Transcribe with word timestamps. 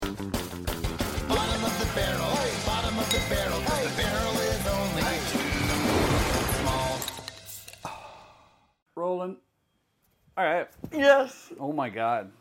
Bottom 0.00 1.64
of 1.64 1.78
the 1.78 1.90
barrel. 1.94 2.32
Bottom 2.66 2.98
of 2.98 3.08
the 3.12 3.20
barrel. 3.28 3.60
'cause 3.60 3.84
the 3.84 4.02
barrel 4.02 4.38
is 4.40 4.66
only 4.66 5.02
small. 6.60 6.98
Rolling. 8.96 9.36
All 10.36 10.44
right. 10.44 10.68
Yes. 10.92 11.52
Oh 11.58 11.72
my 11.72 11.90
God. 11.90 12.32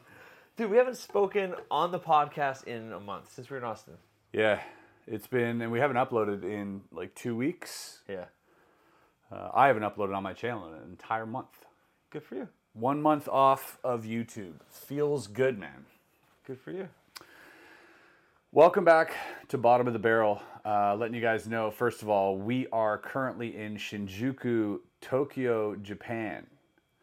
Dude, 0.55 0.71
we 0.71 0.77
haven't 0.77 0.97
spoken 0.97 1.55
on 1.69 1.91
the 1.91 1.99
podcast 1.99 2.65
in 2.65 2.91
a 2.93 2.99
month 2.99 3.31
since 3.31 3.49
we 3.49 3.53
were 3.55 3.59
in 3.59 3.63
Austin. 3.65 3.97
Yeah, 4.33 4.61
it's 5.07 5.27
been, 5.27 5.61
and 5.61 5.71
we 5.71 5.79
haven't 5.79 5.97
uploaded 5.97 6.43
in 6.43 6.81
like 6.91 7.13
two 7.15 7.35
weeks. 7.35 8.01
Yeah. 8.07 8.25
Uh, 9.31 9.49
I 9.53 9.67
haven't 9.67 9.83
uploaded 9.83 10.15
on 10.15 10.23
my 10.23 10.33
channel 10.33 10.67
in 10.69 10.73
an 10.75 10.83
entire 10.89 11.25
month. 11.25 11.65
Good 12.09 12.23
for 12.23 12.35
you. 12.35 12.49
One 12.73 13.01
month 13.01 13.27
off 13.27 13.77
of 13.83 14.03
YouTube. 14.03 14.61
Feels 14.69 15.27
good, 15.27 15.57
man. 15.59 15.85
Good 16.45 16.59
for 16.59 16.71
you. 16.71 16.89
Welcome 18.51 18.83
back 18.83 19.15
to 19.49 19.57
Bottom 19.57 19.85
of 19.87 19.93
the 19.93 19.99
Barrel. 19.99 20.41
Uh, 20.65 20.95
letting 20.95 21.13
you 21.15 21.21
guys 21.21 21.47
know, 21.47 21.69
first 21.71 22.01
of 22.01 22.09
all, 22.09 22.37
we 22.37 22.67
are 22.71 22.97
currently 22.97 23.55
in 23.55 23.75
Shinjuku, 23.77 24.79
Tokyo, 25.01 25.75
Japan. 25.75 26.45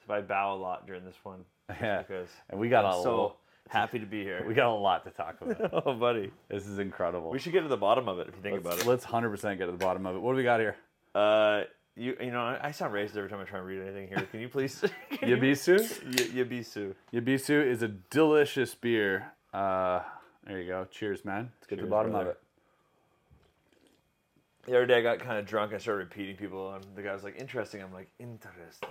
So 0.06 0.14
I 0.14 0.20
bow 0.22 0.54
a 0.54 0.58
lot 0.58 0.86
during 0.86 1.04
this 1.04 1.16
one. 1.22 1.44
Yeah, 1.80 2.02
Because 2.02 2.28
and 2.50 2.60
we 2.60 2.68
got 2.68 2.84
I'm 2.84 3.00
a 3.00 3.02
so 3.02 3.16
lo- 3.16 3.36
happy 3.68 3.98
to 3.98 4.06
be 4.06 4.22
here. 4.22 4.44
we 4.48 4.54
got 4.54 4.68
a 4.68 4.70
lot 4.74 5.04
to 5.04 5.10
talk 5.10 5.36
about. 5.40 5.82
oh, 5.86 5.94
buddy. 5.94 6.30
this 6.48 6.66
is 6.66 6.78
incredible. 6.78 7.30
We 7.30 7.38
should 7.40 7.52
get 7.52 7.62
to 7.62 7.68
the 7.68 7.76
bottom 7.76 8.08
of 8.08 8.18
it 8.20 8.28
if 8.28 8.36
you 8.36 8.42
think 8.42 8.54
let's, 8.54 8.66
about 8.66 8.78
it. 8.80 8.86
let's 8.88 9.04
hundred 9.04 9.30
percent 9.30 9.58
get 9.58 9.66
to 9.66 9.72
the 9.72 9.78
bottom 9.78 10.06
of 10.06 10.14
it. 10.14 10.20
What 10.20 10.32
do 10.32 10.36
we 10.36 10.44
got 10.44 10.60
here? 10.60 10.76
Uh, 11.14 11.62
you 11.96 12.16
you 12.20 12.30
know 12.30 12.40
I, 12.40 12.68
I 12.68 12.70
sound 12.70 12.92
racist 12.94 13.16
every 13.16 13.28
time 13.28 13.40
I 13.40 13.44
try 13.44 13.58
and 13.58 13.66
read 13.66 13.82
anything 13.82 14.06
here. 14.08 14.28
Can 14.30 14.38
you 14.40 14.48
please? 14.48 14.84
can 15.10 15.28
Yabisu. 15.28 15.78
Y- 16.04 16.44
Yabisu. 16.44 16.94
Yabisu 17.12 17.66
is 17.66 17.82
a 17.82 17.88
delicious 17.88 18.74
beer. 18.76 19.32
Uh, 19.52 20.02
there 20.46 20.60
you 20.60 20.68
go. 20.68 20.86
Cheers, 20.90 21.24
man. 21.24 21.50
Let's 21.58 21.66
get 21.66 21.76
to 21.76 21.84
the 21.84 21.90
bottom 21.90 22.12
brother. 22.12 22.30
of 22.30 22.36
it. 22.36 22.40
The 24.66 24.72
other 24.76 24.86
day 24.86 24.98
I 24.98 25.02
got 25.02 25.20
kind 25.20 25.38
of 25.38 25.46
drunk. 25.46 25.72
I 25.72 25.78
started 25.78 26.04
repeating 26.04 26.36
people, 26.36 26.72
and 26.74 26.84
the 26.96 27.02
guy 27.02 27.12
was 27.12 27.22
like, 27.22 27.36
"Interesting." 27.38 27.82
I'm 27.82 27.92
like, 27.92 28.08
"Interesting." 28.18 28.88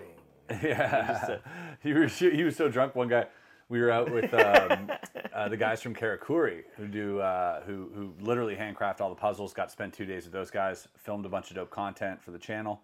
Yeah, 0.61 1.39
you 1.83 1.95
were 1.95 2.07
sh- 2.07 2.31
he 2.31 2.44
was 2.44 2.55
so 2.55 2.69
drunk. 2.69 2.94
One 2.94 3.07
guy, 3.07 3.25
we 3.67 3.81
were 3.81 3.89
out 3.89 4.11
with 4.11 4.31
um, 4.31 4.91
uh, 5.33 5.49
the 5.49 5.57
guys 5.57 5.81
from 5.81 5.95
Karakuri 5.95 6.65
who 6.77 6.88
do 6.88 7.19
uh, 7.19 7.61
who 7.63 7.89
who 7.95 8.13
literally 8.23 8.53
handcraft 8.55 9.01
all 9.01 9.09
the 9.09 9.15
puzzles. 9.15 9.53
Got 9.53 9.65
to 9.65 9.71
spend 9.71 9.94
two 9.94 10.05
days 10.05 10.25
with 10.25 10.33
those 10.33 10.51
guys. 10.51 10.88
Filmed 10.97 11.25
a 11.25 11.29
bunch 11.29 11.49
of 11.49 11.55
dope 11.55 11.71
content 11.71 12.21
for 12.21 12.29
the 12.29 12.38
channel, 12.38 12.81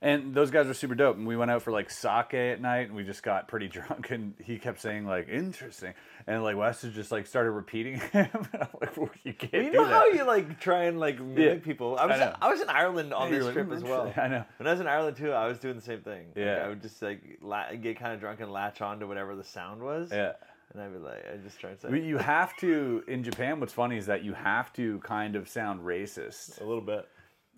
and 0.00 0.34
those 0.34 0.50
guys 0.50 0.66
were 0.66 0.74
super 0.74 0.94
dope. 0.94 1.16
And 1.16 1.26
we 1.26 1.36
went 1.36 1.50
out 1.50 1.62
for 1.62 1.70
like 1.72 1.90
sake 1.90 2.34
at 2.34 2.60
night, 2.60 2.88
and 2.88 2.94
we 2.94 3.04
just 3.04 3.22
got 3.22 3.48
pretty 3.48 3.68
drunk. 3.76 4.10
And 4.10 4.34
he 4.42 4.58
kept 4.58 4.80
saying 4.80 5.06
like 5.06 5.28
interesting, 5.28 5.94
and 6.26 6.42
like 6.42 6.56
Wes 6.56 6.82
just 6.82 7.10
like 7.12 7.26
started 7.26 7.50
repeating 7.52 7.98
him. 8.12 8.28
And 8.32 8.62
I'm 8.62 8.68
like, 8.80 8.96
well, 8.96 9.10
you 9.24 9.32
can't 9.32 9.52
You 9.64 9.70
do 9.70 9.76
know 9.78 9.84
that. 9.84 9.90
how 9.92 10.06
you 10.08 10.24
like 10.24 10.60
try 10.60 10.84
and 10.84 11.00
like 11.00 11.20
mimic 11.20 11.58
Yeah. 11.60 11.64
people. 11.64 11.96
I 11.98 12.06
was 12.06 12.20
I. 12.20 12.36
I, 12.40 12.48
was 12.50 12.60
in 12.60 12.68
Ireland 12.68 13.12
on 13.12 13.32
Yeah, 13.32 13.38
this 13.40 13.52
trip 13.52 13.68
like, 13.68 13.76
as 13.76 13.82
"Mm, 13.82 13.88
well. 13.88 14.06
interesting." 14.06 14.24
I 14.24 14.28
know. 14.38 14.44
When 14.58 14.66
I 14.66 14.70
was 14.72 14.80
in 14.80 14.86
Ireland 14.86 15.16
too, 15.16 15.32
I 15.32 15.46
was 15.48 15.58
doing 15.58 15.76
the 15.76 15.82
same 15.82 16.00
thing. 16.00 16.26
Like, 16.28 16.36
Yeah. 16.36 16.62
I 16.64 16.68
would 16.68 16.82
just 16.82 17.00
like 17.02 17.20
la- 17.40 17.72
get 17.72 17.98
kind 17.98 18.14
of 18.14 18.20
drunk 18.20 18.40
and 18.40 18.52
latch 18.52 18.80
on 18.80 19.00
to 19.00 19.06
whatever 19.06 19.34
the 19.34 19.44
sound 19.44 19.82
was. 19.82 20.10
Yeah. 20.12 20.32
And 20.74 20.82
I'd 20.82 20.92
be 20.92 20.98
like, 20.98 21.24
I 21.32 21.38
just 21.38 21.58
try 21.58 21.70
and 21.70 21.80
say 21.80 21.88
Well, 21.88 21.96
You 21.98 22.18
have 22.18 22.54
to 22.58 23.02
in 23.08 23.24
Japan. 23.24 23.58
What's 23.58 23.72
funny 23.72 23.96
is 23.96 24.04
that 24.06 24.22
you 24.22 24.34
have 24.34 24.70
to 24.74 24.98
kind 24.98 25.34
of 25.34 25.48
sound 25.48 25.80
racist. 25.80 26.60
a 26.60 26.64
little 26.64 26.82
bit. 26.82 27.08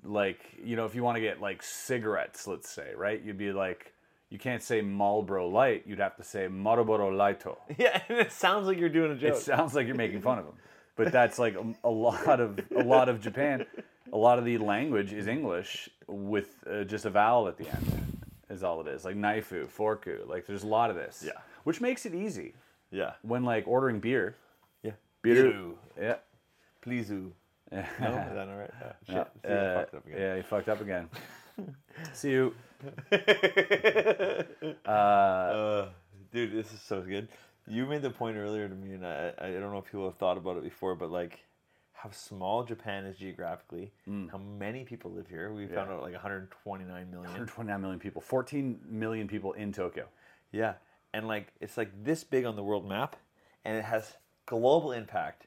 Like 0.02 0.40
you 0.62 0.76
know, 0.76 0.86
if 0.86 0.94
you 0.94 1.02
want 1.02 1.16
to 1.16 1.20
get 1.20 1.40
like 1.40 1.62
cigarettes, 1.62 2.46
let's 2.46 2.68
say, 2.68 2.92
right? 2.96 3.20
You'd 3.22 3.38
be 3.38 3.52
like, 3.52 3.92
you 4.30 4.38
can't 4.38 4.62
say 4.62 4.80
Marlboro 4.80 5.48
Light. 5.48 5.84
You'd 5.86 5.98
have 5.98 6.16
to 6.16 6.24
say 6.24 6.48
Marlboro 6.48 7.10
Lighto. 7.10 7.56
Yeah, 7.78 8.00
and 8.08 8.18
it 8.26 8.32
sounds 8.32 8.66
like 8.66 8.78
you're 8.78 8.88
doing 8.88 9.12
a 9.12 9.16
joke. 9.16 9.36
It 9.36 9.38
sounds 9.38 9.74
like 9.74 9.86
you're 9.86 9.96
making 9.96 10.22
fun 10.22 10.38
of 10.38 10.46
them, 10.46 10.54
but 10.96 11.12
that's 11.12 11.38
like 11.38 11.54
a, 11.54 11.74
a 11.84 11.90
lot 11.90 12.40
of 12.40 12.60
a 12.74 12.82
lot 12.82 13.08
of 13.08 13.20
Japan. 13.20 13.66
A 14.12 14.16
lot 14.16 14.38
of 14.38 14.44
the 14.44 14.58
language 14.58 15.12
is 15.12 15.28
English 15.28 15.88
with 16.08 16.64
uh, 16.68 16.82
just 16.84 17.04
a 17.04 17.10
vowel 17.10 17.46
at 17.46 17.56
the 17.56 17.68
end. 17.68 18.24
Is 18.48 18.64
all 18.64 18.80
it 18.80 18.88
is. 18.88 19.04
Like 19.04 19.14
naifu, 19.14 19.68
forku. 19.68 20.26
Like 20.26 20.46
there's 20.46 20.64
a 20.64 20.66
lot 20.66 20.90
of 20.90 20.96
this. 20.96 21.22
Yeah. 21.24 21.32
Which 21.62 21.80
makes 21.80 22.04
it 22.04 22.14
easy 22.14 22.54
yeah. 22.90 23.12
when 23.22 23.44
like 23.44 23.68
ordering 23.68 24.00
beer. 24.00 24.36
Yeah. 24.82 24.92
Beer. 25.22 25.54
Yeah. 26.00 26.16
Please. 26.80 27.12
No, 27.72 27.78
is 27.78 27.86
that 27.98 28.48
all 28.48 28.56
right? 28.58 28.70
Yeah. 28.80 28.92
Shit. 29.06 29.28
Yeah, 29.44 29.48
See, 29.48 29.52
uh, 29.54 29.74
fucked 29.80 29.94
up 29.94 30.06
again. 30.06 30.20
yeah, 30.20 30.34
you 30.36 30.42
fucked 30.42 30.68
up 30.68 30.80
again. 30.80 31.08
See 32.12 32.30
you. 32.30 32.54
Uh, 34.86 35.88
dude, 36.32 36.52
this 36.52 36.72
is 36.72 36.80
so 36.80 37.00
good. 37.02 37.28
You 37.66 37.86
made 37.86 38.02
the 38.02 38.10
point 38.10 38.36
earlier 38.36 38.68
to 38.68 38.74
me, 38.74 38.94
and 38.94 39.06
I, 39.06 39.32
I 39.38 39.50
don't 39.52 39.70
know 39.72 39.78
if 39.78 39.84
people 39.84 40.06
have 40.06 40.16
thought 40.16 40.36
about 40.36 40.56
it 40.56 40.62
before, 40.64 40.94
but 40.94 41.10
like 41.10 41.40
how 41.92 42.10
small 42.10 42.64
Japan 42.64 43.04
is 43.04 43.16
geographically, 43.18 43.92
Mm. 44.08 44.30
how 44.30 44.38
many 44.38 44.84
people 44.84 45.10
live 45.12 45.28
here. 45.28 45.52
We 45.52 45.66
found 45.66 45.90
out 45.90 46.00
like 46.02 46.12
129 46.14 46.88
million. 47.10 47.22
129 47.22 47.80
million 47.80 48.00
people. 48.00 48.22
14 48.22 48.80
million 48.88 49.28
people 49.28 49.52
in 49.52 49.72
Tokyo. 49.72 50.06
Yeah, 50.52 50.74
and 51.12 51.28
like 51.28 51.52
it's 51.60 51.76
like 51.76 51.90
this 52.02 52.24
big 52.24 52.44
on 52.44 52.56
the 52.56 52.62
world 52.64 52.88
map, 52.88 53.16
and 53.64 53.76
it 53.76 53.84
has 53.84 54.16
global 54.46 54.92
impact. 54.92 55.46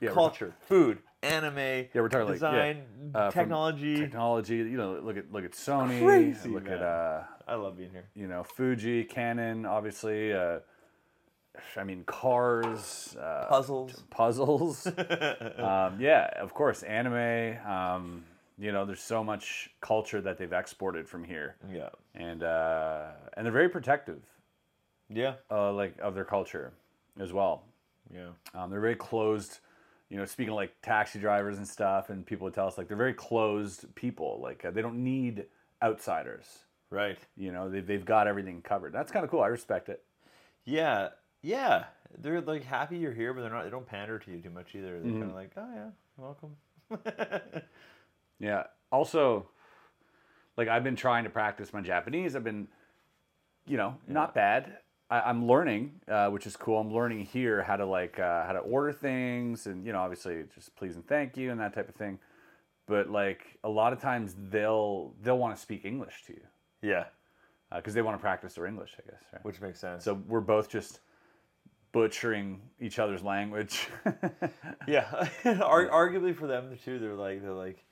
Yeah, 0.00 0.10
Culture, 0.12 0.54
food, 0.60 0.98
anime, 1.22 1.56
Yeah, 1.58 1.86
we're 1.94 2.08
talking 2.08 2.32
design, 2.32 2.76
like 2.76 2.86
yeah, 3.14 3.20
uh, 3.20 3.30
technology. 3.30 3.96
Technology. 3.96 4.56
You 4.56 4.76
know, 4.76 5.00
look 5.02 5.16
at 5.16 5.32
look 5.32 5.44
at 5.44 5.52
Sony. 5.52 6.04
Crazy, 6.04 6.48
look 6.48 6.64
at 6.68 6.80
man. 6.80 6.82
uh, 6.82 7.24
I 7.46 7.54
love 7.54 7.76
being 7.76 7.90
here. 7.90 8.04
you 8.14 8.26
know 8.28 8.42
Fuji, 8.44 9.04
Canon, 9.04 9.66
obviously. 9.66 10.32
Uh, 10.32 10.60
I 11.76 11.82
mean, 11.82 12.04
cars, 12.04 13.16
uh, 13.20 13.46
Puzzles. 13.48 14.04
puzzles. 14.10 14.86
um, 15.56 15.96
yeah, 16.00 16.30
of 16.40 16.54
course, 16.54 16.82
anime. 16.84 17.56
Um, 17.66 18.24
you 18.60 18.70
know, 18.72 18.84
there's 18.84 19.00
so 19.02 19.22
much 19.24 19.70
culture 19.80 20.20
that 20.20 20.36
they've 20.38 20.52
exported 20.52 21.08
from 21.08 21.24
here, 21.24 21.56
Yeah, 21.72 21.88
and 22.14 22.42
uh, 22.42 23.06
and 23.36 23.44
they're 23.44 23.52
very 23.52 23.68
protective, 23.68 24.20
yeah, 25.08 25.34
uh, 25.50 25.72
like 25.72 25.94
of 26.00 26.14
their 26.14 26.24
culture 26.24 26.72
as 27.20 27.32
well. 27.32 27.64
yeah. 28.12 28.28
Um, 28.54 28.70
they're 28.70 28.80
very 28.80 28.96
closed. 28.96 29.58
You 30.10 30.16
know, 30.16 30.24
speaking 30.24 30.50
of 30.50 30.56
like 30.56 30.74
taxi 30.82 31.18
drivers 31.18 31.58
and 31.58 31.68
stuff, 31.68 32.08
and 32.10 32.24
people 32.24 32.44
would 32.44 32.54
tell 32.54 32.66
us 32.66 32.78
like 32.78 32.88
they're 32.88 32.96
very 32.96 33.12
closed 33.14 33.94
people. 33.94 34.40
Like 34.42 34.64
uh, 34.64 34.70
they 34.70 34.80
don't 34.82 35.02
need 35.04 35.44
outsiders. 35.82 36.46
Right. 36.90 37.18
You 37.36 37.52
know, 37.52 37.68
they, 37.68 37.80
they've 37.80 38.04
got 38.04 38.26
everything 38.26 38.62
covered. 38.62 38.92
That's 38.94 39.12
kind 39.12 39.22
of 39.24 39.30
cool. 39.30 39.42
I 39.42 39.48
respect 39.48 39.88
it. 39.90 40.02
Yeah, 40.64 41.10
Yeah, 41.42 41.84
they're 42.18 42.40
like 42.40 42.64
happy 42.64 42.96
you're 42.98 43.12
here, 43.12 43.34
but 43.34 43.42
they're 43.42 43.50
not. 43.50 43.64
They 43.64 43.70
don't 43.70 43.86
pander 43.86 44.18
to 44.18 44.30
you 44.30 44.40
too 44.40 44.50
much 44.50 44.74
either. 44.74 44.98
They're 45.00 45.10
Mm-hmm. 45.10 45.20
kind 45.20 45.30
of 45.30 45.36
like, 45.36 45.50
oh 45.56 45.68
yeah, 45.74 45.90
welcome. 46.16 47.62
Yeah. 48.38 48.64
Also, 48.90 49.48
like 50.56 50.68
I've 50.68 50.84
been 50.84 50.96
trying 50.96 51.24
to 51.24 51.30
practice 51.30 51.72
my 51.72 51.80
Japanese. 51.80 52.36
I've 52.36 52.44
been, 52.44 52.68
you 53.66 53.76
know, 53.76 53.96
not 54.06 54.34
bad. 54.34 54.78
I, 55.10 55.20
I'm 55.20 55.46
learning, 55.46 55.92
uh, 56.08 56.28
which 56.28 56.46
is 56.46 56.56
cool. 56.56 56.78
I'm 56.78 56.92
learning 56.92 57.24
here 57.24 57.62
how 57.62 57.76
to 57.76 57.86
like 57.86 58.18
uh, 58.18 58.46
how 58.46 58.52
to 58.52 58.60
order 58.60 58.92
things, 58.92 59.66
and 59.66 59.84
you 59.86 59.92
know, 59.92 60.00
obviously 60.00 60.44
just 60.54 60.74
please 60.76 60.96
and 60.96 61.06
thank 61.06 61.36
you 61.36 61.50
and 61.50 61.60
that 61.60 61.74
type 61.74 61.88
of 61.88 61.94
thing. 61.94 62.18
But 62.86 63.10
like 63.10 63.58
a 63.64 63.68
lot 63.68 63.92
of 63.92 64.00
times 64.00 64.34
they'll 64.50 65.14
they'll 65.22 65.38
want 65.38 65.54
to 65.54 65.60
speak 65.60 65.84
English 65.84 66.24
to 66.26 66.32
you 66.32 66.42
Yeah, 66.82 67.04
because 67.74 67.94
they 67.94 68.02
want 68.02 68.16
to 68.16 68.20
practice 68.20 68.54
their 68.54 68.66
English, 68.66 68.96
I 68.98 69.10
guess. 69.10 69.22
Right? 69.32 69.44
which 69.44 69.60
makes 69.60 69.80
sense. 69.80 70.04
so 70.04 70.14
we're 70.26 70.40
both 70.40 70.68
just 70.70 71.00
butchering 71.92 72.60
each 72.80 72.98
other's 72.98 73.22
language. 73.22 73.88
yeah, 74.88 75.28
Ar- 75.44 75.88
arguably 75.88 76.34
for 76.34 76.46
them 76.46 76.76
too, 76.84 76.98
they're 76.98 77.14
like 77.14 77.42
they're 77.42 77.52
like, 77.52 77.84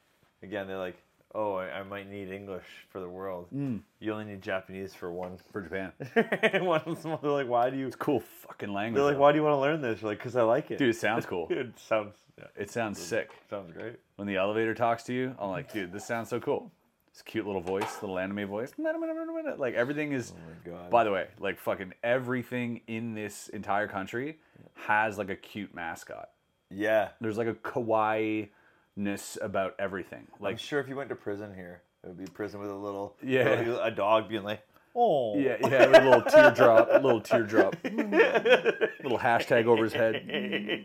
again, 0.42 0.66
they're 0.66 0.78
like, 0.78 0.96
oh, 1.36 1.54
I, 1.56 1.80
I 1.80 1.82
might 1.82 2.10
need 2.10 2.30
English 2.30 2.64
for 2.88 2.98
the 3.00 3.08
world. 3.08 3.46
Mm. 3.54 3.80
You 4.00 4.12
only 4.12 4.24
need 4.24 4.40
Japanese 4.42 4.94
for 4.94 5.12
one. 5.12 5.36
for 5.52 5.60
Japan, 5.60 5.92
one 6.64 6.96
small- 6.96 7.18
they're 7.18 7.30
like, 7.30 7.48
why 7.48 7.68
do 7.70 7.76
you? 7.76 7.86
It's 7.86 7.94
cool 7.96 8.20
fucking 8.20 8.72
language. 8.72 8.96
They're 8.96 9.04
like, 9.04 9.16
though. 9.16 9.20
why 9.20 9.32
do 9.32 9.38
you 9.38 9.44
want 9.44 9.54
to 9.54 9.60
learn 9.60 9.80
this? 9.82 10.00
You're 10.00 10.10
like, 10.10 10.18
because 10.18 10.34
I 10.36 10.42
like 10.42 10.70
it. 10.70 10.78
Dude, 10.78 10.88
it 10.88 10.96
sounds 10.98 11.26
cool. 11.26 11.46
it 11.50 11.78
sounds 11.78 12.14
yeah, 12.38 12.44
It 12.56 12.70
sounds 12.70 12.98
sick. 13.00 13.30
sounds 13.50 13.70
great. 13.72 13.96
when 14.16 14.26
the 14.26 14.36
elevator 14.36 14.74
talks 14.74 15.02
to 15.04 15.12
you, 15.12 15.34
I'm 15.38 15.50
like, 15.50 15.72
dude, 15.72 15.92
this 15.92 16.06
sounds 16.06 16.28
so 16.30 16.40
cool. 16.40 16.70
This 17.12 17.22
cute 17.22 17.46
little 17.46 17.62
voice, 17.62 18.02
little 18.02 18.18
anime 18.18 18.46
voice. 18.48 18.72
Like 19.58 19.74
everything 19.74 20.12
is. 20.12 20.32
Oh 20.36 20.40
my 20.70 20.70
God. 20.78 20.90
By 20.90 21.04
the 21.04 21.12
way, 21.12 21.28
like 21.38 21.58
fucking 21.58 21.92
everything 22.02 22.80
in 22.88 23.14
this 23.14 23.48
entire 23.48 23.86
country 23.88 24.38
has 24.74 25.16
like 25.18 25.30
a 25.30 25.36
cute 25.36 25.74
mascot. 25.74 26.30
Yeah, 26.70 27.10
There's 27.20 27.38
like 27.38 27.46
a 27.46 27.54
kawaii 27.54 28.48
ness 28.96 29.36
about 29.40 29.74
everything. 29.78 30.26
Like 30.40 30.52
I'm 30.52 30.58
sure 30.58 30.80
if 30.80 30.88
you 30.88 30.96
went 30.96 31.08
to 31.10 31.16
prison 31.16 31.54
here, 31.54 31.82
it 32.02 32.08
would 32.08 32.18
be 32.18 32.26
prison 32.26 32.60
with 32.60 32.70
a 32.70 32.74
little 32.74 33.16
Yeah. 33.22 33.58
little- 33.60 33.80
a 33.80 33.90
dog 33.90 34.28
being 34.28 34.42
like, 34.44 34.62
oh 34.94 35.36
yeah, 35.38 35.56
yeah, 35.60 35.86
a 35.86 35.90
little 36.04 36.22
teardrop, 36.30 36.88
a 36.90 36.98
little 36.98 37.20
teardrop, 37.20 37.76
little 37.84 39.18
hashtag 39.18 39.66
over 39.66 39.84
his 39.84 39.92
head. 39.92 40.24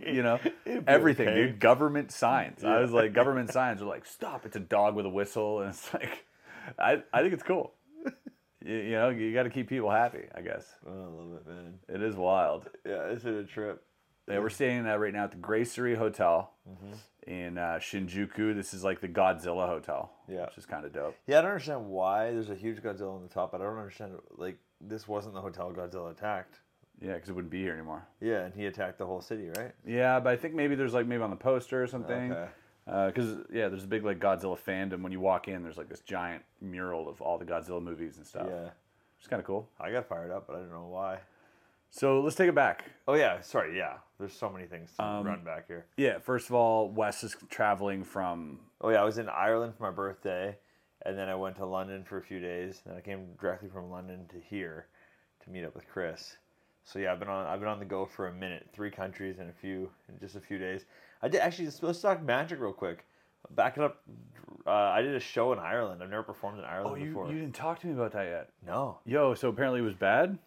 You 0.08 0.24
know, 0.24 0.40
everything, 0.88 1.28
okay. 1.30 1.36
dude. 1.48 1.60
Government 1.60 2.12
signs. 2.12 2.64
I 2.64 2.80
was 2.80 2.92
like, 2.92 3.14
government 3.14 3.52
signs 3.52 3.82
are 3.82 3.86
like, 3.86 4.06
stop. 4.06 4.46
It's 4.46 4.56
a 4.56 4.60
dog 4.62 4.96
with 4.96 5.06
a 5.06 5.10
whistle, 5.10 5.62
and 5.62 5.70
it's 5.70 5.94
like, 5.94 6.26
I, 6.78 7.02
I 7.14 7.22
think 7.22 7.34
it's 7.34 7.44
cool. 7.44 7.74
You, 8.64 8.76
you 8.76 8.92
know, 8.92 9.10
you 9.10 9.34
got 9.34 9.44
to 9.44 9.50
keep 9.50 9.68
people 9.70 9.90
happy. 9.90 10.24
I 10.36 10.42
guess 10.42 10.66
Oh, 10.86 10.92
I 10.92 10.94
love 10.94 11.34
it, 11.38 11.48
man. 11.48 11.74
it 11.90 12.04
is 12.04 12.16
wild. 12.16 12.68
Yeah, 12.86 13.06
it's 13.08 13.26
a 13.26 13.44
trip. 13.44 13.84
Yeah, 14.28 14.40
we're 14.40 14.50
staying 14.50 14.88
uh, 14.88 14.96
right 14.98 15.14
now 15.14 15.26
at 15.26 15.32
the 15.32 15.38
Gracery 15.38 15.96
Hotel 15.98 16.52
Mm-hmm. 16.70 17.30
in 17.32 17.58
uh, 17.58 17.80
Shinjuku. 17.82 18.56
This 18.56 18.74
is 18.74 18.84
like 18.84 19.02
the 19.02 19.08
Godzilla 19.08 19.68
hotel. 19.68 20.12
Yeah. 20.28 20.46
which 20.46 20.58
is 20.60 20.66
kind 20.66 20.86
of 20.86 20.94
dope. 20.94 21.16
Yeah, 21.28 21.40
I 21.40 21.42
don't 21.42 21.52
understand 21.52 21.88
why 21.88 22.32
there's 22.32 22.50
a 22.52 22.56
huge 22.56 22.82
Godzilla 22.82 23.16
on 23.16 23.24
the 23.24 23.28
top, 23.34 23.52
but 23.52 23.62
I 23.62 23.64
don't 23.66 23.78
understand 23.78 24.14
like 24.38 24.58
this 24.80 25.08
wasn't 25.08 25.34
the 25.34 25.42
hotel 25.42 25.72
Godzilla 25.74 26.12
attacked. 26.12 26.60
Yeah, 27.02 27.14
because 27.16 27.30
it 27.30 27.34
wouldn't 27.34 27.52
be 27.52 27.62
here 27.62 27.74
anymore. 27.74 28.08
Yeah, 28.22 28.42
and 28.46 28.54
he 28.54 28.68
attacked 28.68 29.00
the 29.00 29.08
whole 29.08 29.22
city, 29.22 29.50
right? 29.58 29.72
Yeah, 29.86 30.20
but 30.20 30.32
I 30.34 30.36
think 30.36 30.54
maybe 30.54 30.76
there's 30.76 30.94
like 30.94 31.08
maybe 31.08 31.24
on 31.24 31.32
the 31.32 31.36
poster 31.36 31.82
or 31.84 31.88
something. 31.88 32.32
Okay. 32.32 32.48
Because 32.86 33.38
yeah, 33.52 33.70
there's 33.70 33.84
a 33.84 33.88
big 33.88 34.06
like 34.06 34.20
Godzilla 34.20 34.58
fandom. 34.58 35.02
When 35.02 35.12
you 35.12 35.20
walk 35.20 35.48
in, 35.48 35.64
there's 35.64 35.78
like 35.78 35.90
this 35.90 36.02
giant 36.02 36.44
mural 36.62 37.10
of 37.10 37.22
all 37.22 37.38
the 37.40 37.46
Godzilla 37.46 37.82
movies 37.82 38.18
and 38.18 38.26
stuff. 38.26 38.48
Yeah. 38.50 38.70
It's 39.20 39.28
kind 39.28 39.40
of 39.40 39.46
cool. 39.48 39.68
I 39.80 39.92
got 39.92 40.08
fired 40.08 40.32
up, 40.32 40.46
but 40.48 40.56
I 40.56 40.60
don't 40.60 40.72
know 40.72 40.88
why. 40.90 41.18
So 41.94 42.22
let's 42.22 42.36
take 42.38 42.48
it 42.48 42.56
back. 42.56 42.86
Oh 43.08 43.16
yeah, 43.16 43.42
sorry, 43.42 43.78
yeah. 43.78 43.96
There's 44.18 44.34
so 44.34 44.50
many 44.50 44.66
things 44.66 44.92
to 44.98 45.04
Um, 45.04 45.26
run 45.26 45.44
back 45.44 45.68
here. 45.68 45.86
Yeah, 45.98 46.20
first 46.20 46.48
of 46.50 46.56
all, 46.56 46.90
Wes 46.90 47.24
is 47.24 47.36
traveling 47.50 48.04
from. 48.04 48.60
Oh 48.80 48.90
yeah, 48.90 49.02
I 49.02 49.04
was 49.04 49.18
in 49.18 49.28
Ireland 49.30 49.74
for 49.76 49.84
my 49.84 49.92
birthday, 49.92 50.58
and 51.06 51.18
then 51.18 51.28
I 51.28 51.36
went 51.36 51.58
to 51.58 51.66
London 51.66 52.04
for 52.06 52.18
a 52.18 52.22
few 52.22 52.40
days. 52.40 52.82
And 52.86 52.96
I 52.96 53.02
came 53.02 53.34
directly 53.40 53.68
from 53.70 53.90
London 53.92 54.26
to 54.30 54.38
here 54.40 54.88
to 55.44 55.50
meet 55.50 55.66
up 55.66 55.76
with 55.76 55.88
Chris. 55.90 56.38
So 56.86 56.98
yeah, 56.98 57.12
I've 57.12 57.20
been 57.20 57.28
on 57.28 57.46
I've 57.46 57.60
been 57.60 57.70
on 57.70 57.80
the 57.80 57.86
go 57.86 58.06
for 58.06 58.28
a 58.28 58.34
minute. 58.34 58.70
Three 58.74 58.90
countries 58.90 59.40
in 59.40 59.50
a 59.50 59.54
few 59.54 59.90
in 60.08 60.18
just 60.20 60.36
a 60.36 60.42
few 60.42 60.58
days. 60.58 60.86
I 61.22 61.28
did 61.28 61.42
actually 61.42 61.66
let's, 61.66 61.84
let's 61.84 62.02
talk 62.02 62.24
magic 62.24 62.60
real 62.62 62.74
quick. 62.74 63.06
Back 63.52 63.78
it 63.78 63.84
up. 63.84 64.02
Uh, 64.66 64.70
I 64.72 65.02
did 65.02 65.14
a 65.16 65.20
show 65.20 65.52
in 65.52 65.60
Ireland. 65.60 66.02
I've 66.02 66.10
never 66.10 66.24
performed 66.24 66.60
in 66.60 66.64
Ireland 66.66 66.94
Oh, 66.94 66.96
you, 66.96 67.08
before. 67.08 67.28
you 67.32 67.40
didn't 67.40 67.56
talk 67.56 67.80
to 67.82 67.88
me 67.88 67.94
about 67.94 68.12
that 68.14 68.26
yet. 68.28 68.50
No, 68.66 69.00
Yo, 69.04 69.34
so 69.34 69.50
apparently 69.50 69.80
it 69.82 69.84
was 69.84 69.96
bad. 69.96 70.38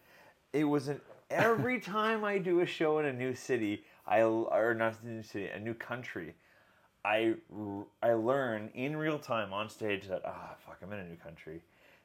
it 0.53 0.63
was 0.63 0.87
an 0.87 1.01
every 1.35 1.79
time 1.79 2.23
I 2.23 2.37
do 2.37 2.61
a 2.61 2.65
show 2.65 2.99
in 2.99 3.05
a 3.05 3.13
new 3.13 3.35
city, 3.35 3.83
I 4.07 4.21
or 4.21 4.73
not 4.73 4.95
a 5.03 5.07
new 5.07 5.23
city, 5.23 5.47
a 5.47 5.59
new 5.59 5.73
country, 5.73 6.33
I 7.03 7.35
I 8.01 8.13
learn 8.13 8.69
in 8.73 8.95
real 8.97 9.19
time 9.19 9.53
on 9.53 9.69
stage 9.69 10.07
that 10.07 10.21
ah 10.25 10.55
fuck, 10.65 10.77
I'm 10.81 10.91
in 10.93 10.99
a 10.99 11.07
new 11.07 11.17
country. 11.17 11.61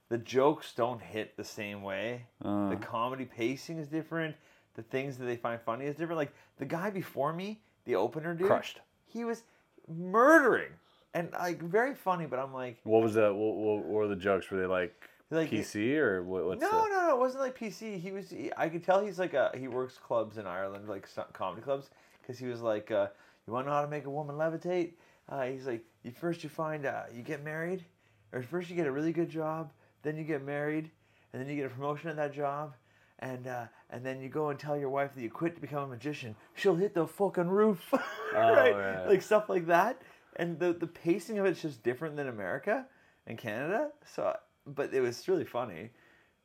The 0.08 0.18
jokes 0.18 0.72
don't 0.74 1.00
hit 1.00 1.36
the 1.36 1.44
same 1.44 1.82
way. 1.82 2.26
Uh. 2.44 2.70
The 2.70 2.76
comedy 2.76 3.24
pacing 3.24 3.78
is 3.78 3.86
different. 3.86 4.34
The 4.74 4.82
things 4.82 5.18
that 5.18 5.24
they 5.24 5.36
find 5.36 5.60
funny 5.60 5.86
is 5.86 5.96
different. 5.96 6.18
Like 6.18 6.34
the 6.58 6.64
guy 6.64 6.90
before 6.90 7.32
me, 7.32 7.60
the 7.84 7.96
opener 7.96 8.34
dude, 8.34 8.48
Crushed. 8.48 8.80
He 9.06 9.24
was 9.24 9.42
murdering 9.88 10.72
and 11.14 11.30
like 11.32 11.62
very 11.62 11.94
funny, 11.94 12.26
but 12.26 12.38
I'm 12.38 12.52
like, 12.52 12.78
What 12.84 13.02
was 13.02 13.14
that? 13.14 13.34
What, 13.34 13.56
what 13.56 13.84
were 13.84 14.08
the 14.08 14.16
jokes? 14.16 14.50
Were 14.50 14.58
they 14.58 14.66
like, 14.66 15.08
Like, 15.30 15.50
PC 15.50 15.96
or 15.96 16.24
what, 16.24 16.44
what's 16.44 16.60
no, 16.60 16.70
the? 16.70 16.88
no, 16.88 17.06
no. 17.06 17.14
It 17.14 17.18
wasn't 17.18 17.44
like 17.44 17.56
PC. 17.56 18.00
He 18.00 18.10
was. 18.10 18.30
He, 18.30 18.50
I 18.56 18.68
could 18.68 18.82
tell 18.82 19.04
he's 19.04 19.18
like 19.18 19.32
a. 19.34 19.52
He 19.56 19.68
works 19.68 19.96
clubs 19.96 20.38
in 20.38 20.46
Ireland, 20.46 20.88
like 20.88 21.08
comedy 21.32 21.62
clubs, 21.62 21.90
because 22.20 22.38
he 22.38 22.46
was 22.46 22.62
like, 22.62 22.90
uh, 22.90 23.06
"You 23.46 23.52
want 23.52 23.66
to 23.66 23.70
know 23.70 23.76
how 23.76 23.82
to 23.82 23.88
make 23.88 24.06
a 24.06 24.10
woman 24.10 24.36
levitate?" 24.36 24.94
Uh, 25.28 25.42
he's 25.42 25.66
like, 25.66 25.84
"You 26.02 26.10
first 26.10 26.42
you 26.42 26.48
find 26.48 26.84
uh, 26.84 27.04
you 27.14 27.22
get 27.22 27.44
married, 27.44 27.84
or 28.32 28.42
first 28.42 28.70
you 28.70 28.76
get 28.76 28.88
a 28.88 28.92
really 28.92 29.12
good 29.12 29.28
job, 29.28 29.70
then 30.02 30.16
you 30.16 30.24
get 30.24 30.44
married, 30.44 30.90
and 31.32 31.40
then 31.40 31.48
you 31.48 31.54
get 31.54 31.66
a 31.66 31.74
promotion 31.74 32.10
at 32.10 32.16
that 32.16 32.34
job." 32.34 32.74
And 33.20 33.46
uh, 33.46 33.66
and 33.90 34.04
then 34.04 34.20
you 34.20 34.28
go 34.28 34.48
and 34.48 34.58
tell 34.58 34.76
your 34.76 34.88
wife 34.88 35.14
that 35.14 35.20
you 35.20 35.30
quit 35.30 35.54
to 35.54 35.60
become 35.60 35.84
a 35.84 35.88
magician. 35.88 36.34
She'll 36.54 36.74
hit 36.74 36.94
the 36.94 37.06
fucking 37.06 37.48
roof, 37.48 37.92
right? 38.34 38.74
right. 38.74 39.06
Like 39.06 39.22
stuff 39.22 39.48
like 39.48 39.68
that. 39.68 40.02
And 40.36 40.58
the 40.58 40.72
the 40.72 40.88
pacing 40.88 41.38
of 41.38 41.46
it's 41.46 41.62
just 41.62 41.84
different 41.84 42.16
than 42.16 42.26
America 42.26 42.86
and 43.28 43.38
Canada. 43.38 43.90
So, 44.04 44.36
but 44.66 44.92
it 44.94 45.00
was 45.00 45.26
really 45.28 45.44
funny. 45.44 45.90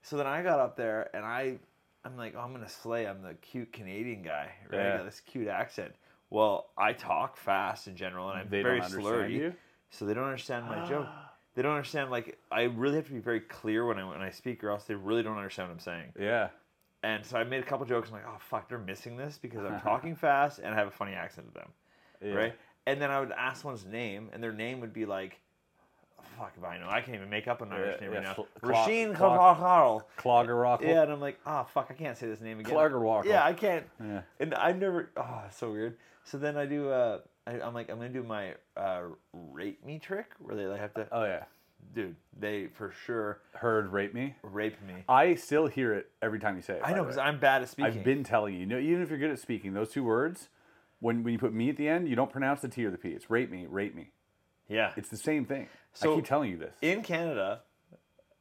So 0.02 0.18
then 0.18 0.28
I 0.28 0.44
got 0.44 0.60
up 0.60 0.78
there 0.78 1.10
and 1.16 1.26
I, 1.26 1.58
I'm 2.04 2.16
like, 2.18 2.36
oh, 2.38 2.42
I'm 2.42 2.52
gonna 2.54 2.70
slay. 2.70 3.08
I'm 3.08 3.22
the 3.22 3.34
cute 3.36 3.74
Canadian 3.74 4.22
guy, 4.22 4.52
right? 4.72 4.80
I 4.94 4.98
got 4.98 5.06
this 5.06 5.20
cute 5.20 5.48
accent. 5.48 5.94
Well, 6.30 6.68
I 6.78 6.94
talk 6.94 7.38
fast 7.38 7.88
in 7.88 7.96
general, 7.96 8.30
and 8.30 8.40
I'm 8.40 8.50
They 8.50 8.62
very 8.62 8.82
slurry, 8.82 9.32
you? 9.34 9.54
so 9.90 10.06
they 10.06 10.14
don't 10.14 10.26
understand 10.26 10.66
my 10.66 10.86
joke. 10.90 11.08
They 11.56 11.62
don't 11.62 11.72
understand. 11.76 12.12
Like 12.12 12.38
I 12.52 12.64
really 12.64 12.98
have 12.98 13.08
to 13.08 13.14
be 13.14 13.20
very 13.20 13.40
clear 13.40 13.86
when 13.86 13.98
I 13.98 14.04
when 14.08 14.22
I 14.22 14.30
speak, 14.32 14.64
or 14.64 14.70
else 14.70 14.84
they 14.84 14.96
really 14.96 15.24
don't 15.24 15.38
understand 15.38 15.70
what 15.70 15.74
I'm 15.76 15.80
saying. 15.80 16.14
Yeah. 16.20 16.50
And 17.04 17.24
so 17.26 17.38
I 17.38 17.44
made 17.44 17.62
a 17.62 17.66
couple 17.66 17.86
jokes. 17.86 18.10
I'm 18.10 18.16
like, 18.16 18.26
oh 18.28 18.38
fuck, 18.40 18.68
they're 18.68 18.78
missing 18.80 19.16
this 19.16 19.38
because 19.42 19.64
I'm 19.64 19.80
talking 19.82 20.16
fast 20.16 20.60
and 20.60 20.74
I 20.74 20.78
have 20.78 20.88
a 20.88 20.92
funny 20.92 21.14
accent 21.14 21.48
to 21.48 21.54
them, 21.54 21.70
Yeah. 22.22 22.34
right? 22.34 22.54
And 22.88 23.02
then 23.02 23.10
I 23.12 23.20
would 23.20 23.32
ask 23.32 23.62
someone's 23.62 23.86
name, 23.86 24.30
and 24.34 24.44
their 24.44 24.52
name 24.54 24.80
would 24.82 24.94
be 24.94 25.06
like, 25.06 25.40
fuck 26.38 26.54
if 26.58 26.64
I 26.64 26.78
know. 26.78 26.88
I 26.90 27.02
can't 27.02 27.16
even 27.16 27.30
make 27.30 27.48
up 27.48 27.62
an 27.62 27.72
Irish 27.72 28.02
name 28.02 28.12
right 28.12 28.24
now. 28.24 28.46
Rasheen 28.62 29.16
Cla- 29.16 29.56
Carl. 29.58 30.08
Clogger 30.18 30.60
Rock. 30.60 30.82
Yeah, 30.84 31.04
and 31.04 31.12
I'm 31.12 31.22
like, 31.22 31.40
oh 31.46 31.66
fuck, 31.74 31.88
I 31.90 31.94
can't 31.94 32.18
say 32.18 32.28
this 32.28 32.42
name 32.42 32.60
again. 32.60 32.74
Or 32.76 33.24
Yeah, 33.26 33.44
I 33.44 33.54
can't. 33.54 33.86
Yeah. 34.04 34.22
And 34.40 34.54
I've 34.54 34.78
never. 34.78 35.10
Oh, 35.18 35.44
so 35.52 35.72
weird. 35.72 35.98
So 36.24 36.38
then 36.38 36.58
I 36.58 36.66
do. 36.66 36.90
Uh, 36.90 37.20
I, 37.48 37.62
I'm 37.62 37.74
like, 37.74 37.90
I'm 37.90 37.98
gonna 37.98 38.10
do 38.10 38.24
my 38.24 38.54
uh, 38.76 39.04
rape 39.34 39.86
me 39.86 40.00
trick, 40.00 40.32
where 40.40 40.56
they 40.56 40.66
like 40.66 40.80
have 40.80 40.94
to. 40.96 41.08
Oh 41.12 41.24
yeah. 41.24 41.44
Dude, 41.94 42.16
they 42.38 42.68
for 42.68 42.92
sure 43.06 43.40
Heard 43.54 43.92
rape 43.92 44.14
me. 44.14 44.36
rape 44.42 44.82
me. 44.86 44.96
I 45.08 45.36
still 45.36 45.68
hear 45.68 45.94
it 45.94 46.10
every 46.22 46.40
time 46.40 46.56
you 46.56 46.62
say 46.62 46.74
it. 46.76 46.82
I 46.84 46.94
know 46.94 47.04
because. 47.04 47.18
I'm 47.18 47.40
bad 47.40 47.62
at 47.62 47.70
speaking. 47.70 48.00
I've 48.00 48.04
been 48.04 48.24
telling 48.24 48.56
you. 48.56 48.62
You 48.62 48.66
know, 48.66 48.80
even 48.80 49.02
if 49.02 49.10
you're 49.10 49.20
good 49.20 49.32
at 49.32 49.40
speaking, 49.40 49.74
those 49.74 49.92
two 49.92 50.04
words, 50.04 50.50
when 51.00 51.24
when 51.24 51.32
you 51.34 51.40
put 51.40 51.54
me 51.54 51.70
at 51.70 51.78
the 51.78 51.88
end, 51.88 52.10
you 52.10 52.16
don't 52.16 52.32
pronounce 52.32 52.62
the 52.62 52.68
T 52.68 52.84
or 52.86 52.92
the 52.92 52.98
P. 52.98 53.10
It's 53.10 53.30
rape 53.30 53.52
me, 53.52 53.66
rape 53.70 53.96
me. 53.96 54.10
Yeah. 54.68 54.94
It's 54.98 55.10
the 55.10 55.18
same 55.18 55.46
thing. 55.46 55.68
So- 55.96 56.14
I 56.14 56.16
keep 56.18 56.26
telling 56.26 56.52
you 56.52 56.58
this. 56.58 56.76
in 56.82 57.02
Canada, 57.02 57.62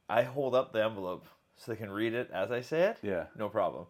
I 0.07 0.21
hold 0.23 0.53
up 0.55 0.71
the 0.71 0.83
envelope 0.83 1.25
so 1.57 1.71
they 1.71 1.77
can 1.77 1.89
read 1.89 2.13
it 2.13 2.29
as 2.31 2.51
I 2.51 2.61
say 2.61 2.81
it. 2.83 2.97
Yeah. 3.01 3.25
No 3.35 3.49
problem. 3.49 3.87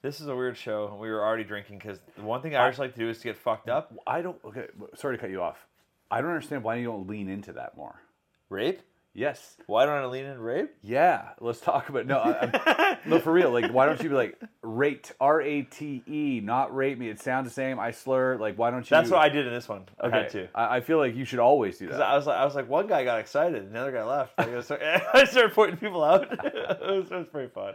This 0.00 0.20
is 0.20 0.28
a 0.28 0.36
weird 0.36 0.56
show, 0.56 0.96
we 1.00 1.10
were 1.10 1.24
already 1.24 1.42
drinking 1.42 1.78
because 1.78 1.98
the 2.16 2.22
one 2.22 2.40
thing 2.40 2.54
I 2.54 2.62
Irish 2.62 2.78
like 2.78 2.92
to 2.94 2.98
do 3.00 3.08
is 3.08 3.18
to 3.18 3.24
get 3.24 3.36
fucked 3.36 3.68
up. 3.68 3.92
I 4.06 4.22
don't. 4.22 4.38
Okay, 4.44 4.68
sorry 4.94 5.16
to 5.16 5.20
cut 5.20 5.30
you 5.30 5.42
off. 5.42 5.66
I 6.10 6.20
don't 6.20 6.30
understand 6.30 6.62
why 6.62 6.76
you 6.76 6.84
don't 6.86 7.08
lean 7.08 7.28
into 7.28 7.52
that 7.54 7.76
more. 7.76 8.00
Rape? 8.48 8.80
Yes. 9.14 9.56
Why 9.66 9.84
don't 9.84 9.96
I 9.96 10.06
lean 10.06 10.26
in 10.26 10.38
rape? 10.38 10.70
Yeah. 10.82 11.30
Let's 11.40 11.60
talk 11.60 11.88
about 11.88 12.06
no. 12.06 12.18
I, 12.20 12.98
no, 13.04 13.18
for 13.18 13.32
real. 13.32 13.50
Like, 13.50 13.72
why 13.72 13.86
don't 13.86 14.00
you 14.02 14.10
be 14.10 14.14
like 14.14 14.40
rate 14.62 15.10
R 15.20 15.40
A 15.40 15.62
T 15.62 16.02
E, 16.06 16.40
not 16.42 16.74
rape 16.74 16.98
me? 16.98 17.08
It 17.08 17.20
sounds 17.20 17.48
the 17.48 17.52
same. 17.52 17.80
I 17.80 17.90
slur. 17.90 18.36
Like, 18.36 18.56
why 18.56 18.70
don't 18.70 18.88
you? 18.88 18.94
That's 18.94 19.10
what 19.10 19.20
I 19.20 19.28
did 19.28 19.46
in 19.46 19.52
this 19.52 19.68
one. 19.68 19.86
I 20.00 20.06
Okay. 20.06 20.16
had 20.18 20.28
to. 20.30 20.48
I, 20.54 20.76
I 20.76 20.80
feel 20.82 20.98
like 20.98 21.16
you 21.16 21.24
should 21.24 21.40
always 21.40 21.78
do 21.78 21.88
that. 21.88 22.00
I 22.00 22.16
was 22.16 22.26
like, 22.26 22.36
I 22.38 22.44
was 22.44 22.54
like, 22.54 22.68
one 22.68 22.86
guy 22.86 23.02
got 23.04 23.18
excited, 23.18 23.62
and 23.62 23.74
the 23.74 23.80
other 23.80 23.92
guy 23.92 24.04
left. 24.04 24.34
I, 24.38 24.44
go, 24.44 24.58
I 25.14 25.24
started 25.24 25.52
pointing 25.52 25.78
people 25.78 26.04
out. 26.04 26.22
it, 26.44 26.80
was, 26.80 27.10
it 27.10 27.16
was 27.16 27.26
pretty 27.28 27.48
fun. 27.48 27.74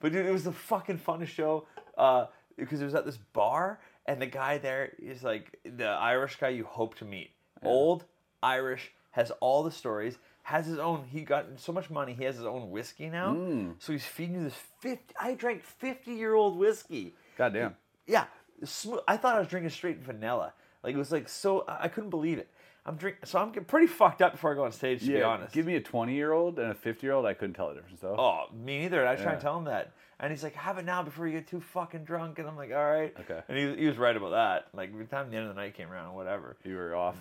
But 0.00 0.12
dude, 0.12 0.26
it 0.26 0.32
was 0.32 0.44
the 0.44 0.52
fucking 0.52 0.98
funnest 0.98 1.28
show. 1.28 1.66
Uh, 1.96 2.26
because 2.58 2.80
it 2.80 2.84
was 2.84 2.94
at 2.94 3.04
this 3.06 3.16
bar, 3.32 3.80
and 4.06 4.20
the 4.20 4.26
guy 4.26 4.58
there 4.58 4.92
is 4.98 5.22
like 5.24 5.58
the 5.64 5.86
Irish 5.86 6.36
guy 6.36 6.50
you 6.50 6.64
hope 6.64 6.94
to 6.96 7.04
meet. 7.04 7.30
Old 7.62 8.04
Irish 8.42 8.92
has 9.12 9.30
all 9.40 9.62
the 9.62 9.70
stories. 9.70 10.18
Has 10.44 10.66
his 10.66 10.78
own. 10.78 11.04
He 11.10 11.22
got 11.22 11.46
so 11.56 11.72
much 11.72 11.88
money. 11.90 12.12
He 12.12 12.24
has 12.24 12.36
his 12.36 12.44
own 12.44 12.70
whiskey 12.70 13.08
now. 13.08 13.32
Mm. 13.34 13.74
So 13.78 13.92
he's 13.92 14.04
feeding 14.04 14.36
you 14.36 14.44
this 14.44 14.54
fifty. 14.80 15.14
I 15.20 15.34
drank 15.34 15.62
fifty 15.62 16.12
year 16.12 16.34
old 16.34 16.58
whiskey. 16.58 17.14
Goddamn. 17.38 17.74
Yeah, 18.06 18.26
smooth. 18.62 19.00
I 19.08 19.16
thought 19.16 19.36
I 19.36 19.38
was 19.38 19.48
drinking 19.48 19.70
straight 19.70 19.98
vanilla. 19.98 20.52
Like 20.82 20.94
it 20.94 20.98
was 20.98 21.10
like 21.10 21.28
so. 21.28 21.64
I 21.66 21.88
couldn't 21.88 22.10
believe 22.10 22.38
it. 22.38 22.48
I'm 22.86 22.96
drinking. 22.96 23.22
So 23.24 23.38
I'm 23.38 23.48
getting 23.48 23.64
pretty 23.64 23.86
fucked 23.86 24.20
up 24.20 24.32
before 24.32 24.52
I 24.52 24.54
go 24.54 24.64
on 24.64 24.72
stage. 24.72 25.00
To 25.00 25.06
be 25.06 25.22
honest. 25.22 25.54
Give 25.54 25.64
me 25.64 25.76
a 25.76 25.80
20 25.80 26.14
year 26.14 26.32
old 26.32 26.58
and 26.58 26.70
a 26.70 26.74
50 26.74 27.06
year 27.06 27.14
old. 27.14 27.24
I 27.24 27.32
couldn't 27.32 27.54
tell 27.54 27.68
the 27.70 27.76
difference 27.76 28.00
though. 28.00 28.14
Oh, 28.18 28.44
me 28.54 28.80
neither. 28.80 29.00
And 29.00 29.08
I 29.08 29.14
try 29.16 29.24
Yeah. 29.24 29.32
and 29.32 29.40
tell 29.40 29.56
him 29.56 29.64
that. 29.64 29.92
And 30.20 30.30
he's 30.30 30.42
like, 30.42 30.54
have 30.56 30.76
it 30.76 30.84
now 30.84 31.02
before 31.02 31.26
you 31.26 31.32
get 31.32 31.48
too 31.48 31.60
fucking 31.60 32.04
drunk. 32.04 32.38
And 32.38 32.46
I'm 32.46 32.56
like, 32.56 32.70
all 32.70 32.84
right. 32.84 33.14
Okay. 33.20 33.40
And 33.48 33.56
he, 33.58 33.76
he 33.76 33.86
was 33.88 33.96
right 33.96 34.14
about 34.16 34.30
that. 34.32 34.68
Like, 34.74 34.92
by 34.92 34.98
the 34.98 35.04
time 35.06 35.30
the 35.30 35.36
end 35.38 35.48
of 35.48 35.54
the 35.54 35.60
night 35.60 35.74
came 35.74 35.90
around, 35.90 36.14
whatever. 36.14 36.56
You 36.64 36.76
were 36.76 36.94
off. 36.94 37.16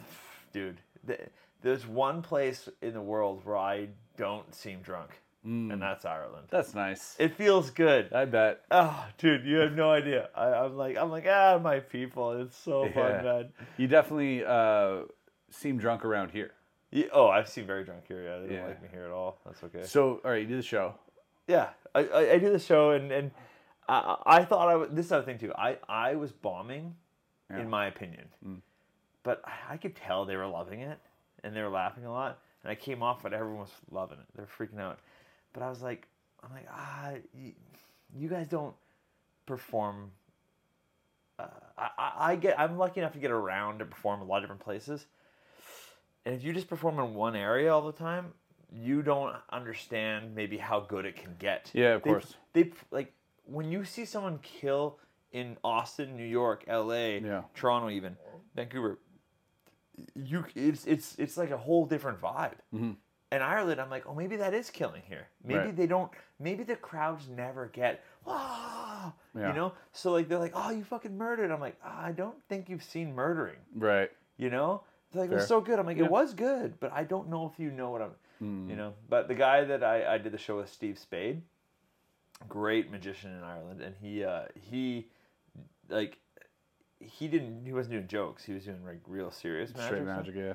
Dude, 0.51 0.77
th- 1.07 1.21
there's 1.63 1.87
one 1.87 2.21
place 2.21 2.69
in 2.81 2.93
the 2.93 3.01
world 3.01 3.41
where 3.45 3.57
I 3.57 3.87
don't 4.17 4.53
seem 4.53 4.81
drunk, 4.81 5.19
and 5.43 5.81
that's 5.81 6.05
Ireland. 6.05 6.47
That's 6.51 6.73
nice. 6.75 7.15
It 7.19 7.35
feels 7.35 7.69
good. 7.71 8.13
I 8.13 8.25
bet. 8.25 8.61
Oh, 8.71 9.05
dude, 9.17 9.43
you 9.45 9.57
have 9.57 9.73
no 9.73 9.91
idea. 9.91 10.29
I, 10.35 10.45
I'm 10.49 10.77
like, 10.77 10.95
I'm 10.97 11.09
like, 11.09 11.25
ah, 11.27 11.59
my 11.61 11.79
people. 11.79 12.33
It's 12.41 12.55
so 12.55 12.85
Yeah. 12.85 12.91
fun, 12.93 13.23
man. 13.25 13.49
You 13.77 13.87
definitely 13.87 14.45
uh, 14.45 14.99
seem 15.49 15.77
drunk 15.77 16.05
around 16.05 16.29
here. 16.31 16.51
Yeah, 16.91 17.07
oh, 17.11 17.27
I've 17.27 17.49
seen 17.49 17.65
very 17.65 17.83
drunk 17.83 18.03
here. 18.07 18.23
Yeah, 18.23 18.39
they 18.39 18.47
don't 18.47 18.55
Yeah. 18.57 18.67
like 18.67 18.81
me 18.83 18.87
here 18.91 19.05
at 19.05 19.11
all. 19.11 19.39
That's 19.45 19.63
okay. 19.63 19.83
So, 19.83 20.21
all 20.23 20.31
right, 20.31 20.41
you 20.43 20.47
do 20.47 20.57
the 20.57 20.61
show. 20.61 20.93
yeah, 21.47 21.69
I, 21.95 22.01
I, 22.05 22.31
I 22.33 22.37
do 22.37 22.51
the 22.51 22.59
show, 22.59 22.91
and 22.91 23.11
and 23.11 23.31
I, 23.89 24.15
I 24.25 24.45
thought 24.45 24.69
I 24.69 24.75
was, 24.75 24.89
this 24.91 25.05
is 25.05 25.09
the 25.09 25.23
thing 25.23 25.39
too. 25.39 25.51
I 25.57 25.77
I 25.89 26.15
was 26.15 26.31
bombing, 26.31 26.95
Yeah. 27.49 27.57
Mm. 27.57 27.61
in 27.61 27.69
my 27.69 27.87
opinion, 27.87 28.27
but 29.23 29.41
I, 29.43 29.73
I 29.73 29.77
could 29.77 29.95
tell 29.95 30.23
they 30.25 30.37
were 30.37 30.47
loving 30.47 30.81
it, 30.81 30.99
and 31.43 31.55
they 31.55 31.61
were 31.61 31.69
laughing 31.69 32.05
a 32.05 32.11
lot. 32.11 32.39
And 32.63 32.71
I 32.71 32.75
came 32.75 33.03
off, 33.03 33.21
but 33.23 33.33
everyone 33.33 33.61
was 33.61 33.71
loving 33.91 34.17
it. 34.19 34.25
They're 34.35 34.45
freaking 34.57 34.79
out. 34.79 34.99
But 35.51 35.63
I 35.63 35.69
was 35.69 35.81
like, 35.81 36.07
I'm 36.43 36.51
like, 36.53 36.67
ah, 36.71 37.11
you, 37.37 37.51
you 38.17 38.29
guys 38.29 38.47
don't 38.47 38.73
perform. 39.45 40.11
Uh, 41.37 41.47
I, 41.77 41.89
I, 41.97 42.11
I 42.31 42.35
get. 42.35 42.59
I'm 42.59 42.77
lucky 42.77 42.99
enough 43.01 43.13
to 43.13 43.19
get 43.19 43.31
around 43.31 43.79
to 43.79 43.85
perform 43.85 44.21
a 44.21 44.23
lot 44.23 44.37
of 44.37 44.43
different 44.43 44.61
places. 44.63 45.05
And 46.25 46.33
if 46.35 46.43
you 46.43 46.53
just 46.53 46.69
perform 46.69 46.99
in 46.99 47.13
one 47.15 47.35
area 47.35 47.73
all 47.73 47.81
the 47.81 47.91
time, 47.91 48.33
you 48.71 49.01
don't 49.01 49.35
understand 49.51 50.33
maybe 50.35 50.57
how 50.57 50.79
good 50.79 51.05
it 51.05 51.15
can 51.17 51.35
get. 51.37 51.69
Yeah, 51.73 51.95
of 51.95 52.03
They- 52.03 52.09
course. 52.09 52.35
They 52.53 52.71
like 52.91 53.11
when 53.45 53.69
you 53.71 53.83
see 53.83 54.05
someone 54.05 54.39
kill 54.39 54.99
in 55.33 55.57
Austin, 55.63 56.15
New 56.15 56.23
York, 56.25 56.63
L.A., 56.67 57.19
Yeah. 57.19 57.41
Toronto, 57.55 57.89
even 57.89 58.15
Vancouver. 58.55 58.99
You, 60.15 60.45
it's 60.55 60.85
it's 60.85 61.15
it's 61.19 61.37
like 61.37 61.51
a 61.51 61.57
whole 61.57 61.85
different 61.85 62.19
vibe. 62.21 62.57
In 62.71 63.41
Ireland, 63.41 63.81
I'm 63.81 63.89
like, 63.89 64.05
oh, 64.07 64.13
maybe 64.13 64.35
that 64.37 64.53
is 64.53 64.69
killing 64.69 65.01
here. 65.07 65.27
Maybe 65.43 65.59
Right. 65.59 65.75
they 65.75 65.87
don't. 65.87 66.11
Maybe 66.39 66.63
the 66.63 66.75
crowds 66.75 67.27
never 67.27 67.67
get, 67.67 68.03
ah, 68.27 69.13
Yeah. 69.35 69.47
you 69.49 69.53
know. 69.53 69.73
So 69.91 70.11
like 70.11 70.27
they're 70.29 70.37
like, 70.39 70.53
oh, 70.55 70.69
you 70.69 70.83
fucking 70.83 71.17
murdered. 71.17 71.49
I'm 71.51 71.59
like, 71.59 71.77
"Ah, 71.83 72.05
I 72.05 72.11
don't 72.11 72.35
think 72.47 72.69
you've 72.69 72.83
seen 72.83 73.13
murdering. 73.15 73.57
Right. 73.75 74.11
You 74.37 74.49
know, 74.51 74.83
they're 75.11 75.23
like 75.23 75.31
it 75.31 75.35
was 75.35 75.47
so 75.47 75.61
good. 75.61 75.79
I'm 75.79 75.85
like, 75.87 75.97
Yeah. 75.97 76.05
it 76.05 76.11
was 76.11 76.33
good, 76.35 76.79
but 76.79 76.91
I 76.91 77.03
don't 77.03 77.27
know 77.29 77.49
if 77.51 77.59
you 77.59 77.71
know 77.71 77.89
what 77.91 78.01
I'm. 78.03 78.11
Hmm. 78.39 78.69
You 78.69 78.75
know, 78.75 78.93
but 79.09 79.27
the 79.27 79.35
guy 79.35 79.63
that 79.63 79.83
I, 79.83 80.13
I 80.15 80.17
did 80.19 80.31
the 80.31 80.37
show 80.37 80.57
with, 80.57 80.69
Steve 80.71 80.97
Spade, 80.99 81.41
great 82.49 82.91
magician 82.91 83.31
in 83.35 83.43
Ireland, 83.43 83.81
and 83.81 83.95
he 84.01 84.23
uh, 84.23 84.45
he 84.59 85.07
like 85.89 86.17
he 87.05 87.27
didn't 87.27 87.65
he 87.65 87.73
wasn't 87.73 87.93
doing 87.93 88.07
jokes. 88.07 88.43
He 88.43 88.53
was 88.53 88.63
doing 88.65 88.83
like 88.85 88.99
real 89.07 89.31
serious 89.31 89.71
magic. 89.73 89.85
Straight 89.87 90.03
magic, 90.05 90.35
yeah. 90.35 90.53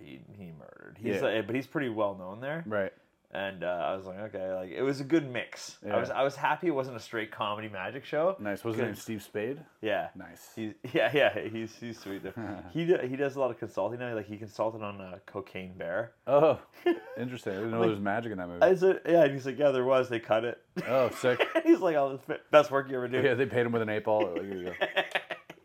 He 0.00 0.20
he 0.36 0.52
murdered. 0.58 0.96
He's 1.00 1.16
Yeah. 1.16 1.20
like, 1.22 1.46
but 1.46 1.54
he's 1.56 1.66
pretty 1.66 1.88
well 1.88 2.14
known 2.14 2.40
there. 2.40 2.64
Right. 2.66 2.92
And 3.30 3.62
uh, 3.62 3.66
I 3.66 3.94
was 3.94 4.06
like, 4.06 4.18
okay, 4.34 4.54
like 4.54 4.70
it 4.70 4.80
was 4.80 5.02
a 5.02 5.04
good 5.04 5.30
mix. 5.30 5.76
Yeah. 5.86 5.96
I 5.96 6.00
was 6.00 6.08
I 6.08 6.22
was 6.22 6.34
happy 6.34 6.68
it 6.68 6.70
wasn't 6.70 6.96
a 6.96 7.00
straight 7.00 7.30
comedy 7.30 7.68
magic 7.68 8.06
show. 8.06 8.34
Nice. 8.40 8.64
What's 8.64 8.78
his 8.78 8.86
name? 8.86 8.94
Steve 8.94 9.22
Spade? 9.22 9.60
Yeah. 9.82 10.08
Nice. 10.16 10.48
He's 10.56 10.72
yeah 10.94 11.10
yeah 11.14 11.38
he's 11.38 11.74
he's 11.76 11.98
sweet. 11.98 12.22
he 12.72 12.86
do- 12.86 13.00
he 13.06 13.16
does 13.16 13.36
a 13.36 13.40
lot 13.40 13.50
of 13.50 13.58
consulting 13.58 13.98
now. 13.98 14.14
Like 14.14 14.24
he 14.26 14.38
consulted 14.38 14.80
on 14.82 14.98
uh, 15.02 15.18
Cocaine 15.26 15.74
Bear. 15.76 16.12
Oh, 16.26 16.58
interesting. 17.18 17.52
I 17.52 17.56
didn't 17.56 17.72
know 17.72 17.80
Like- 17.80 17.88
there 17.88 17.96
was 17.96 18.00
magic 18.00 18.32
in 18.32 18.38
that 18.38 18.48
movie. 18.48 18.62
I 18.62 18.74
said 18.74 19.00
yeah. 19.06 19.24
And 19.24 19.34
he's 19.34 19.44
like 19.44 19.58
yeah 19.58 19.72
there 19.72 19.84
was. 19.84 20.08
They 20.08 20.20
cut 20.20 20.44
it. 20.46 20.62
Oh, 20.88 21.10
sick. 21.10 21.46
he's 21.64 21.80
like 21.80 21.96
oh 21.96 22.18
the 22.26 22.38
best 22.50 22.70
work 22.70 22.88
you 22.88 22.96
ever 22.96 23.08
do. 23.08 23.20
yeah, 23.20 23.34
they 23.34 23.44
paid 23.44 23.66
him 23.66 23.72
with 23.72 23.82
an 23.82 23.90
eight 23.90 24.04
ball. 24.04 24.22
Like, 24.32 24.42
here 24.44 24.54
you 24.54 24.64
go. 24.64 24.72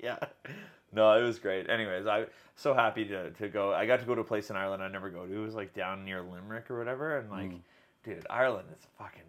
Yeah. 0.03 0.17
No, 0.95 1.11
it 1.13 1.23
was 1.23 1.39
great. 1.39 1.71
Anyways, 1.71 2.05
I 2.05 2.25
so 2.55 2.75
happy 2.75 3.03
to, 3.05 3.31
to 3.31 3.49
go. 3.49 3.73
I 3.73 3.87
got 3.87 3.99
to 4.01 4.05
go 4.05 4.13
to 4.13 4.21
a 4.21 4.23
place 4.23 4.51
in 4.51 4.55
Ireland 4.55 4.83
I 4.83 4.87
never 4.89 5.09
go 5.09 5.25
to. 5.25 5.33
It 5.33 5.39
was 5.43 5.55
like 5.55 5.73
down 5.73 6.05
near 6.05 6.21
Limerick 6.21 6.69
or 6.69 6.77
whatever. 6.77 7.17
And 7.17 7.31
like, 7.31 7.49
dude, 8.03 8.27
Ireland 8.29 8.67
is 8.77 8.85
fucking. 8.99 9.23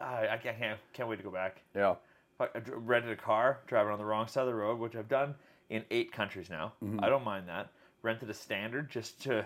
I, 0.00 0.28
I 0.28 0.36
can't, 0.36 0.78
can't 0.92 1.08
wait 1.08 1.16
to 1.16 1.24
go 1.24 1.30
back. 1.32 1.60
Yeah. 1.74 1.96
I 2.38 2.46
rented 2.68 3.10
a 3.10 3.16
car, 3.16 3.58
driving 3.66 3.90
on 3.90 3.98
the 3.98 4.04
wrong 4.04 4.28
side 4.28 4.42
of 4.42 4.46
the 4.46 4.54
road, 4.54 4.78
which 4.78 4.94
I've 4.94 5.08
done 5.08 5.34
in 5.70 5.84
eight 5.90 6.12
countries 6.12 6.48
now. 6.48 6.74
Mm-hmm. 6.84 7.02
I 7.02 7.08
don't 7.08 7.24
mind 7.24 7.48
that. 7.48 7.70
Rented 8.02 8.30
a 8.30 8.34
standard 8.34 8.88
just 8.88 9.20
to 9.24 9.44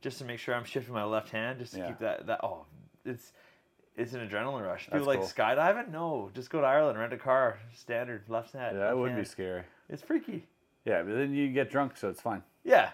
just 0.00 0.18
to 0.18 0.24
make 0.24 0.40
sure 0.40 0.56
I'm 0.56 0.64
shifting 0.64 0.92
my 0.92 1.04
left 1.04 1.30
hand, 1.30 1.60
just 1.60 1.74
to 1.74 1.78
Yeah. 1.78 1.86
keep 1.86 1.98
that 2.00 2.26
that. 2.26 2.40
Oh, 2.42 2.64
it's 3.04 3.30
it's 3.96 4.12
an 4.14 4.28
adrenaline 4.28 4.66
rush. 4.66 4.86
That's 4.86 5.00
People 5.00 5.06
like 5.06 5.20
cool. 5.20 5.28
skydiving? 5.28 5.90
No, 5.92 6.30
just 6.34 6.50
go 6.50 6.60
to 6.60 6.66
Ireland, 6.66 6.98
rent 6.98 7.12
a 7.12 7.16
car, 7.18 7.58
standard 7.76 8.24
left 8.28 8.54
hand. 8.54 8.76
Yeah, 8.76 8.86
that 8.86 8.98
would 8.98 9.14
be 9.14 9.24
scary. 9.24 9.62
It's 9.92 10.02
freaky. 10.02 10.46
Yeah, 10.86 11.02
but 11.02 11.14
then 11.14 11.34
you 11.34 11.52
get 11.52 11.70
drunk, 11.70 11.96
so 11.96 12.08
it's 12.08 12.20
fine. 12.20 12.42
Yeah. 12.64 12.90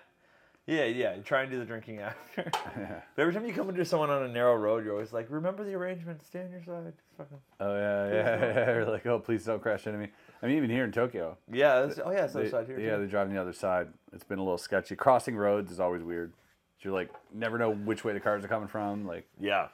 Yeah, 0.66 0.84
yeah. 0.84 1.14
You 1.14 1.22
try 1.22 1.42
and 1.42 1.50
do 1.50 1.58
the 1.58 1.64
drinking 1.64 2.00
after. 2.00 2.50
But 3.16 3.22
every 3.22 3.32
time 3.32 3.46
you 3.46 3.54
come 3.54 3.70
into 3.70 3.84
someone 3.84 4.10
on 4.10 4.24
a 4.24 4.28
narrow 4.28 4.56
road, 4.56 4.84
you're 4.84 4.92
always 4.92 5.12
like, 5.12 5.26
remember 5.30 5.64
the 5.64 5.74
arrangement, 5.74 6.22
stay 6.26 6.42
on 6.42 6.50
your 6.50 6.62
side. 6.62 6.92
Fucking... 7.16 7.38
Oh 7.60 7.74
yeah, 7.74 8.12
yeah, 8.12 8.54
yeah. 8.54 8.66
You're 8.74 8.84
like, 8.84 9.06
oh, 9.06 9.18
please 9.18 9.44
don't 9.44 9.62
crash 9.62 9.86
into 9.86 9.98
me. 9.98 10.08
I 10.42 10.46
mean, 10.46 10.56
even 10.58 10.70
here 10.70 10.84
in 10.84 10.92
Tokyo. 10.92 11.38
Yeah, 11.50 11.80
that's, 11.86 12.00
oh 12.04 12.10
yeah, 12.10 12.24
it's 12.24 12.34
the 12.34 12.40
other 12.40 12.44
they- 12.44 12.50
side 12.50 12.66
here. 12.66 12.78
yeah, 12.78 12.92
too. 12.92 12.98
they're 12.98 13.06
driving 13.06 13.34
the 13.34 13.40
other 13.40 13.52
side. 13.52 13.88
It's 14.12 14.24
been 14.24 14.38
a 14.38 14.42
little 14.42 14.58
sketchy. 14.58 14.94
Crossing 14.94 15.36
roads 15.36 15.72
is 15.72 15.80
always 15.80 16.02
weird. 16.02 16.32
You're 16.80 16.92
like, 16.92 17.10
never 17.32 17.58
know 17.58 17.72
which 17.72 18.04
way 18.04 18.12
the 18.12 18.20
cars 18.20 18.44
are 18.44 18.48
coming 18.48 18.68
from. 18.68 19.06
Like, 19.06 19.26
yeah. 19.40 19.68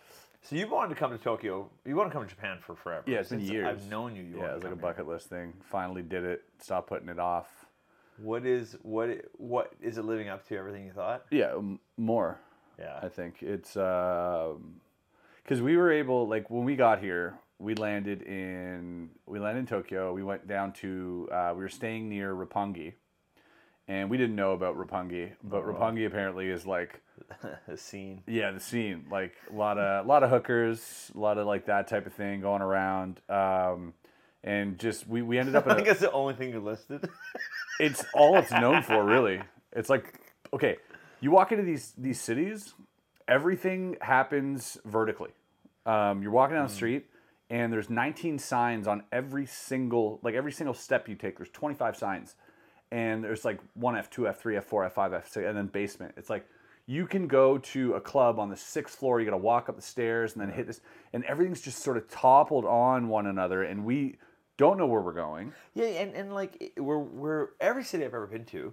So 0.44 0.56
you 0.56 0.68
wanted 0.68 0.90
to 0.90 1.00
come 1.00 1.10
to 1.10 1.16
Tokyo. 1.18 1.70
You 1.86 1.96
want 1.96 2.10
to 2.10 2.12
come 2.12 2.22
to 2.22 2.28
Japan 2.28 2.58
for 2.60 2.76
forever. 2.76 3.02
yeah, 3.06 3.20
it's 3.20 3.30
been 3.30 3.40
years. 3.40 3.66
I've 3.66 3.90
known 3.90 4.14
you. 4.14 4.22
you 4.22 4.36
yeah, 4.38 4.50
it 4.50 4.54
was 4.56 4.62
like 4.62 4.72
a 4.72 4.76
here. 4.76 4.82
bucket 4.82 5.08
list 5.08 5.30
thing. 5.30 5.54
Finally 5.62 6.02
did 6.02 6.22
it. 6.22 6.44
Stop 6.60 6.86
putting 6.86 7.08
it 7.08 7.18
off. 7.18 7.48
What 8.18 8.44
is 8.44 8.76
what 8.82 9.08
what 9.38 9.72
is 9.80 9.96
it 9.96 10.04
living 10.04 10.28
up 10.28 10.46
to? 10.48 10.56
Everything 10.56 10.84
you 10.84 10.92
thought? 10.92 11.24
Yeah, 11.30 11.58
more. 11.96 12.38
Yeah. 12.78 12.98
I 13.02 13.08
think 13.08 13.42
it's 13.42 13.72
because 13.72 15.62
we 15.62 15.76
were 15.76 15.90
able, 15.90 16.28
like 16.28 16.50
when 16.50 16.64
we 16.64 16.76
got 16.76 17.00
here, 17.00 17.34
we 17.58 17.74
landed 17.74 18.22
in 18.22 19.10
we 19.26 19.38
landed 19.38 19.60
in 19.60 19.66
Tokyo. 19.66 20.12
We 20.12 20.22
went 20.22 20.46
down 20.46 20.72
to 20.74 21.28
uh, 21.32 21.52
we 21.56 21.62
were 21.62 21.68
staying 21.70 22.08
near 22.08 22.34
Roppongi, 22.34 22.92
and 23.88 24.08
we 24.10 24.16
didn't 24.16 24.36
know 24.36 24.52
about 24.52 24.76
Roppongi, 24.76 25.32
but 25.42 25.58
Oh. 25.58 25.72
Roppongi 25.72 26.06
apparently 26.06 26.48
is 26.48 26.66
like 26.66 27.00
the 27.68 27.76
scene. 27.76 28.22
yeah, 28.26 28.50
the 28.50 28.60
scene 28.60 29.06
like 29.10 29.34
a 29.50 29.54
lot 29.54 29.78
of 29.78 30.04
a 30.04 30.08
lot 30.08 30.22
of 30.22 30.30
hookers, 30.30 31.10
a 31.14 31.18
lot 31.18 31.38
of 31.38 31.46
like 31.46 31.66
that 31.66 31.88
type 31.88 32.06
of 32.06 32.12
thing 32.14 32.40
going 32.40 32.62
around. 32.62 33.20
Um, 33.28 33.94
and 34.42 34.78
just 34.78 35.06
we, 35.08 35.22
we 35.22 35.38
ended 35.38 35.54
up 35.54 35.66
I 35.68 35.74
think 35.74 35.86
that's 35.86 36.00
the 36.00 36.12
only 36.12 36.34
thing 36.34 36.50
you 36.50 36.60
listed. 36.60 37.08
it's 37.80 38.04
all 38.14 38.36
it's 38.36 38.50
known 38.52 38.82
for 38.82 39.02
really 39.04 39.40
it's 39.72 39.88
like 39.90 40.20
okay 40.52 40.76
you 41.20 41.30
walk 41.30 41.50
into 41.50 41.64
these 41.64 41.92
these 41.98 42.20
cities 42.20 42.72
everything 43.26 43.96
happens 44.00 44.78
vertically 44.84 45.30
um, 45.86 46.22
you're 46.22 46.30
walking 46.30 46.54
down 46.56 46.66
the 46.68 46.72
street 46.72 47.06
and 47.50 47.72
there's 47.72 47.90
19 47.90 48.38
signs 48.38 48.86
on 48.86 49.02
every 49.10 49.46
single 49.46 50.20
like 50.22 50.34
every 50.34 50.52
single 50.52 50.74
step 50.74 51.08
you 51.08 51.14
take 51.16 51.36
there's 51.36 51.50
25 51.50 51.96
signs 51.96 52.36
and 52.90 53.22
there's 53.24 53.44
like 53.44 53.60
1f 53.78 54.10
2f 54.10 54.40
3f 54.40 54.64
4f 54.64 54.92
5f 54.92 55.28
6 55.28 55.36
and 55.36 55.56
then 55.56 55.66
basement 55.66 56.14
it's 56.16 56.30
like 56.30 56.46
you 56.86 57.06
can 57.06 57.26
go 57.26 57.56
to 57.56 57.94
a 57.94 58.00
club 58.00 58.38
on 58.38 58.50
the 58.50 58.56
sixth 58.56 58.98
floor 58.98 59.20
you 59.20 59.24
gotta 59.24 59.36
walk 59.36 59.68
up 59.68 59.76
the 59.76 59.82
stairs 59.82 60.34
and 60.34 60.42
then 60.42 60.50
hit 60.50 60.66
this 60.66 60.80
and 61.12 61.24
everything's 61.24 61.60
just 61.60 61.78
sort 61.78 61.96
of 61.96 62.08
toppled 62.08 62.64
on 62.64 63.08
one 63.08 63.26
another 63.26 63.62
and 63.62 63.84
we 63.84 64.16
don't 64.56 64.78
know 64.78 64.86
where 64.86 65.00
we're 65.00 65.12
going 65.12 65.52
Yeah, 65.74 65.86
and, 65.86 66.14
and 66.14 66.34
like 66.34 66.72
we're 66.76 66.98
we're 66.98 67.48
every 67.60 67.84
city 67.84 68.04
I've 68.04 68.14
ever 68.14 68.26
been 68.26 68.44
to, 68.46 68.72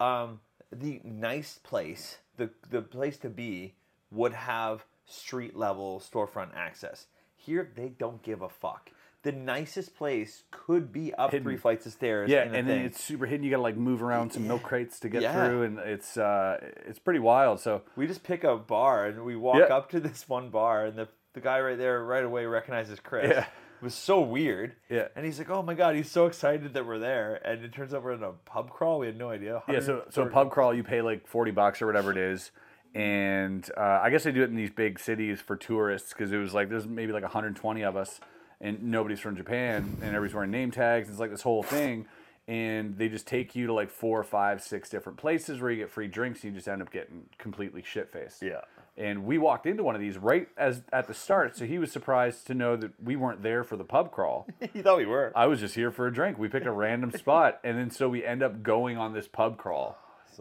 um, 0.00 0.40
the 0.70 1.00
nice 1.04 1.58
place, 1.62 2.18
the 2.36 2.50
the 2.70 2.82
place 2.82 3.16
to 3.18 3.28
be 3.28 3.74
would 4.10 4.32
have 4.32 4.84
street 5.06 5.56
level 5.56 6.00
storefront 6.00 6.54
access. 6.54 7.06
Here 7.36 7.70
they 7.74 7.88
don't 7.88 8.22
give 8.22 8.42
a 8.42 8.48
fuck. 8.48 8.90
The 9.24 9.32
nicest 9.32 9.96
place 9.96 10.44
could 10.52 10.92
be 10.92 11.12
up 11.14 11.32
Hidden. 11.32 11.44
three 11.44 11.56
flights 11.56 11.86
of 11.86 11.92
stairs. 11.92 12.30
Yeah, 12.30 12.42
and 12.42 12.68
then 12.68 12.78
it's 12.82 13.02
super 13.02 13.26
hidden. 13.26 13.44
You 13.44 13.50
gotta 13.50 13.62
like 13.62 13.76
move 13.76 14.02
around 14.02 14.32
some 14.32 14.46
milk 14.46 14.62
crates 14.62 15.00
to 15.00 15.08
get 15.08 15.22
Yeah. 15.22 15.32
through, 15.34 15.62
and 15.64 15.78
it's 15.80 16.16
uh, 16.16 16.58
it's 16.86 16.98
pretty 17.00 17.18
wild. 17.20 17.58
So 17.60 17.82
we 17.96 18.06
just 18.06 18.22
pick 18.22 18.44
a 18.44 18.56
bar 18.56 19.06
and 19.06 19.24
we 19.24 19.34
walk 19.36 19.56
Yeah. 19.56 19.74
up 19.74 19.90
to 19.90 20.00
this 20.00 20.28
one 20.28 20.50
bar, 20.50 20.86
and 20.86 20.96
the 20.96 21.08
the 21.34 21.40
guy 21.40 21.60
right 21.60 21.76
there 21.76 22.02
right 22.04 22.24
away 22.24 22.46
recognizes 22.46 23.00
Chris. 23.00 23.30
Yeah. 23.30 23.40
It 23.80 23.84
was 23.84 23.94
so 23.94 24.20
weird. 24.20 24.74
Yeah. 24.88 25.08
And 25.14 25.24
he's 25.24 25.38
like, 25.38 25.50
"Oh 25.50 25.62
my 25.62 25.74
god, 25.74 25.94
he's 25.94 26.10
so 26.10 26.26
excited 26.26 26.74
that 26.74 26.84
we're 26.86 26.98
there." 26.98 27.40
And 27.44 27.64
it 27.64 27.72
turns 27.72 27.92
out 27.94 28.02
we're 28.02 28.12
in 28.12 28.22
a 28.24 28.32
pub 28.44 28.70
crawl. 28.70 28.98
We 29.00 29.06
had 29.06 29.16
no 29.18 29.30
idea. 29.30 29.62
Yeah, 29.68 29.80
so 29.80 30.04
so 30.10 30.22
130 30.22 30.30
pub 30.34 30.50
crawl, 30.50 30.74
you 30.74 30.82
pay 30.84 31.00
like 31.02 31.26
forty 31.26 31.50
bucks 31.50 31.80
or 31.82 31.86
whatever 31.86 32.10
it 32.12 32.16
is, 32.18 32.50
and 32.94 33.68
uh, 33.76 34.00
I 34.02 34.10
guess 34.10 34.24
they 34.24 34.32
do 34.32 34.42
it 34.42 34.50
in 34.50 34.56
these 34.56 34.70
big 34.70 34.98
cities 34.98 35.40
for 35.40 35.56
tourists 35.56 36.12
because 36.12 36.32
it 36.32 36.38
was 36.38 36.54
like 36.54 36.68
there's 36.68 36.86
maybe 36.86 37.12
like 37.12 37.22
120 37.22 37.82
of 37.82 37.96
us, 37.96 38.20
and 38.60 38.82
nobody's 38.84 39.20
from 39.20 39.36
Japan, 39.36 39.98
and 40.00 40.14
everybody's 40.14 40.34
wearing 40.34 40.50
name 40.50 40.70
tags. 40.70 41.08
It's 41.08 41.18
like 41.18 41.30
this 41.30 41.42
whole 41.42 41.62
thing, 41.62 42.06
and 42.46 42.96
they 42.96 43.08
just 43.08 43.26
take 43.26 43.54
you 43.54 43.66
to 43.66 43.72
like 43.72 43.90
four, 43.90 44.22
five, 44.24 44.62
six 44.62 44.88
different 44.88 45.18
places 45.18 45.60
where 45.60 45.70
you 45.70 45.76
get 45.76 45.90
free 45.90 46.08
drinks. 46.08 46.42
And 46.42 46.52
you 46.52 46.58
just 46.58 46.68
end 46.68 46.82
up 46.82 46.90
getting 46.90 47.26
completely 47.38 47.82
shit 47.82 48.10
faced. 48.10 48.42
Yeah. 48.42 48.62
And 48.96 49.24
we 49.24 49.38
walked 49.38 49.66
into 49.66 49.84
one 49.84 49.94
of 49.94 50.00
these 50.00 50.18
right 50.18 50.48
as 50.56 50.82
at 50.92 51.06
the 51.06 51.14
start, 51.14 51.56
so 51.56 51.66
he 51.66 51.78
was 51.78 51.92
surprised 51.92 52.48
to 52.48 52.54
know 52.54 52.74
that 52.74 52.92
we 53.00 53.14
weren't 53.14 53.44
there 53.44 53.62
for 53.62 53.76
the 53.76 53.84
pub 53.84 54.10
crawl. 54.10 54.48
he 54.72 54.82
thought 54.82 54.98
we 54.98 55.06
were. 55.06 55.32
I 55.36 55.46
was 55.46 55.60
just 55.60 55.76
here 55.76 55.92
for 55.92 56.08
a 56.08 56.12
drink. 56.12 56.36
We 56.36 56.48
picked 56.48 56.66
a 56.66 56.72
random 56.72 57.12
spot, 57.12 57.60
and 57.62 57.78
then 57.78 57.90
so 57.92 58.08
we 58.08 58.24
end 58.24 58.42
up 58.42 58.64
going 58.64 58.96
on 58.96 59.12
this 59.12 59.28
pub 59.28 59.56
crawl, 59.56 59.96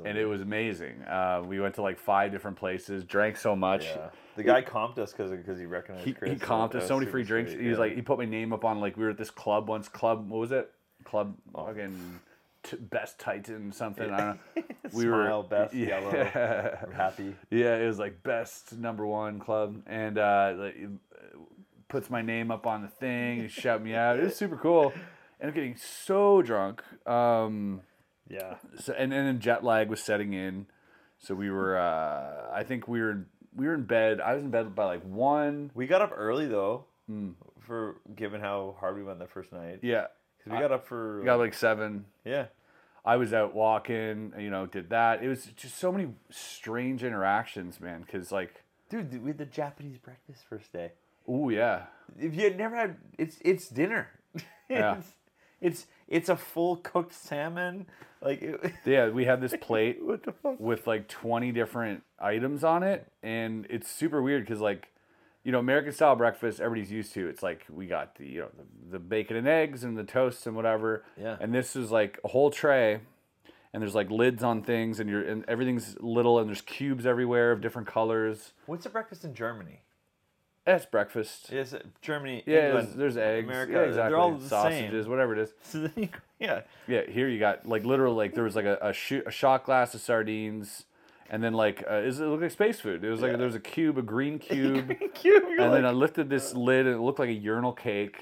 and 0.05 0.17
it 0.17 0.25
was 0.25 0.41
amazing. 0.41 1.01
Uh, 1.03 1.43
we 1.45 1.59
went 1.59 1.75
to 1.75 1.81
like 1.81 1.97
five 1.99 2.31
different 2.31 2.57
places, 2.57 3.03
drank 3.03 3.37
so 3.37 3.55
much. 3.55 3.85
Yeah. 3.85 4.09
The 4.35 4.43
guy 4.43 4.61
comped 4.61 4.97
us 4.99 5.11
because 5.11 5.31
because 5.31 5.57
he 5.59 5.65
recognized 5.65 6.05
He, 6.05 6.13
Chris. 6.13 6.31
he 6.31 6.37
comped 6.37 6.75
us 6.75 6.87
so 6.87 6.99
many 6.99 7.09
free 7.09 7.23
drinks. 7.23 7.51
sweet, 7.51 7.61
He 7.61 7.69
was 7.69 7.77
yeah. 7.77 7.85
like, 7.85 7.95
he 7.95 8.01
put 8.01 8.17
my 8.17 8.25
name 8.25 8.53
up 8.53 8.63
on 8.65 8.79
like 8.79 8.97
we 8.97 9.03
were 9.03 9.09
at 9.11 9.17
this 9.17 9.31
club 9.31 9.67
once. 9.67 9.87
Club, 9.89 10.29
what 10.29 10.39
was 10.39 10.51
it? 10.51 10.71
Club 11.03 11.35
fucking 11.53 12.19
t- 12.63 12.77
best 12.77 13.19
Titan 13.19 13.71
something. 13.71 14.09
I 14.11 14.17
don't 14.17 14.39
know. 14.55 14.63
We 14.93 15.03
Smile, 15.03 15.41
were 15.43 15.47
best, 15.49 15.73
yeah. 15.75 15.87
yellow, 15.87 16.77
happy. 16.93 17.35
Yeah, 17.49 17.75
it 17.75 17.85
was 17.87 17.99
like 17.99 18.23
best 18.23 18.77
number 18.77 19.05
one 19.05 19.39
club, 19.39 19.81
and 19.85 20.17
uh, 20.17 20.53
like, 20.57 20.77
puts 21.89 22.09
my 22.09 22.21
name 22.21 22.51
up 22.51 22.65
on 22.65 22.81
the 22.83 22.87
thing. 22.87 23.41
He 23.41 23.47
shout 23.49 23.83
me 23.83 23.93
out. 23.95 24.17
It 24.19 24.23
was 24.23 24.35
super 24.35 24.55
cool. 24.57 24.93
And 25.39 25.49
I'm 25.49 25.53
getting 25.53 25.75
so 25.75 26.41
drunk. 26.41 26.81
Um, 27.07 27.81
Yeah. 28.29 28.55
so, 28.79 28.93
and, 28.93 29.13
and 29.13 29.27
then 29.27 29.39
jet 29.39 29.63
lag 29.63 29.89
was 29.89 30.01
setting 30.01 30.33
in. 30.33 30.67
So 31.19 31.33
we 31.35 31.49
were. 31.49 31.77
Uh, 31.77 32.49
I 32.53 32.63
think 32.63 32.87
we 32.87 33.01
were. 33.01 33.25
We 33.55 33.65
were 33.67 33.73
in 33.73 33.83
bed. 33.83 34.21
I 34.21 34.33
was 34.35 34.43
in 34.43 34.51
bed 34.51 34.75
by 34.75 34.85
like 34.85 35.01
one. 35.03 35.71
We 35.73 35.87
got 35.87 36.01
up 36.01 36.11
early 36.15 36.45
though, 36.47 36.85
for 37.61 37.95
given 38.15 38.39
how 38.41 38.75
hard 38.79 38.95
we 38.95 39.03
went 39.03 39.19
that 39.19 39.31
first 39.31 39.51
night. 39.51 39.79
Yeah, 39.81 40.07
'Cause 40.43 40.53
we 40.53 40.59
got 40.59 40.71
up 40.71 40.85
for 40.87 41.19
we 41.19 41.25
got 41.25 41.39
like 41.39 41.53
seven. 41.53 42.05
yeah. 42.23 42.47
I 43.05 43.15
was 43.15 43.33
out 43.33 43.55
walking. 43.55 44.33
You 44.37 44.49
know, 44.49 44.65
did 44.65 44.89
that. 44.89 45.23
It 45.23 45.29
was 45.29 45.45
just 45.55 45.77
so 45.77 45.91
many 45.91 46.09
strange 46.29 47.03
interactions, 47.03 47.79
man. 47.79 48.01
Because 48.01 48.31
like, 48.31 48.63
Dude, 48.89 49.23
we 49.23 49.29
had 49.29 49.37
the 49.37 49.45
Japanese 49.45 49.97
breakfast 49.97 50.43
first 50.49 50.71
day. 50.73 50.91
oh 51.27 51.49
yeah, 51.49 51.85
If 52.19 52.35
you 52.35 52.43
had 52.43 52.57
never 52.57 52.75
had, 52.75 52.97
it's 53.17 53.37
it's 53.41 53.69
dinner. 53.69 54.09
Yeah. 54.69 54.97
it's, 54.97 55.07
it's 55.61 55.85
it's 56.07 56.29
a 56.29 56.35
full 56.35 56.77
cooked 56.77 57.13
salmon. 57.13 57.87
Like 58.21 58.41
it, 58.41 58.73
Yeah, 58.85 59.09
we 59.09 59.25
had 59.25 59.41
this 59.41 59.53
plate 59.61 59.99
What 60.03 60.23
the 60.23 60.31
fuck? 60.31 60.59
with 60.59 60.87
like 60.87 61.07
20 61.07 61.51
different 61.51 62.03
items 62.19 62.63
on 62.63 62.83
it. 62.83 63.11
And 63.21 63.67
it's 63.69 63.89
super 63.89 64.21
weird 64.21 64.43
because, 64.43 64.59
like, 64.61 64.89
you 65.43 65.51
know, 65.51 65.59
American 65.59 65.93
style 65.93 66.15
breakfast, 66.15 66.59
everybody's 66.59 66.91
used 66.91 67.13
to. 67.13 67.27
It's 67.27 67.41
like 67.43 67.65
we 67.69 67.87
got 67.87 68.15
the, 68.15 68.27
you 68.27 68.41
know, 68.41 68.49
the, 68.57 68.97
the 68.97 68.99
bacon 68.99 69.37
and 69.37 69.47
eggs 69.47 69.83
and 69.83 69.97
the 69.97 70.03
toast 70.03 70.45
and 70.47 70.55
whatever. 70.55 71.03
Yeah. 71.19 71.37
And 71.39 71.53
this 71.53 71.75
is 71.75 71.91
like 71.91 72.19
a 72.23 72.27
whole 72.27 72.51
tray. 72.51 73.01
And 73.73 73.81
there's 73.83 73.93
like 73.95 74.09
lids 74.09 74.43
on 74.43 74.63
things, 74.63 74.99
and 74.99 75.09
you're 75.09 75.21
and 75.21 75.45
everything's 75.47 75.97
little, 75.99 76.39
and 76.39 76.47
there's 76.47 76.61
cubes 76.61 77.05
everywhere 77.05 77.51
of 77.51 77.61
different 77.61 77.87
colors. 77.87 78.53
What's 78.65 78.85
the 78.85 78.89
breakfast 78.89 79.23
in 79.25 79.35
Germany? 79.35 79.81
That's 80.67 80.85
breakfast. 80.85 81.47
Yes, 81.49 81.73
Germany. 82.01 82.43
Yeah, 82.45 82.65
England, 82.67 82.87
there's, 82.89 83.15
there's 83.15 83.17
eggs. 83.17 83.47
America. 83.47 83.71
Yeah, 83.71 83.79
exactly. 83.83 84.09
They're 84.11 84.19
all 84.19 84.33
the 84.35 84.49
Sausages, 84.49 85.05
same. 85.05 85.09
whatever 85.09 85.31
it 85.33 85.39
is. 85.39 85.53
So 85.63 85.79
then 85.79 85.93
you, 85.95 86.09
yeah, 86.39 86.61
Yeah, 86.87 87.03
here 87.09 87.29
you 87.29 87.39
got 87.39 87.65
like 87.65 87.85
literally 87.85 88.17
like 88.17 88.35
there 88.35 88.43
was 88.43 88.57
like 88.57 88.65
a 88.65 88.77
a, 88.81 88.91
shoot, 88.91 89.23
a 89.25 89.31
shot 89.31 89.63
glass 89.63 89.95
of 89.95 90.01
sardines, 90.01 90.83
and 91.29 91.41
then 91.41 91.53
like 91.53 91.85
uh, 91.89 91.95
is 91.95 92.19
it 92.19 92.25
looked 92.25 92.41
like 92.43 92.51
space 92.51 92.81
food? 92.81 93.05
It 93.05 93.09
was 93.09 93.21
like 93.21 93.31
there 93.37 93.45
was 93.45 93.55
a 93.55 93.61
cube, 93.61 93.97
a 93.97 94.01
green 94.01 94.39
cube, 94.49 94.91
cute. 95.13 95.43
You're 95.43 95.61
and 95.61 95.71
like, 95.71 95.71
then 95.71 95.85
I 95.85 95.91
lifted 95.91 96.29
this 96.29 96.53
lid 96.53 96.85
and 96.85 96.95
it 96.95 96.99
looked 96.99 97.19
like 97.19 97.29
a 97.29 97.33
urinal 97.33 97.71
cake. 97.71 98.19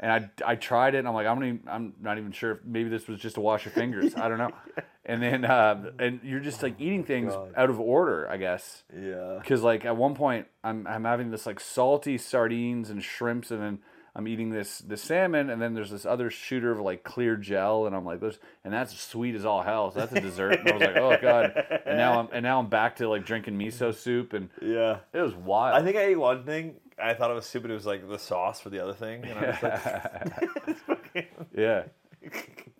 And 0.00 0.12
I, 0.12 0.52
I 0.52 0.54
tried 0.54 0.94
it 0.94 0.98
and 0.98 1.08
I'm 1.08 1.14
like 1.14 1.26
I'm 1.26 1.38
not 1.40 1.46
even, 1.46 1.60
I'm 1.68 1.92
not 2.00 2.18
even 2.18 2.30
sure 2.32 2.52
if 2.52 2.58
maybe 2.64 2.88
this 2.88 3.08
was 3.08 3.18
just 3.18 3.34
to 3.34 3.40
wash 3.40 3.64
your 3.64 3.72
fingers 3.72 4.14
I 4.14 4.28
don't 4.28 4.38
know, 4.38 4.52
and 5.04 5.20
then 5.22 5.44
uh, 5.44 5.90
and 5.98 6.20
you're 6.22 6.38
just 6.40 6.62
like 6.62 6.80
eating 6.80 7.02
things 7.04 7.32
God. 7.32 7.52
out 7.56 7.68
of 7.70 7.80
order 7.80 8.28
I 8.30 8.36
guess 8.36 8.84
yeah. 8.96 9.38
because 9.40 9.62
like 9.62 9.84
at 9.84 9.96
one 9.96 10.14
point 10.14 10.46
I'm 10.62 10.86
I'm 10.86 11.04
having 11.04 11.30
this 11.30 11.46
like 11.46 11.58
salty 11.58 12.16
sardines 12.16 12.90
and 12.90 13.02
shrimps, 13.02 13.50
and 13.50 13.60
then 13.60 13.78
I'm 14.14 14.26
eating 14.28 14.50
this 14.50 14.78
this 14.78 15.02
salmon, 15.02 15.50
and 15.50 15.60
then 15.62 15.74
there's 15.74 15.90
this 15.90 16.04
other 16.06 16.30
shooter 16.30 16.70
of 16.72 16.80
like 16.80 17.04
clear 17.04 17.36
gel, 17.36 17.86
and 17.86 17.94
I'm 17.94 18.04
like, 18.04 18.20
this, 18.20 18.38
and 18.64 18.72
that's 18.72 18.98
sweet 18.98 19.34
as 19.36 19.44
all 19.44 19.62
hell. 19.62 19.90
So 19.92 20.00
that's 20.00 20.12
a 20.12 20.20
dessert. 20.20 20.58
And 20.60 20.68
I 20.68 20.72
was 20.74 20.82
like, 20.82 20.96
oh 20.96 21.16
god. 21.22 21.80
And 21.86 21.96
now 21.98 22.20
I'm 22.20 22.28
and 22.32 22.42
now 22.42 22.58
I'm 22.58 22.68
back 22.68 22.96
to 22.96 23.08
like 23.08 23.24
drinking 23.24 23.56
miso 23.58 23.94
soup, 23.94 24.32
and 24.32 24.48
Yeah. 24.60 24.98
it 25.12 25.20
was 25.20 25.34
wild. 25.34 25.80
I 25.80 25.84
think 25.84 25.96
I 25.96 26.02
ate 26.02 26.18
one 26.18 26.44
thing. 26.44 26.74
I 27.02 27.14
thought 27.14 27.30
it 27.30 27.34
was 27.34 27.50
but 27.52 27.70
it 27.70 27.74
was 27.74 27.86
like 27.86 28.08
the 28.08 28.18
sauce 28.18 28.60
for 28.60 28.70
the 28.70 28.80
other 28.80 28.94
thing. 28.94 29.24
And 29.24 29.38
I 29.38 30.66
was 30.66 30.76
like, 31.14 31.32
yeah. 31.56 31.84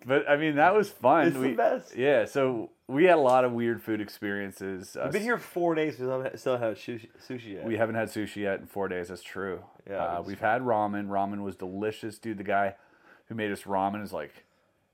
But 0.05 0.29
I 0.29 0.37
mean 0.37 0.55
that 0.55 0.73
was 0.75 0.89
fun. 0.89 1.27
It's 1.27 1.37
the 1.37 1.53
best. 1.53 1.95
Yeah. 1.95 2.25
So 2.25 2.71
we 2.87 3.05
had 3.05 3.17
a 3.17 3.21
lot 3.21 3.45
of 3.45 3.51
weird 3.51 3.81
food 3.81 4.01
experiences. 4.01 4.97
I've 4.97 5.11
been 5.11 5.21
here 5.21 5.37
four 5.37 5.75
days. 5.75 5.93
We 5.99 6.05
still 6.05 6.21
haven't, 6.21 6.39
still 6.39 6.57
haven't 6.57 6.77
had 6.77 6.99
sushi, 6.99 7.07
sushi 7.27 7.53
yet. 7.53 7.65
We 7.65 7.77
haven't 7.77 7.95
had 7.95 8.09
sushi 8.09 8.37
yet 8.37 8.59
in 8.59 8.65
four 8.65 8.87
days. 8.87 9.09
That's 9.09 9.23
true. 9.23 9.61
Yeah, 9.89 9.97
uh, 10.03 10.21
we've 10.25 10.39
had 10.39 10.61
ramen. 10.61 11.07
Ramen 11.07 11.43
was 11.43 11.55
delicious, 11.55 12.17
dude. 12.17 12.37
The 12.37 12.43
guy 12.43 12.75
who 13.27 13.35
made 13.35 13.51
us 13.51 13.63
ramen 13.63 14.03
is 14.03 14.11
like 14.11 14.45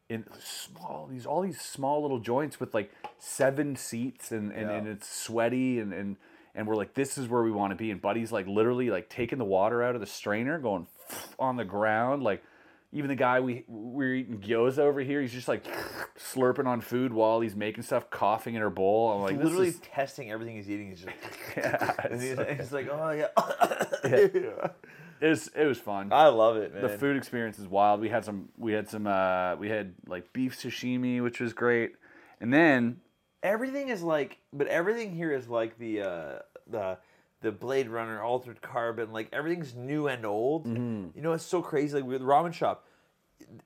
in 0.09 0.25
small 0.39 1.07
these 1.09 1.25
all 1.25 1.41
these 1.41 1.59
small 1.59 2.01
little 2.01 2.19
joints 2.19 2.59
with 2.59 2.73
like 2.73 2.91
seven 3.17 3.75
seats 3.75 4.31
and 4.31 4.51
and, 4.51 4.69
Yeah. 4.69 4.75
and 4.77 4.88
it's 4.88 5.09
sweaty 5.09 5.79
and 5.79 5.93
and 5.93 6.17
and 6.55 6.67
we're 6.67 6.75
like 6.75 6.93
this 6.93 7.17
is 7.17 7.27
where 7.27 7.43
we 7.43 7.51
want 7.51 7.71
to 7.71 7.75
be. 7.75 7.91
And 7.91 8.01
Buddy's 8.01 8.31
like 8.31 8.47
literally 8.47 8.89
like 8.89 9.09
taking 9.09 9.37
the 9.37 9.45
water 9.45 9.83
out 9.83 9.93
of 9.95 10.01
the 10.01 10.07
strainer, 10.07 10.57
going 10.57 10.87
on 11.39 11.57
the 11.57 11.65
ground 11.65 12.23
like. 12.23 12.43
Even 12.93 13.09
the 13.09 13.15
guy 13.15 13.41
we 13.41 13.65
we 13.67 14.05
were 14.05 14.13
eating 14.13 14.39
gyoza 14.39 14.77
over 14.77 15.01
here, 15.01 15.19
he's 15.19 15.33
just 15.33 15.49
like 15.49 15.65
slurping 16.17 16.65
on 16.65 16.79
food 16.79 17.11
while 17.11 17.41
he's 17.41 17.53
making 17.53 17.83
stuff, 17.83 18.09
coughing 18.09 18.55
in 18.55 18.61
her 18.61 18.69
bowl. 18.69 19.11
I'm 19.11 19.21
like, 19.21 19.43
literally 19.43 19.69
is 19.69 19.79
testing 19.93 20.31
everything 20.31 20.55
he's 20.55 20.69
eating. 20.69 20.91
He's 20.91 21.01
just, 21.01 21.15
yeah, 21.57 21.93
he's, 22.09 22.57
he's 22.57 22.71
like, 22.71 22.87
oh 22.89 23.09
yeah. 23.11 23.27
it 24.05 25.27
was 25.27 25.49
it 25.55 25.65
was 25.65 25.77
fun. 25.77 26.13
I 26.13 26.27
love 26.27 26.55
it, 26.55 26.73
man. 26.73 26.83
the 26.83 26.89
food 26.89 27.17
experience 27.17 27.59
is 27.59 27.67
wild. 27.67 27.99
We 27.99 28.07
had 28.07 28.23
some 28.23 28.47
we 28.57 28.71
had 28.71 28.87
some 28.87 29.07
uh 29.07 29.57
we 29.57 29.67
had 29.67 29.93
like 30.07 30.31
beef 30.31 30.55
sashimi, 30.57 31.21
which 31.21 31.41
was 31.41 31.51
great. 31.51 31.95
And 32.39 32.53
then 32.53 33.01
everything 33.45 33.89
is 33.89 34.01
like, 34.01 34.39
but 34.51 34.67
everything 34.67 35.15
here 35.15 35.31
is 35.31 35.47
like 35.47 35.77
the 35.77 36.01
uh, 36.01 36.39
the 36.67 36.97
the 37.41 37.51
Blade 37.51 37.88
Runner, 37.89 38.21
Altered 38.21 38.62
Carbon. 38.62 39.13
Like 39.13 39.29
everything's 39.31 39.75
new 39.75 40.08
and 40.08 40.25
old. 40.25 40.65
Mm-hmm. 40.65 41.10
You 41.15 41.21
know, 41.21 41.34
it's 41.34 41.45
so 41.45 41.62
crazy. 41.62 41.95
Like 41.95 42.05
with 42.05 42.21
the 42.21 42.27
ramen 42.27 42.53
shop, 42.53 42.86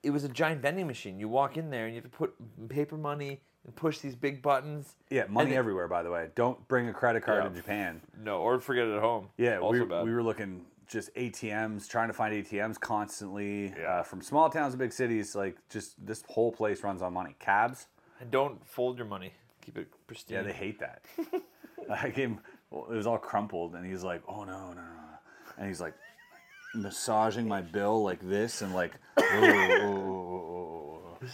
it 0.04 0.10
was 0.12 0.24
a 0.24 0.30
giant 0.30 0.62
vending 0.62 0.86
machine. 0.88 1.20
You 1.20 1.30
walk 1.30 1.58
in 1.58 1.70
there 1.70 1.86
and 1.86 1.96
you 1.96 2.02
have 2.02 2.12
to 2.12 2.18
put 2.18 2.34
paper 2.70 2.98
money 2.98 3.42
and 3.65 3.76
push 3.76 4.00
these 4.00 4.15
big 4.15 4.42
buttons. 4.42 4.96
yeah, 5.10 5.26
money 5.30 5.52
it- 5.54 5.58
everywhere 5.58 5.88
by 5.88 6.04
the 6.04 6.12
way. 6.12 6.30
Don't 6.36 6.68
bring 6.68 6.88
a 6.89 6.94
credit 6.94 7.24
card 7.24 7.44
Yeah. 7.44 7.50
to 7.50 7.56
Japan. 7.56 8.02
No, 8.22 8.39
or 8.42 8.60
forget 8.60 8.86
it 8.88 8.96
at 8.96 9.02
home. 9.02 9.30
Yeah, 9.38 9.60
we, 9.60 9.82
we 9.82 10.13
were 10.13 10.24
looking 10.24 10.65
just 10.88 11.13
ATMs, 11.15 11.88
trying 11.88 12.08
to 12.08 12.13
find 12.13 12.34
ATMs 12.34 12.80
constantly. 12.80 13.68
Yeah. 13.78 14.00
Uh, 14.00 14.04
from 14.04 14.22
small 14.22 14.50
towns 14.50 14.74
to 14.74 14.78
big 14.80 14.92
cities, 14.92 15.36
like 15.36 15.56
just 15.70 16.04
this 16.06 16.24
whole 16.28 16.52
place 16.52 16.84
runs 16.84 17.02
on 17.02 17.13
money. 17.13 17.36
Cabs, 17.39 17.88
and 18.20 18.32
don't 18.32 18.65
fold 18.68 18.98
your 18.98 19.06
money. 19.08 19.34
Keep 19.70 19.78
it 19.78 20.08
pristine. 20.08 20.38
yeah, 20.38 20.42
they 20.44 20.54
hate 20.54 20.80
that. 20.80 21.04
I 21.92 22.10
gave 22.10 22.30
him, 22.30 22.40
well, 22.72 22.88
it 22.92 22.96
was 22.96 23.06
all 23.06 23.20
crumpled, 23.20 23.76
and 23.76 23.86
he's 23.86 24.04
like, 24.04 24.24
"Oh 24.28 24.44
no, 24.44 24.70
no, 24.70 24.82
no," 24.82 24.82
and 25.60 25.68
he's 25.68 25.80
like 25.80 25.94
massaging 26.74 27.48
my 27.48 27.62
bill 27.62 28.04
like 28.04 28.20
this, 28.28 28.64
and 28.64 28.74
like, 28.74 28.94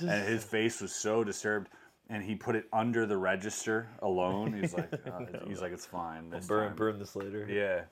and 0.02 0.28
his 0.28 0.44
face 0.44 0.82
was 0.82 0.94
so 0.94 1.24
disturbed. 1.24 1.70
And 2.08 2.22
he 2.24 2.36
put 2.36 2.56
it 2.56 2.66
under 2.72 3.08
the 3.08 3.18
register 3.18 3.88
alone. 4.04 4.54
He's 4.54 4.76
like, 4.76 4.94
uh, 5.08 5.22
he's 5.48 5.60
like, 5.62 5.72
it's 5.72 5.88
fine. 5.88 6.30
This 6.30 6.46
burn 6.46 6.68
time." 6.68 6.76
burn 6.76 7.00
this 7.00 7.16
later. 7.16 7.48
Yeah. 7.50 7.86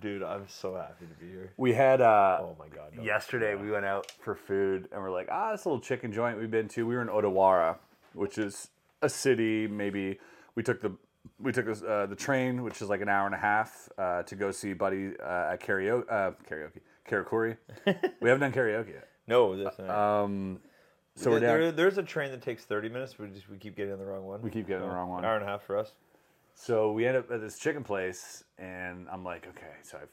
dude, 0.00 0.22
I'm 0.22 0.48
so 0.48 0.74
happy 0.76 1.04
to 1.06 1.14
be 1.22 1.30
here. 1.30 1.52
We 1.58 1.74
had 1.74 2.00
uh, 2.00 2.38
Oh 2.40 2.56
my 2.58 2.68
god. 2.68 2.92
no. 2.96 3.02
yesterday 3.02 3.56
we 3.56 3.70
went 3.70 3.84
out 3.84 4.10
for 4.22 4.34
food 4.34 4.88
and 4.90 5.02
we're 5.02 5.10
like, 5.10 5.28
ah, 5.30 5.52
this 5.52 5.66
little 5.66 5.80
chicken 5.80 6.12
joint 6.12 6.38
we've 6.38 6.50
been 6.50 6.68
to. 6.68 6.86
We 6.86 6.94
were 6.94 7.02
in 7.02 7.08
Odawara, 7.08 7.76
which 8.14 8.38
is 8.38 8.70
a 9.02 9.08
city. 9.08 9.66
Maybe 9.66 10.18
we 10.54 10.62
took 10.62 10.80
the 10.80 10.92
we 11.40 11.52
took 11.52 11.66
this, 11.66 11.82
uh, 11.82 12.06
the 12.06 12.16
train, 12.16 12.62
which 12.62 12.80
is 12.82 12.88
like 12.88 13.00
an 13.00 13.08
hour 13.08 13.26
and 13.26 13.34
a 13.34 13.38
half, 13.38 13.88
uh, 13.98 14.22
to 14.22 14.34
go 14.34 14.50
see 14.50 14.72
Buddy 14.72 15.12
uh, 15.20 15.52
at 15.52 15.60
karaoke. 15.60 16.04
Uh, 16.10 16.32
karaoke, 16.48 16.80
karakuri. 17.08 17.56
we 18.20 18.28
haven't 18.28 18.40
done 18.40 18.52
karaoke 18.52 18.94
yet. 18.94 19.08
No, 19.26 19.56
this. 19.56 19.78
Um, 19.80 20.60
so 21.14 21.32
we're 21.32 21.40
there, 21.40 21.72
there's 21.72 21.98
a 21.98 22.02
train 22.02 22.30
that 22.30 22.42
takes 22.42 22.64
30 22.64 22.88
minutes. 22.88 23.18
We 23.18 23.28
just 23.28 23.48
we 23.48 23.58
keep 23.58 23.76
getting 23.76 23.92
on 23.92 23.98
the 23.98 24.04
wrong 24.04 24.24
one. 24.24 24.40
We 24.40 24.50
keep 24.50 24.66
getting 24.66 24.82
on 24.82 24.88
the 24.88 24.94
wrong 24.94 25.10
one. 25.10 25.24
Hour 25.24 25.36
and 25.36 25.44
a 25.44 25.48
half 25.48 25.62
for 25.62 25.76
us. 25.76 25.92
So 26.54 26.92
we 26.92 27.06
end 27.06 27.16
up 27.16 27.30
at 27.30 27.40
this 27.40 27.58
chicken 27.58 27.84
place, 27.84 28.42
and 28.58 29.06
I'm 29.10 29.24
like, 29.24 29.46
okay, 29.48 29.74
so 29.82 29.98
I've 30.00 30.08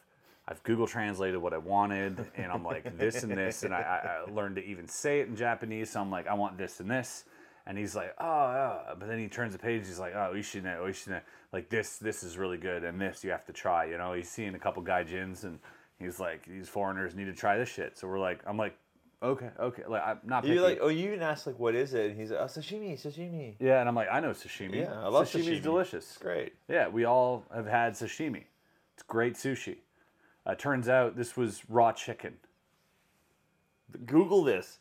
I've 0.48 0.64
Google 0.64 0.86
translated 0.86 1.42
what 1.42 1.54
I 1.54 1.58
wanted, 1.58 2.24
and 2.36 2.52
I'm 2.52 2.64
like 2.64 2.98
this 2.98 3.24
and 3.24 3.36
this, 3.36 3.64
and 3.64 3.74
I, 3.74 3.80
I, 3.80 4.30
I 4.30 4.34
learned 4.34 4.58
to 4.58 4.66
even 4.66 4.88
say 4.88 5.22
it 5.22 5.28
in 5.28 5.36
Japanese. 5.36 5.92
So 5.92 6.02
I'm 6.02 6.12
like, 6.12 6.28
I 6.28 6.34
want 6.34 6.58
this 6.58 6.80
and 6.80 6.90
this, 6.90 7.26
and 7.68 7.78
he's 7.78 7.96
like, 7.96 8.14
oh, 8.20 8.52
yeah. 8.52 8.94
but 8.98 9.08
then 9.08 9.20
he 9.20 9.28
turns 9.28 9.54
the 9.54 9.60
page. 9.60 9.88
He's 9.88 10.00
like, 10.00 10.14
oh, 10.14 10.34
ishine, 10.36 10.64
ishine, 10.64 11.22
like 11.52 11.70
this, 11.70 11.98
this 11.98 12.24
is 12.24 12.38
really 12.38 12.58
good, 12.58 12.84
and 12.84 13.00
this 13.02 13.24
you 13.24 13.32
have 13.32 13.46
to 13.46 13.54
try. 13.54 13.86
You 13.86 13.98
know, 13.98 14.14
he's 14.14 14.30
seeing 14.30 14.56
a 14.56 14.60
couple 14.60 14.84
gaijins, 14.84 15.44
and 15.44 15.60
he's 16.00 16.20
like, 16.20 16.46
these 16.46 16.70
foreigners 16.70 17.16
need 17.16 17.26
to 17.26 17.34
try 17.34 17.58
this 17.58 17.70
shit. 17.70 17.98
So 17.98 18.08
we're 18.08 18.20
like, 18.20 18.42
I'm 18.46 18.58
like, 18.58 18.78
okay, 19.24 19.50
okay, 19.60 19.84
like 19.88 20.04
I'm 20.06 20.20
not. 20.24 20.44
Picky. 20.44 20.56
You 20.56 20.62
like, 20.62 20.80
oh, 20.82 20.90
you 20.90 21.08
even 21.08 21.22
asked 21.22 21.48
like, 21.48 21.58
what 21.58 21.74
is 21.76 21.94
it? 21.94 22.12
And 22.12 22.20
he's 22.20 22.32
like, 22.32 22.40
oh, 22.40 22.46
sashimi, 22.46 23.02
sashimi. 23.02 23.56
Yeah, 23.60 23.80
and 23.80 23.90
I'm 23.90 23.96
like, 23.96 24.10
I 24.12 24.20
know 24.20 24.32
sashimi. 24.32 24.76
Yeah, 24.82 25.02
I 25.02 25.08
love 25.08 25.28
Sashimi's 25.28 25.48
sashimi. 25.48 25.64
delicious. 25.64 26.06
It's 26.06 26.18
great. 26.18 26.54
Yeah, 26.68 26.88
we 26.88 27.06
all 27.06 27.46
have 27.54 27.68
had 27.68 27.94
sashimi. 27.94 28.44
It's 28.94 29.04
great 29.04 29.34
sushi. 29.34 29.78
Uh, 30.46 30.54
turns 30.54 30.88
out 30.88 31.18
this 31.18 31.36
was 31.36 31.64
raw 31.68 31.92
chicken. 31.92 32.36
Google 34.06 34.44
this. 34.44 34.80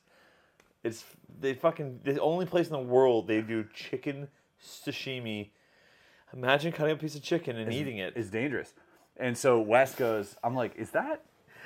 It's 0.84 1.04
they 1.40 1.54
fucking 1.54 2.00
the 2.04 2.20
only 2.20 2.46
place 2.46 2.66
in 2.66 2.72
the 2.72 2.78
world 2.78 3.26
they 3.26 3.40
do 3.40 3.64
chicken 3.74 4.28
sashimi. 4.62 5.48
Imagine 6.32 6.72
cutting 6.72 6.94
a 6.94 6.96
piece 6.98 7.14
of 7.14 7.22
chicken 7.22 7.56
and 7.56 7.72
eating 7.72 7.98
it. 7.98 8.12
It's 8.16 8.28
dangerous. 8.30 8.72
And 9.16 9.36
so 9.38 9.60
Wes 9.60 9.94
goes, 9.94 10.36
I'm 10.42 10.54
like, 10.54 10.76
is 10.76 10.90
that? 10.90 11.22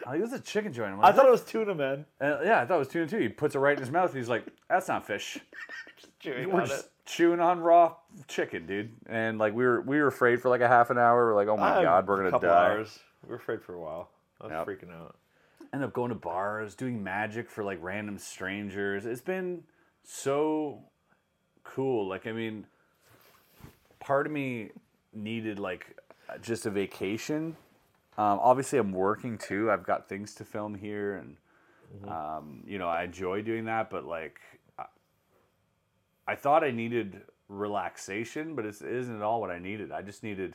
I'm 0.06 0.12
like, 0.12 0.20
this 0.20 0.32
is 0.32 0.38
a 0.40 0.42
chicken 0.42 0.72
joint. 0.72 0.92
I'm 0.92 1.04
I 1.04 1.10
thought 1.12 1.26
it 1.26 1.30
was 1.30 1.42
tuna, 1.42 1.74
man. 1.74 2.04
Uh, 2.20 2.38
yeah, 2.44 2.60
I 2.60 2.66
thought 2.66 2.76
it 2.76 2.78
was 2.80 2.88
tuna 2.88 3.06
too. 3.08 3.18
He 3.18 3.28
puts 3.28 3.54
it 3.54 3.58
right 3.58 3.72
in 3.76 3.80
his 3.82 3.90
mouth. 3.90 4.10
And 4.10 4.18
he's 4.18 4.28
like, 4.28 4.44
that's 4.68 4.86
not 4.88 5.06
fish. 5.06 5.38
Chewing 6.20 6.50
We're 6.50 6.62
on 6.62 6.68
just 6.68 6.84
it. 6.86 6.90
chewing 7.06 7.40
on 7.40 7.60
raw 7.60 7.94
chicken, 8.26 8.66
dude. 8.66 8.90
And 9.06 9.38
like 9.38 9.54
we 9.54 9.64
were 9.64 9.80
we 9.80 10.00
were 10.00 10.08
afraid 10.08 10.40
for 10.42 10.48
like 10.48 10.60
a 10.60 10.68
half 10.68 10.90
an 10.90 10.98
hour. 10.98 11.26
We're 11.26 11.34
like, 11.36 11.48
oh 11.48 11.56
my 11.56 11.70
Uh, 11.76 11.82
god, 11.82 12.06
we're 12.08 12.16
gonna 12.30 12.38
die. 12.44 12.70
Hours. 12.72 12.98
We 13.24 13.30
were 13.30 13.36
afraid 13.36 13.62
for 13.62 13.74
a 13.74 13.80
while. 13.80 14.10
I 14.40 14.44
was 14.46 14.52
Yep. 14.52 14.66
freaking 14.66 14.92
out. 14.92 15.16
End 15.72 15.84
up 15.84 15.92
going 15.92 16.10
to 16.10 16.14
bars, 16.14 16.74
doing 16.74 17.02
magic 17.02 17.50
for 17.50 17.64
like 17.64 17.78
random 17.82 18.18
strangers. 18.18 19.06
It's 19.06 19.20
been 19.20 19.64
so 20.02 20.80
cool. 21.64 22.08
Like, 22.08 22.26
I 22.26 22.32
mean, 22.32 22.66
part 24.00 24.26
of 24.26 24.32
me 24.32 24.70
needed 25.12 25.58
like 25.58 25.96
just 26.40 26.66
a 26.66 26.70
vacation. 26.70 27.56
Um, 28.16 28.40
obviously, 28.42 28.78
I'm 28.78 28.92
working 28.92 29.38
too. 29.38 29.70
I've 29.70 29.84
got 29.84 30.08
things 30.08 30.34
to 30.36 30.44
film 30.44 30.74
here, 30.74 31.16
and 31.16 31.36
um, 32.10 32.64
you 32.66 32.78
know, 32.78 32.88
I 32.88 33.04
enjoy 33.04 33.42
doing 33.42 33.66
that. 33.66 33.90
But 33.90 34.04
like, 34.04 34.40
I, 34.78 34.84
I 36.26 36.34
thought 36.34 36.64
I 36.64 36.70
needed 36.70 37.20
relaxation, 37.48 38.54
but 38.56 38.64
it's, 38.66 38.80
it 38.80 38.90
isn't 38.92 39.16
at 39.16 39.22
all 39.22 39.40
what 39.40 39.50
I 39.50 39.58
needed. 39.58 39.92
I 39.92 40.02
just 40.02 40.22
needed 40.22 40.54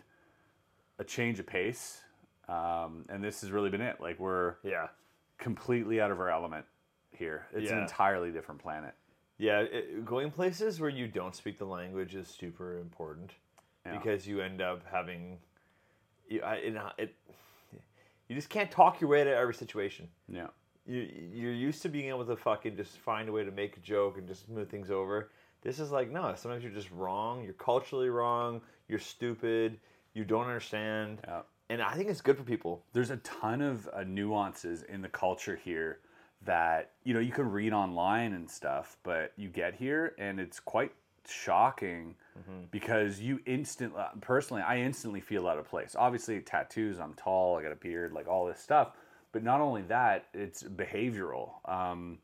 a 1.00 1.04
change 1.04 1.40
of 1.40 1.48
pace, 1.48 2.02
um, 2.50 3.06
and 3.10 3.24
this 3.24 3.42
has 3.42 3.52
really 3.52 3.70
been 3.70 3.82
it. 3.82 4.02
Like, 4.02 4.20
we're 4.20 4.56
Yeah. 4.64 4.88
Completely 5.44 6.00
out 6.00 6.10
of 6.10 6.20
our 6.22 6.30
element 6.30 6.66
here. 7.12 7.46
It's 7.54 7.70
an 7.70 7.80
entirely 7.80 8.32
different 8.32 8.62
planet. 8.62 8.94
Yeah, 9.38 9.60
it, 9.60 10.06
going 10.06 10.32
places 10.32 10.80
where 10.80 10.90
you 10.90 11.06
don't 11.08 11.36
speak 11.36 11.58
the 11.60 11.66
language 11.66 12.16
is 12.16 12.28
super 12.28 12.80
important 12.80 13.32
Yeah. 13.86 13.98
because 13.98 14.26
you 14.26 14.40
end 14.40 14.62
up 14.62 14.84
having, 14.90 15.38
you, 16.30 16.42
I, 16.42 16.56
it, 16.56 16.76
it, 16.98 17.16
you 18.30 18.36
just 18.36 18.50
can't 18.50 18.72
talk 18.72 19.02
your 19.02 19.10
way 19.10 19.22
out 19.22 19.28
of 19.28 19.34
every 19.34 19.54
situation. 19.54 20.08
Yeah. 20.30 20.48
You, 20.86 21.10
you're 21.34 21.52
used 21.54 21.82
to 21.82 21.90
being 21.90 22.08
able 22.08 22.26
to 22.26 22.38
fucking 22.38 22.78
just 22.78 22.98
find 22.98 23.28
a 23.28 23.32
way 23.34 23.44
to 23.44 23.52
make 23.52 23.76
a 23.76 23.82
joke 23.82 24.18
and 24.18 24.26
just 24.28 24.46
smooth 24.46 24.70
things 24.70 24.90
over. 24.92 25.30
This 25.62 25.80
is 25.80 25.92
like 25.92 26.12
no. 26.12 26.34
Sometimes 26.36 26.64
you're 26.64 26.74
just 26.74 26.92
wrong. 26.92 27.44
You're 27.44 27.54
culturally 27.54 28.10
wrong. 28.10 28.62
You're 28.90 29.00
stupid. 29.00 29.80
You 30.14 30.26
don't 30.26 30.46
understand. 30.46 31.20
Yeah. 31.26 31.42
And 31.74 31.82
I 31.82 31.96
think 31.96 32.08
it's 32.08 32.22
good 32.22 32.38
for 32.38 32.44
people. 32.44 32.84
There's 32.94 33.10
a 33.10 33.18
ton 33.18 33.62
of 33.62 33.90
uh, 33.92 34.04
nuances 34.04 34.84
in 34.84 35.02
the 35.02 35.10
culture 35.10 35.56
here 35.56 36.00
that 36.46 36.92
you 37.04 37.16
know 37.16 37.20
you 37.20 37.32
can 37.32 37.50
read 37.50 37.74
online 37.74 38.34
and 38.34 38.48
stuff, 38.48 38.98
but 39.02 39.34
you 39.38 39.50
get 39.50 39.74
here 39.74 40.14
and 40.20 40.40
it's 40.40 40.60
quite 40.60 40.92
shocking 41.28 42.14
because 42.70 43.20
you 43.20 43.40
instantly, 43.48 44.04
personally, 44.22 44.62
I 44.62 44.78
instantly 44.78 45.20
feel 45.20 45.48
out 45.48 45.58
of 45.58 45.68
place. 45.68 45.96
Obviously, 45.98 46.40
tattoos. 46.42 47.00
I'm 47.00 47.16
tall. 47.16 47.58
I 47.58 47.64
got 47.64 47.72
a 47.72 47.76
beard. 47.76 48.14
Like 48.14 48.28
all 48.28 48.46
this 48.46 48.60
stuff. 48.60 48.92
But 49.32 49.44
not 49.44 49.60
only 49.60 49.82
that, 49.84 50.26
it's 50.36 50.62
behavioral. 50.62 51.54
Um, 51.66 52.20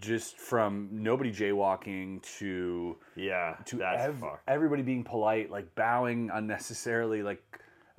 just 0.00 0.38
from 0.38 0.88
nobody 0.90 1.30
jaywalking 1.30 2.22
to 2.38 2.96
Yeah, 3.16 3.56
to 3.66 3.82
ev- 3.82 4.24
everybody 4.48 4.80
being 4.80 5.04
polite, 5.04 5.50
like 5.50 5.74
bowing 5.74 6.30
unnecessarily, 6.32 7.22
like 7.22 7.42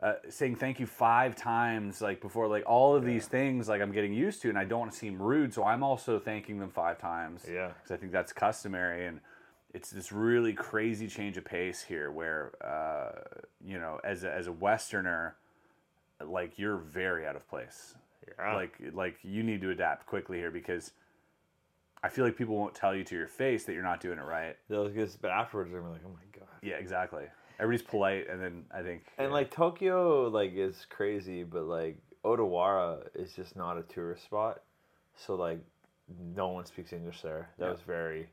uh, 0.03 0.15
saying 0.27 0.57
thank 0.57 0.81
you 0.81 0.85
five 0.85 1.33
times, 1.33 2.01
like 2.01 2.19
before, 2.19 2.49
like 2.49 2.65
all 2.65 2.93
of 2.93 3.05
these 3.05 3.25
things, 3.25 3.69
like 3.69 3.81
I'm 3.81 3.93
getting 3.93 4.13
used 4.13 4.41
to, 4.41 4.49
and 4.49 4.57
I 4.57 4.65
don't 4.65 4.79
want 4.79 4.91
to 4.91 4.97
seem 4.97 5.21
rude, 5.21 5.53
so 5.53 5.63
I'm 5.63 5.81
also 5.81 6.19
thanking 6.19 6.59
them 6.59 6.69
five 6.69 6.99
times. 6.99 7.45
Yeah. 7.49 7.69
because 7.69 7.91
I 7.91 7.95
think 7.95 8.11
that's 8.11 8.33
customary, 8.33 9.07
and 9.07 9.21
it's 9.73 9.89
this 9.91 10.11
really 10.11 10.51
crazy 10.51 11.07
change 11.07 11.37
of 11.37 11.45
pace 11.45 11.81
here, 11.81 12.11
where 12.11 12.51
uh, 12.61 13.39
you 13.65 13.79
know, 13.79 14.01
as 14.03 14.25
a, 14.25 14.33
as 14.33 14.47
a 14.47 14.51
Westerner, 14.51 15.35
like 16.21 16.59
you're 16.59 16.77
very 16.77 17.25
out 17.25 17.37
of 17.37 17.47
place. 17.47 17.95
Yeah. 18.37 18.55
Like 18.55 18.77
like 18.93 19.15
you 19.23 19.41
need 19.41 19.61
to 19.61 19.69
adapt 19.69 20.05
quickly 20.05 20.37
here 20.37 20.51
because. 20.51 20.91
I 22.05 22.09
feel 22.09 22.25
like 22.25 22.35
people 22.35 22.57
won't 22.57 22.75
tell 22.75 22.93
you 22.93 23.05
to 23.05 23.15
your 23.15 23.29
face 23.29 23.63
that 23.63 23.71
you're 23.71 23.81
not 23.81 24.01
doing 24.01 24.19
it 24.19 24.25
right. 24.25 24.57
They'll 24.69 24.89
just, 24.89 25.21
but 25.21 25.31
afterwards 25.31 25.71
they're 25.71 25.79
like, 25.79 26.01
oh 26.05 26.09
my 26.09 26.37
god. 26.37 26.49
Yeah, 26.61 26.73
exactly. 26.73 27.23
Everybody's 27.63 27.87
polite, 27.87 28.27
and 28.29 28.41
then 28.41 28.65
I 28.75 28.81
think 28.81 29.03
And 29.17 29.29
yeah. 29.29 29.33
like 29.33 29.49
Tokyo, 29.49 30.27
like 30.27 30.53
is 30.53 30.85
crazy, 30.89 31.43
but 31.43 31.63
like 31.63 31.97
Odawara 32.25 33.07
is 33.15 33.31
just 33.33 33.55
not 33.55 33.77
a 33.77 33.83
tourist 33.83 34.25
spot, 34.25 34.61
so 35.15 35.35
like 35.35 35.59
no 36.35 36.49
one 36.49 36.65
speaks 36.65 36.91
English 36.91 37.21
there. 37.21 37.49
That 37.57 37.65
Yeah. 37.65 37.71
was 37.71 37.79
very 37.81 38.27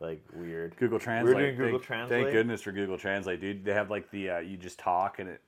like 0.00 0.24
weird. 0.34 0.76
Google 0.78 0.98
Translate. 0.98 1.36
doing 1.36 1.56
Google 1.56 1.72
thank, 1.78 1.84
Translate? 1.84 2.22
Thank 2.24 2.32
goodness 2.32 2.62
for 2.62 2.72
Google 2.72 2.96
Translate, 2.96 3.38
dude. 3.38 3.64
They 3.66 3.74
have 3.74 3.90
like 3.90 4.10
the 4.10 4.30
uh, 4.30 4.38
you 4.38 4.56
just 4.56 4.78
talk 4.78 5.18
and 5.18 5.28
it. 5.28 5.42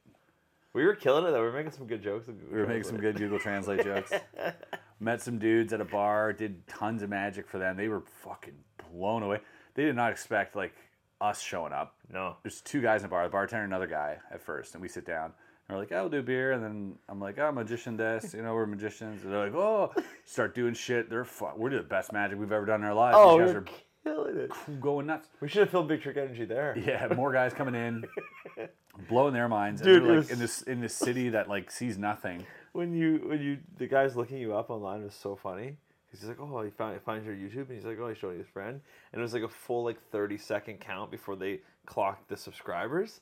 We 0.74 0.84
were 0.84 0.94
killing 0.94 1.24
it 1.24 1.30
though. 1.30 1.40
We 1.40 1.46
were 1.46 1.52
making 1.52 1.72
some 1.72 1.86
good 1.86 2.02
jokes. 2.02 2.28
We 2.28 2.58
were 2.60 2.66
making 2.66 2.84
some 2.84 2.98
good 2.98 3.16
Google 3.16 3.38
Translate 3.38 3.82
jokes. 3.82 4.12
Met 5.00 5.22
some 5.22 5.38
dudes 5.38 5.72
at 5.72 5.80
a 5.80 5.86
bar. 5.86 6.34
Did 6.34 6.66
tons 6.66 7.02
of 7.02 7.08
magic 7.08 7.48
for 7.48 7.56
them. 7.58 7.78
They 7.78 7.88
were 7.88 8.02
fucking 8.22 8.54
blown 8.92 9.22
away. 9.22 9.40
They 9.74 9.84
did 9.84 9.96
not 9.96 10.12
expect 10.12 10.54
like 10.54 10.74
us 11.20 11.40
showing 11.40 11.72
up. 11.72 11.94
No. 12.12 12.36
There's 12.42 12.60
two 12.60 12.80
guys 12.82 13.00
in 13.02 13.04
the 13.04 13.08
bar, 13.10 13.24
the 13.24 13.30
bartender 13.30 13.64
and 13.64 13.72
another 13.72 13.86
guy 13.86 14.18
at 14.30 14.40
first, 14.42 14.74
and 14.74 14.82
we 14.82 14.88
sit 14.88 15.06
down. 15.06 15.32
And 15.68 15.74
we're 15.76 15.78
like, 15.82 15.90
oh, 15.92 16.02
we'll 16.02 16.10
do 16.10 16.22
beer, 16.22 16.52
and 16.52 16.62
then 16.62 16.94
I'm 17.08 17.20
like, 17.20 17.38
oh, 17.38 17.50
magician 17.50 17.96
des, 17.96 18.20
you 18.34 18.42
know, 18.42 18.54
we're 18.54 18.66
magicians. 18.66 19.24
And 19.24 19.32
they're 19.32 19.46
like, 19.46 19.54
oh, 19.54 19.92
start 20.24 20.54
doing 20.54 20.74
shit. 20.74 21.10
They're 21.10 21.24
fun. 21.24 21.54
We're 21.56 21.70
doing 21.70 21.82
the 21.82 21.88
best 21.88 22.12
magic 22.12 22.38
we've 22.38 22.52
ever 22.52 22.66
done 22.66 22.82
in 22.82 22.86
our 22.86 22.94
lives. 22.94 23.16
Oh, 23.18 23.38
These 23.38 23.46
guys 23.46 23.54
were 23.54 23.64
killing 24.04 24.36
it. 24.36 24.80
going 24.80 25.06
nuts. 25.06 25.26
We 25.40 25.48
should 25.48 25.60
have 25.62 25.70
filmed 25.70 25.88
Big 25.88 26.02
Trick 26.02 26.16
Energy 26.16 26.44
there. 26.44 26.76
Yeah, 26.86 27.08
more 27.16 27.32
guys 27.32 27.52
coming 27.52 27.74
in, 27.74 28.04
blowing 29.08 29.34
their 29.34 29.48
minds. 29.48 29.80
Dude, 29.82 30.02
and 30.02 30.06
like 30.08 30.16
was- 30.18 30.30
in 30.30 30.38
this 30.38 30.62
in 30.62 30.80
this 30.80 30.94
city 30.94 31.30
that 31.30 31.48
like 31.48 31.70
sees 31.72 31.98
nothing. 31.98 32.46
When 32.72 32.92
you 32.92 33.22
when 33.26 33.40
you 33.40 33.58
the 33.78 33.86
guy's 33.88 34.14
looking 34.16 34.38
you 34.38 34.54
up 34.54 34.70
online 34.70 35.02
was 35.02 35.14
so 35.14 35.34
funny. 35.34 35.78
'Cause 36.10 36.20
He's 36.20 36.28
like, 36.28 36.38
oh, 36.40 36.62
he 36.62 36.70
found 36.70 37.00
finds 37.02 37.26
your 37.26 37.34
YouTube, 37.34 37.66
and 37.68 37.72
he's 37.76 37.84
like, 37.84 37.98
oh, 38.00 38.08
he's 38.08 38.18
showing 38.18 38.38
his 38.38 38.46
friend, 38.48 38.80
and 39.12 39.20
it 39.20 39.22
was 39.22 39.34
like 39.34 39.42
a 39.42 39.48
full 39.48 39.84
like 39.84 40.00
thirty 40.10 40.38
second 40.38 40.80
count 40.80 41.10
before 41.10 41.36
they 41.36 41.60
clocked 41.84 42.28
the 42.28 42.36
subscribers, 42.36 43.20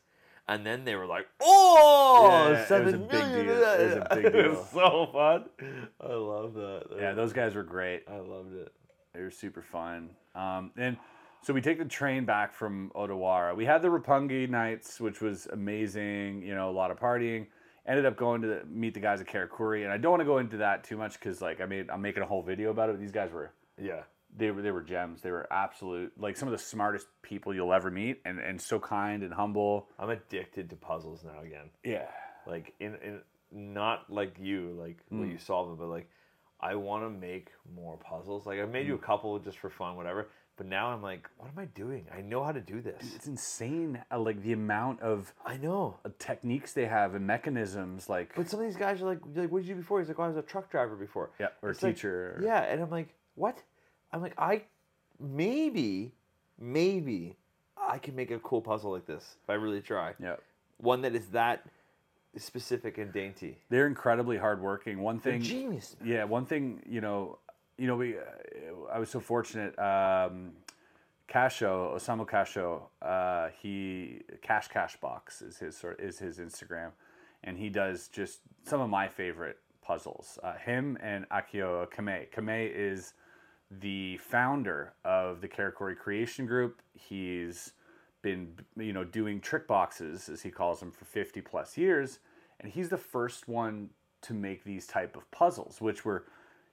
and 0.49 0.65
then 0.67 0.85
they 0.85 0.95
were 0.95 1.07
like, 1.07 1.27
oh, 1.41 2.29
Yeah, 2.29 2.47
it 2.47 2.51
was 2.51 2.61
a 2.61 2.67
seven 2.67 3.01
big 3.11 3.11
deal. 3.11 3.63
It 3.63 3.87
was 3.87 3.97
a 3.97 4.09
big 4.15 4.25
It 4.35 4.51
was 4.51 4.71
so 4.71 5.09
fun. 5.13 5.45
I 6.01 6.13
love 6.13 6.55
that. 6.55 6.83
Yeah, 6.99 7.13
those 7.15 7.33
guys 7.33 7.55
were 7.55 7.63
great. 7.63 8.05
I 8.09 8.19
loved 8.19 8.55
it. 8.55 8.73
They 9.15 9.21
were 9.21 9.31
super 9.31 9.63
fun. 9.63 10.11
Um, 10.35 10.73
and 10.77 10.97
so 11.43 11.53
we 11.55 11.61
take 11.61 11.79
the 11.79 11.85
train 11.85 12.25
back 12.25 12.53
from 12.53 12.91
Odawara. 12.95 13.55
We 13.57 13.65
had 13.65 13.81
the 13.83 13.89
Roppongi 13.89 14.49
nights, 14.49 15.01
which 15.01 15.21
was 15.21 15.47
amazing. 15.53 16.43
You 16.43 16.55
know, 16.55 16.69
a 16.71 16.73
lot 16.73 16.91
of 16.91 16.99
partying. 16.99 17.47
Ended 17.87 18.07
up 18.07 18.17
going 18.17 18.41
to 18.43 18.63
meet 18.67 18.95
the 18.95 19.01
guys 19.01 19.21
at 19.21 19.27
Karakuri, 19.27 19.85
and 19.85 19.93
I 19.93 19.99
don't 19.99 20.11
want 20.11 20.21
to 20.23 20.25
go 20.27 20.39
into 20.39 20.57
that 20.59 20.85
too 20.85 20.97
much 20.97 21.15
because 21.15 21.43
like 21.43 21.61
I 21.61 21.67
mean 21.67 21.89
I'm 21.93 22.01
making 22.01 22.23
a 22.23 22.27
whole 22.27 22.43
video 22.43 22.71
about 22.71 22.89
it. 22.91 22.99
These 22.99 23.13
guys 23.13 23.31
were 23.31 23.51
Yeah. 23.79 24.03
they 24.37 24.51
were 24.51 24.63
they 24.63 24.71
were 24.71 24.83
gems. 24.83 25.21
They 25.21 25.31
were 25.31 25.47
absolute 25.53 26.13
like 26.19 26.37
some 26.39 26.49
of 26.49 26.53
the 26.53 26.59
smartest 26.65 27.07
people 27.23 27.55
you'll 27.55 27.75
ever 27.75 27.91
meet, 27.91 28.23
and 28.25 28.39
and 28.39 28.59
so 28.61 28.79
kind 28.81 29.23
and 29.23 29.35
humble. 29.35 29.89
I'm 29.99 30.09
addicted 30.11 30.71
to 30.71 30.77
puzzles 30.77 31.25
now 31.25 31.41
again. 31.43 31.69
Yeah. 31.85 32.07
Like 32.47 32.73
in 32.81 32.95
in 32.97 33.21
not 33.53 34.11
like 34.11 34.37
you, 34.41 34.75
like 34.81 34.97
Hmm. 35.11 35.21
when 35.21 35.31
you 35.31 35.39
solve 35.39 35.69
them, 35.69 35.77
but 35.77 35.89
like 35.89 36.09
I 36.61 36.77
want 36.77 37.05
to 37.05 37.11
make 37.11 37.51
more 37.77 37.99
puzzles. 37.99 38.47
Like 38.47 38.61
I 38.61 38.65
made 38.65 38.85
Hmm. 38.87 38.93
you 38.93 38.95
a 38.95 38.99
couple 38.99 39.39
just 39.41 39.59
for 39.59 39.69
fun, 39.69 39.95
whatever. 39.97 40.29
But 40.57 40.67
now 40.67 40.89
I'm 40.93 41.03
like, 41.03 41.29
what 41.39 41.49
am 41.51 41.59
I 41.59 41.65
doing? 41.67 42.07
I 42.17 42.21
know 42.21 42.45
how 42.45 42.53
to 42.53 42.61
do 42.61 42.81
this. 42.81 43.13
It's 43.17 43.27
insane, 43.27 44.01
uh, 44.13 44.19
like 44.21 44.41
the 44.43 44.53
amount 44.53 45.01
of 45.01 45.35
I 45.45 45.57
know. 45.57 45.97
uh, 46.05 46.11
techniques 46.21 46.73
they 46.73 46.87
have 46.87 47.17
and 47.17 47.27
mechanisms. 47.27 48.09
Like, 48.09 48.35
But 48.37 48.49
some 48.49 48.61
of 48.61 48.67
these 48.67 48.77
guys 48.77 49.03
are 49.03 49.07
like, 49.07 49.19
like, 49.35 49.51
what 49.51 49.61
did 49.63 49.69
you 49.69 49.75
do 49.75 49.81
before? 49.81 49.99
He's 49.99 50.07
like, 50.09 50.19
oh, 50.21 50.23
I 50.23 50.29
was 50.29 50.37
a 50.37 50.43
truck 50.43 50.71
driver 50.71 50.95
before. 50.95 51.31
Yeah, 51.41 51.49
or 51.61 51.71
a 51.71 51.73
It's 51.73 51.83
like, 51.83 51.97
teacher 51.97 52.37
or- 52.39 52.45
yeah, 52.45 52.61
and 52.63 52.81
I'm 52.81 52.91
like, 52.91 53.09
what? 53.35 53.61
I'm 54.13 54.23
like, 54.23 54.35
I 54.39 54.63
maybe, 55.19 56.13
maybe 56.61 57.37
I 57.77 57.99
can 57.99 58.15
make 58.15 58.31
a 58.31 58.39
cool 58.39 58.61
puzzle 58.61 58.93
like 58.93 59.07
this 59.07 59.37
if 59.43 59.51
I 59.51 59.55
really 59.55 59.81
try. 59.81 60.15
yeah, 60.23 60.37
One 60.79 61.03
that 61.03 61.17
is 61.17 61.27
that 61.29 61.65
specific 62.37 62.99
and 62.99 63.13
dainty. 63.13 63.59
They're 63.71 63.87
incredibly 63.87 64.37
hardworking. 64.37 64.99
One 65.01 65.21
They're 65.23 65.35
thing, 65.35 65.43
genius. 65.43 65.97
Yeah, 66.05 66.25
one 66.25 66.47
thing 66.47 66.83
you 66.89 67.01
know, 67.01 67.39
you 67.79 67.87
know, 67.87 67.97
we. 67.97 68.17
Uh, 68.17 68.23
I 68.93 68.99
was 68.99 69.11
so 69.11 69.21
fortunate. 69.21 69.79
Um, 69.79 70.53
Casho, 71.29 71.95
Osamu 71.95 72.27
Casho, 72.29 72.83
uh, 73.03 73.49
he 73.61 74.23
Cash 74.43 74.69
Cash 74.69 74.97
Box 75.01 75.43
is 75.43 75.59
his 75.59 75.77
sort 75.77 75.99
of 75.99 76.05
is 76.05 76.19
his 76.19 76.39
Instagram, 76.39 76.91
and 77.43 77.57
he 77.59 77.69
does 77.69 78.09
just 78.09 78.41
some 78.65 78.81
of 78.81 78.91
my 78.91 79.09
favorite 79.09 79.59
puzzles. 79.83 80.39
Uh, 80.43 80.55
him 80.55 80.99
and 81.03 81.29
Akio 81.31 81.91
Kamei. 81.91 82.31
Kamei 82.31 82.71
is 82.75 83.15
the 83.71 84.19
founder 84.19 84.93
of 85.05 85.41
the 85.41 85.49
Karakuri 85.49 85.97
Creation 85.97 86.47
Group. 86.47 86.81
He's 86.95 87.73
been 88.25 88.55
you 88.77 88.93
know 88.93 89.05
doing 89.05 89.41
trick 89.41 89.69
boxes 89.69 90.29
as 90.29 90.43
he 90.43 90.51
calls 90.51 90.81
them 90.81 90.91
for 90.91 91.05
50 91.05 91.43
plus 91.43 91.77
years 91.77 92.21
and 92.59 92.73
he's 92.73 92.89
the 92.89 92.97
first 92.97 93.47
one 93.47 93.91
to 94.23 94.33
make 94.33 94.65
these 94.65 94.87
type 94.87 95.15
of 95.15 95.31
puzzles 95.31 95.79
which 95.79 96.07
were 96.07 96.25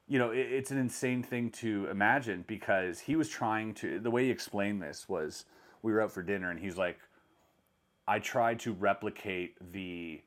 you 0.07 0.19
know 0.19 0.31
it, 0.31 0.39
it's 0.51 0.71
an 0.71 0.77
insane 0.77 1.23
thing 1.23 1.49
to 1.49 1.87
imagine 1.89 2.43
because 2.47 2.99
he 2.99 3.15
was 3.15 3.29
trying 3.29 3.73
to 3.75 3.99
the 3.99 4.11
way 4.11 4.25
he 4.25 4.31
explained 4.31 4.81
this 4.81 5.07
was 5.07 5.45
we 5.81 5.91
were 5.91 6.01
out 6.01 6.11
for 6.11 6.21
dinner 6.23 6.49
and 6.51 6.59
he's 6.59 6.77
like 6.77 6.99
i 8.07 8.19
tried 8.19 8.59
to 8.59 8.73
replicate 8.73 9.55
the 9.71 10.21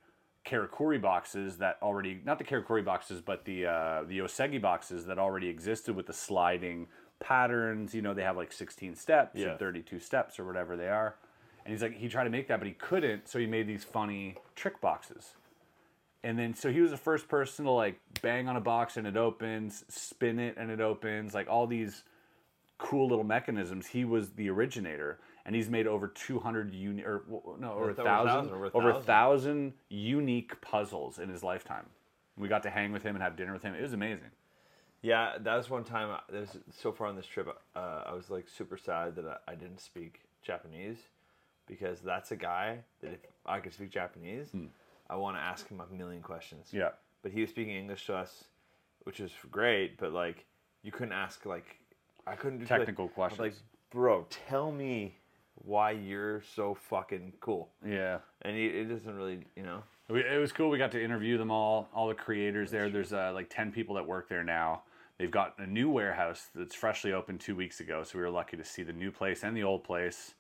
karakuri 0.47 1.01
boxes 1.01 1.59
that 1.59 1.79
already 1.83 2.21
not 2.25 2.39
the 2.39 2.45
karakuri 2.45 2.85
boxes 2.85 3.21
but 3.21 3.45
the 3.45 3.67
uh, 3.67 4.03
the 4.07 4.19
yosegi 4.19 4.61
boxes 4.61 5.07
that 5.07 5.19
already 5.19 5.49
existed 5.49 5.95
with 5.97 6.07
the 6.07 6.13
sliding 6.13 6.87
patterns 7.21 7.95
you 7.95 8.03
know 8.03 8.13
they 8.13 8.23
have 8.23 8.37
like 8.37 8.53
16 8.53 8.95
steps 8.95 9.39
Yeah. 9.41 9.55
or 9.55 9.57
32 9.59 9.99
steps 10.01 10.39
or 10.39 10.45
whatever 10.45 10.77
they 10.77 10.89
are 10.89 11.17
and 11.65 11.73
he's 11.73 11.81
like 11.83 11.97
he 11.97 12.09
tried 12.09 12.25
to 12.25 12.31
make 12.31 12.49
that 12.49 12.59
but 12.59 12.67
he 12.67 12.75
couldn't 12.75 13.29
so 13.29 13.39
he 13.39 13.47
made 13.47 13.67
these 13.67 13.85
funny 13.85 14.37
trick 14.55 14.81
boxes 14.81 15.37
and 16.25 16.37
then 16.39 16.55
so 16.55 16.73
he 16.73 16.81
was 16.81 16.91
the 16.91 16.97
first 16.97 17.29
person 17.29 17.65
to 17.67 17.71
like 17.71 18.01
bang 18.23 18.49
on 18.49 18.57
a 18.57 18.61
box 18.61 18.97
and 18.97 19.07
it 19.07 19.17
opens 19.17 19.85
spin 19.89 20.41
it 20.41 20.57
and 20.57 20.71
it 20.71 20.81
opens 20.81 21.35
like 21.35 21.49
all 21.49 21.67
these 21.69 22.03
cool 22.79 23.07
little 23.09 23.25
mechanisms 23.25 23.87
he 23.87 24.05
was 24.05 24.31
the 24.33 24.51
originator 24.51 25.19
and 25.47 25.55
he's 25.55 25.69
made 25.71 25.87
over 25.87 26.09
200 26.09 26.75
uni 26.75 27.03
or 27.03 27.23
no 27.61 27.73
over 27.73 27.81
a 27.81 27.83
Over 27.83 27.91
a 27.91 27.95
thousand 27.95 28.51
over 28.75 28.91
a 28.91 29.01
thousand. 29.03 29.73
unique 29.91 30.61
puzzles 30.61 31.19
in 31.21 31.29
his 31.29 31.45
lifetime 31.45 31.87
we 32.37 32.49
got 32.49 32.63
to 32.65 32.71
hang 32.71 32.91
with 32.91 33.03
him 33.05 33.15
and 33.15 33.23
have 33.23 33.37
dinner 33.37 33.53
with 33.53 33.63
him 33.63 33.75
it 33.75 33.83
was 33.83 33.93
amazing 33.93 34.31
Yeah, 35.03 35.37
that 35.39 35.55
was 35.57 35.69
one 35.69 35.85
time. 35.85 36.09
I- 36.11 36.33
There's 36.33 36.57
so 36.73 36.91
far 36.91 37.07
on 37.09 37.15
this 37.17 37.27
trip, 37.27 37.47
uh, 37.77 38.03
I 38.07 38.13
was 38.15 38.31
like 38.31 38.49
super 38.49 38.79
sad 38.79 39.15
that 39.17 39.27
I, 39.27 39.53
I 39.53 39.55
didn't 39.55 39.81
speak 39.81 40.23
Japanese 40.43 40.97
because 41.67 42.01
that's 42.01 42.31
a 42.33 42.37
guy 42.37 42.79
that 43.03 43.13
if 43.13 43.21
I 43.45 43.61
could 43.61 43.75
speak 43.75 43.91
Japanese, 43.91 44.49
I 45.09 45.17
want 45.17 45.37
to 45.37 45.41
ask 45.41 45.69
him 45.69 45.81
a 45.81 45.95
million 45.95 46.23
questions. 46.23 46.69
Yeah. 46.73 46.91
But 47.23 47.33
he 47.33 47.41
was 47.41 47.51
speaking 47.51 47.77
English 47.77 48.07
to 48.07 48.15
us, 48.15 48.45
which 49.03 49.21
was 49.21 49.33
great. 49.51 49.99
But 49.99 50.13
like, 50.13 50.45
you 50.83 50.93
couldn't 50.93 51.13
ask 51.13 51.47
like, 51.47 51.79
I 52.27 52.35
couldn't 52.35 52.61
do 52.61 52.67
Technical 52.67 53.11
like, 53.17 53.31
was 53.31 53.39
Like, 53.39 53.55
bro, 53.91 54.27
tell 54.31 54.71
me 54.73 55.17
why 55.57 55.93
you're 55.93 56.43
so 56.55 56.75
fucking 56.75 57.33
cool. 57.41 57.71
yeah 57.87 58.19
And 58.43 58.57
he, 58.57 58.67
it 58.67 58.89
doesn't 58.89 59.15
really, 59.15 59.41
you 59.57 59.63
know. 59.63 59.83
We, 60.09 60.21
it 60.21 60.39
was 60.39 60.53
cool. 60.53 60.69
We 60.69 60.79
got 60.79 60.93
to 60.93 61.03
interview 61.03 61.39
them 61.39 61.51
all, 61.51 61.89
all 61.95 62.09
the 62.09 62.15
creators 62.15 62.71
there. 62.71 62.91
There's 62.91 63.13
uh, 63.13 63.33
like 63.35 63.49
10 63.51 63.73
people 63.73 63.95
that 63.95 64.07
work 64.07 64.29
there 64.29 64.45
now. 64.45 64.83
They've 65.19 65.31
got 65.31 65.55
a 65.59 65.67
new 65.67 65.89
warehouse 65.91 66.49
that's 66.55 66.75
freshly 66.75 67.13
opened 67.13 67.41
two 67.41 67.55
weeks 67.55 67.81
ago. 67.81 68.03
So 68.03 68.19
we 68.19 68.25
were 68.25 68.31
lucky 68.31 68.57
to 68.57 68.65
see 68.65 68.83
the 68.83 68.93
new 68.93 69.13
place 69.13 69.45
and 69.45 69.57
the 69.57 69.63
old 69.63 69.85
place. 69.85 70.35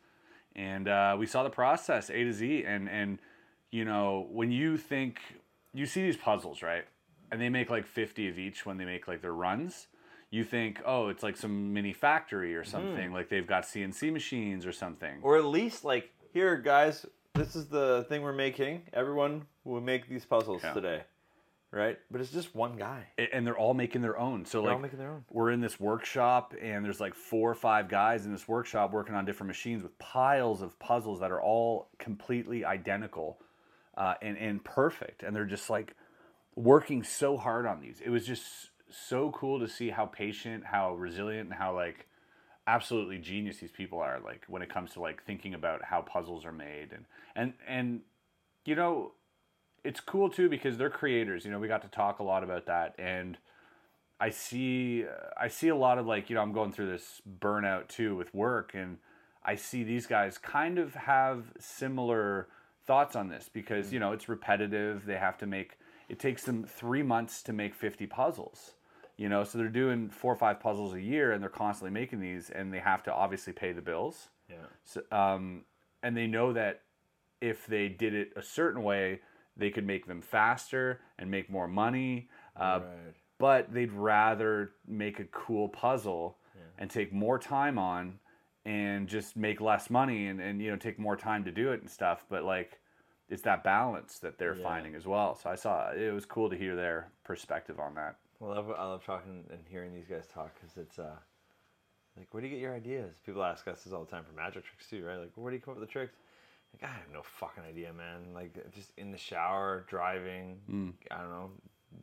And 0.57 0.88
uh, 0.88 1.16
we 1.18 1.27
saw 1.27 1.42
the 1.42 1.50
process 1.50 2.11
A 2.11 2.24
to 2.24 2.33
Z. 2.33 2.64
And, 2.66 2.88
and, 2.88 3.18
you 3.75 3.85
know, 3.85 4.29
when 4.31 4.53
you 4.53 4.77
think, 4.77 5.19
you 5.73 5.85
see 5.85 6.01
these 6.03 6.17
puzzles, 6.17 6.63
right? 6.63 6.85
And 7.33 7.41
they 7.41 7.49
make 7.49 7.71
like 7.71 7.87
50 7.87 8.29
of 8.29 8.39
each 8.39 8.65
when 8.65 8.77
they 8.77 8.85
make 8.85 9.09
like 9.09 9.21
their 9.21 9.33
runs. 9.33 9.89
You 10.31 10.45
think, 10.45 10.81
oh, 10.87 11.09
it's 11.09 11.25
like 11.25 11.37
some 11.37 11.73
mini 11.73 11.93
factory 11.93 12.55
or 12.55 12.63
something. 12.63 13.09
Hmm. 13.09 13.13
Like 13.13 13.29
they've 13.29 13.47
got 13.47 13.65
CNC 13.65 14.13
machines 14.13 14.65
or 14.65 14.71
something. 14.71 15.19
Or 15.23 15.37
at 15.39 15.45
least 15.47 15.85
like, 15.85 16.11
here, 16.33 16.57
guys, 16.57 17.05
this 17.35 17.57
is 17.57 17.67
the 17.67 18.07
thing 18.09 18.23
we're 18.23 18.33
making. 18.33 18.83
Everyone 18.93 19.43
will 19.65 19.81
make 19.81 20.09
these 20.09 20.25
puzzles 20.25 20.63
Yeah. 20.63 20.73
today, 20.73 21.03
right? 21.73 21.99
But 22.13 22.21
it's 22.21 22.31
just 22.31 22.55
one 22.55 22.77
guy. 22.77 23.09
And 23.33 23.45
they're 23.45 23.59
all 23.59 23.75
making 23.75 24.03
their 24.03 24.17
own. 24.17 24.45
So 24.45 24.59
They're 24.59 24.67
like 24.69 24.75
all 24.77 24.83
making 24.83 24.99
their 25.01 25.11
own. 25.11 25.25
we're 25.33 25.51
in 25.51 25.61
this 25.61 25.81
workshop 25.81 26.55
and 26.63 26.85
there's 26.85 27.01
like 27.01 27.15
four 27.15 27.51
or 27.51 27.57
five 27.57 27.89
guys 27.89 28.25
in 28.25 28.31
this 28.31 28.47
workshop 28.47 28.93
working 28.93 29.17
on 29.17 29.25
different 29.25 29.49
machines 29.49 29.83
with 29.83 29.99
piles 29.99 30.63
of 30.63 30.79
puzzles 30.79 31.19
that 31.19 31.33
are 31.33 31.43
all 31.43 31.89
completely 31.99 32.65
identical 32.65 33.41
uh, 33.96 34.14
and 34.22 34.37
and 34.38 34.64
perfect. 34.64 35.22
And 35.22 35.35
they're 35.35 35.44
just 35.44 35.70
like 35.70 35.94
working 36.57 37.02
so 37.02 37.37
hard 37.37 37.66
on 37.66 37.80
these. 37.80 38.00
It 38.04 38.11
was 38.11 38.26
just 38.26 38.70
so 38.90 39.30
cool 39.30 39.59
to 39.61 39.68
see 39.68 39.90
how 39.90 40.07
patient, 40.07 40.64
how 40.66 40.94
resilient, 40.94 41.50
and 41.50 41.59
how 41.59 41.74
like 41.74 42.07
absolutely 42.66 43.18
genius 43.18 43.59
these 43.59 43.72
people 43.72 43.98
are. 44.00 44.20
Like 44.24 44.44
when 44.48 44.62
it 44.62 44.68
comes 44.68 44.92
to 44.92 45.00
like 45.00 45.22
thinking 45.24 45.54
about 45.54 45.85
how 45.85 46.02
puzzles 46.02 46.44
are 46.44 46.52
made 46.52 46.92
and 46.92 47.04
and 47.35 47.52
and 47.66 48.00
you 48.64 48.74
know 48.74 49.12
it's 49.85 50.00
cool 50.00 50.30
too 50.30 50.48
because 50.48 50.78
they're 50.78 50.90
creators. 50.90 51.44
You 51.44 51.50
know, 51.50 51.59
we 51.59 51.68
got 51.68 51.83
to 51.83 51.88
talk 51.88 52.18
a 52.18 52.22
lot 52.22 52.42
about 52.42 52.66
that, 52.66 52.94
and 52.98 53.37
I 54.18 54.30
see 54.30 55.04
I 55.38 55.48
see 55.48 55.68
a 55.68 55.76
lot 55.76 55.98
of 55.98 56.07
like 56.07 56.30
you 56.30 56.37
know 56.37 56.42
I'm 56.42 56.52
going 56.52 56.72
through 56.72 56.90
this 56.90 57.20
burnout 57.40 57.88
too 57.88 58.16
with 58.16 58.35
work, 58.35 58.72
and 58.74 58.98
I 59.44 59.57
see 59.57 59.85
these 59.85 60.07
guys 60.07 60.38
kind 60.38 60.78
of 60.78 60.94
have 60.94 61.52
similar 61.61 62.48
thoughts 62.87 63.16
on 63.16 63.29
this 63.29 63.49
because 63.53 63.92
you 63.92 63.99
know 64.01 64.12
it's 64.12 64.29
repetitive. 64.29 65.07
They 65.07 65.16
have 65.16 65.38
to 65.38 65.47
make 65.47 65.79
it 66.09 66.18
takes 66.18 66.44
them 66.44 66.64
three 66.64 67.03
months 67.03 67.42
to 67.44 67.53
make 67.53 67.75
50 67.75 68.07
puzzles. 68.07 68.73
You 69.16 69.29
know, 69.29 69.44
so 69.44 69.59
they're 69.59 69.68
doing 69.68 70.11
four 70.11 70.33
or 70.33 70.37
five 70.37 70.59
puzzles 70.59 70.92
a 70.92 71.01
year, 71.01 71.33
and 71.33 71.40
they're 71.42 71.49
constantly 71.49 71.92
making 71.92 72.20
these, 72.20 72.51
and 72.51 72.75
they 72.75 72.81
have 72.81 73.03
to 73.05 73.12
obviously 73.12 73.53
pay 73.53 73.73
the 73.73 73.81
bills. 73.81 74.29
Yeah. 74.51 74.57
So, 74.83 75.03
um, 75.12 75.62
and 76.03 76.16
they 76.16 76.27
know 76.27 76.53
that 76.53 76.83
if 77.40 77.66
they 77.66 77.88
did 77.88 78.12
it 78.12 78.33
a 78.35 78.42
certain 78.42 78.83
way, 78.83 79.20
they 79.57 79.70
could 79.70 79.87
make 79.87 80.07
them 80.07 80.20
faster 80.20 81.01
and 81.18 81.31
make 81.31 81.49
more 81.49 81.68
money. 81.68 82.29
Uh, 82.57 82.81
Right. 82.83 83.14
But 83.38 83.73
they'd 83.75 83.92
rather 83.92 84.73
make 84.87 85.20
a 85.20 85.25
cool 85.25 85.68
puzzle 85.68 86.38
and 86.79 86.90
take 86.90 87.12
more 87.12 87.38
time 87.38 87.79
on 87.79 88.18
and 88.64 89.09
just 89.09 89.37
make 89.37 89.61
less 89.61 89.90
money 89.90 90.27
and, 90.29 90.40
and 90.40 90.61
you 90.61 90.70
know 90.70 90.77
take 90.77 90.98
more 90.98 91.16
time 91.16 91.44
to 91.44 91.53
do 91.53 91.72
it 91.72 91.81
and 91.81 91.90
stuff. 91.90 92.24
But 92.29 92.44
like 92.44 92.81
it's 93.29 93.42
that 93.42 93.64
balance 93.64 94.18
that 94.18 94.38
they're 94.38 94.55
finding 94.55 94.94
as 94.94 95.07
well. 95.07 95.35
So 95.35 95.48
I 95.50 95.55
saw 95.55 95.90
it 95.92 96.12
was 96.12 96.27
cool 96.27 96.50
to 96.50 96.57
hear 96.57 96.77
their 96.77 97.09
perspective 97.24 97.81
on 97.81 97.94
that. 97.94 98.16
Well, 98.38 98.53
I 98.53 98.57
love, 98.57 98.70
I 98.70 98.85
love 98.85 99.05
talking 99.05 99.44
and 99.50 99.61
hearing 99.68 99.94
these 99.94 100.07
guys 100.07 100.27
talk 100.27 100.55
because 100.55 100.77
it's 100.77 100.98
uh, 100.98 101.16
like, 102.16 102.29
where 102.33 102.40
do 102.40 102.48
you 102.48 102.55
get 102.55 102.61
your 102.61 102.74
ideas? 102.74 103.14
People 103.24 103.42
ask 103.42 103.66
us 103.66 103.83
this 103.83 103.92
all 103.92 104.05
the 104.05 104.11
time 104.11 104.24
for 104.24 104.37
magic 104.37 104.64
tricks 104.64 104.88
too, 104.88 105.05
right? 105.05 105.18
Like, 105.18 105.33
where 105.37 105.50
do 105.50 105.57
you 105.57 105.62
come 105.62 105.72
up 105.72 105.81
with 105.81 105.88
the 105.88 105.92
tricks? 105.92 106.14
Like, 106.74 106.90
I 106.90 106.92
have 106.92 107.11
no 107.12 107.22
fucking 107.22 107.62
idea, 107.62 107.92
man. 107.92 108.35
Like, 108.35 108.53
just 108.74 108.92
in 108.98 109.11
the 109.11 109.18
shower, 109.18 109.87
driving, 109.88 110.59
I 111.11 111.18
don't 111.18 111.31
know, 111.31 111.50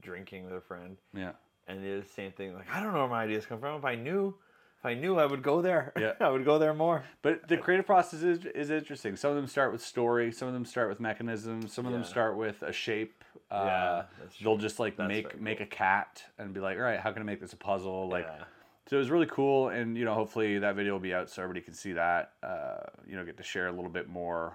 drinking 0.02 0.46
with 0.46 0.54
a 0.54 0.62
friend. 0.62 0.98
Yeah. 1.14 1.34
And 1.68 1.84
it 1.84 1.88
is 1.88 2.06
the 2.06 2.14
same 2.14 2.32
thing. 2.32 2.54
Like, 2.56 2.74
I 2.74 2.82
don't 2.82 2.94
know 2.94 3.00
where 3.00 3.08
my 3.10 3.24
ideas 3.24 3.46
come 3.46 3.60
from. 3.60 3.78
If 3.78 3.86
I 3.86 3.96
knew, 3.96 4.34
if 4.82 4.86
I 4.88 4.96
knew, 4.96 5.20
I 5.20 5.28
would 5.28 5.44
go 5.44 5.62
there. 5.62 5.94
Yeah. 5.96 6.14
I 6.20 6.30
would 6.30 6.44
go 6.44 6.58
there 6.58 6.74
more. 6.74 7.04
But 7.22 7.48
the 7.48 7.56
creative 7.56 7.86
process 7.86 8.24
is, 8.24 8.46
is 8.56 8.72
interesting. 8.72 9.16
Some 9.16 9.30
of 9.30 9.36
them 9.36 9.46
start 9.46 9.72
with 9.72 9.86
story. 9.86 10.32
Some 10.32 10.48
of 10.48 10.56
them 10.56 10.66
start 10.66 10.90
with 10.90 11.00
mechanisms. 11.00 11.72
Some 11.72 11.86
of 11.86 11.92
them 11.92 12.04
start 12.04 12.36
with 12.36 12.64
a 12.64 12.74
shape. 12.74 13.24
Uh, 13.52 13.64
Yeah, 13.66 14.04
that's 14.20 14.40
they'll 14.40 14.58
just 14.58 14.80
like 14.80 14.98
That's 14.98 15.08
make 15.08 15.32
very 15.34 15.44
make 15.44 15.62
a 15.62 15.68
cat 15.68 16.24
and 16.40 16.52
be 16.52 16.60
like, 16.60 16.78
all 16.78 16.84
right, 16.84 17.00
how 17.00 17.12
can 17.12 17.22
I 17.22 17.26
make 17.26 17.40
this 17.40 17.54
a 17.54 17.58
puzzle? 17.58 18.10
Like, 18.10 18.26
Yeah. 18.28 18.46
so 18.90 18.96
it 18.96 19.00
was 19.00 19.12
really 19.12 19.28
cool. 19.28 19.70
And 19.70 19.96
you 19.96 20.04
know, 20.04 20.16
hopefully 20.16 20.58
that 20.58 20.76
video 20.76 20.94
will 20.94 21.00
be 21.00 21.14
out 21.14 21.30
so 21.30 21.44
everybody 21.44 21.64
can 21.64 21.76
see 21.76 21.94
that. 21.94 22.32
Uh, 22.42 22.78
you 23.08 23.16
know, 23.16 23.24
get 23.24 23.38
to 23.38 23.44
share 23.44 23.68
a 23.68 23.72
little 23.72 23.92
bit 23.92 24.10
more 24.10 24.54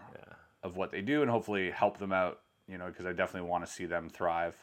of 0.64 0.76
what 0.76 0.90
they 0.90 1.02
do 1.02 1.22
and 1.22 1.30
hopefully 1.30 1.70
help 1.70 1.98
them 1.98 2.12
out. 2.12 2.40
You 2.66 2.78
know, 2.78 2.86
because 2.88 3.06
I 3.06 3.12
definitely 3.12 3.48
want 3.48 3.64
to 3.64 3.70
see 3.70 3.86
them 3.86 4.10
thrive. 4.10 4.56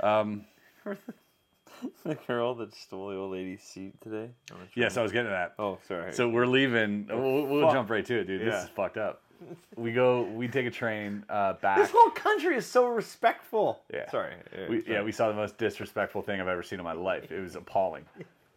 Um, 0.00 0.46
the 2.04 2.14
girl 2.26 2.54
that 2.56 2.74
stole 2.74 3.08
the 3.10 3.16
old 3.16 3.32
lady's 3.32 3.62
seat 3.62 4.00
today. 4.00 4.30
yes, 4.74 4.96
I 4.96 5.02
was 5.02 5.12
getting 5.12 5.26
to 5.26 5.30
that. 5.30 5.54
Oh, 5.58 5.78
sorry. 5.86 6.12
So 6.12 6.28
we're 6.28 6.46
leaving. 6.46 7.06
We'll, 7.08 7.46
we'll 7.46 7.72
jump 7.72 7.90
right 7.90 8.04
to 8.06 8.20
it, 8.20 8.24
dude. 8.26 8.40
This 8.40 8.52
Yeah. 8.52 8.64
is 8.64 8.68
fucked 8.70 8.96
up. 8.96 9.22
We 9.76 9.92
go. 9.92 10.22
We 10.22 10.48
take 10.48 10.66
a 10.66 10.70
train 10.70 11.24
uh, 11.28 11.54
back. 11.54 11.76
this 11.78 11.90
whole 11.92 12.10
country 12.10 12.56
is 12.56 12.64
so 12.64 12.86
respectful. 12.86 13.82
Yeah. 13.92 14.10
Sorry. 14.10 14.32
We, 14.68 14.82
yeah, 14.88 15.02
we 15.02 15.12
saw 15.12 15.28
the 15.28 15.34
most 15.34 15.58
disrespectful 15.58 16.22
thing 16.22 16.40
I've 16.40 16.48
ever 16.48 16.62
seen 16.62 16.78
in 16.78 16.84
my 16.84 16.94
life. 16.94 17.30
It 17.30 17.40
was 17.40 17.54
appalling. 17.54 18.06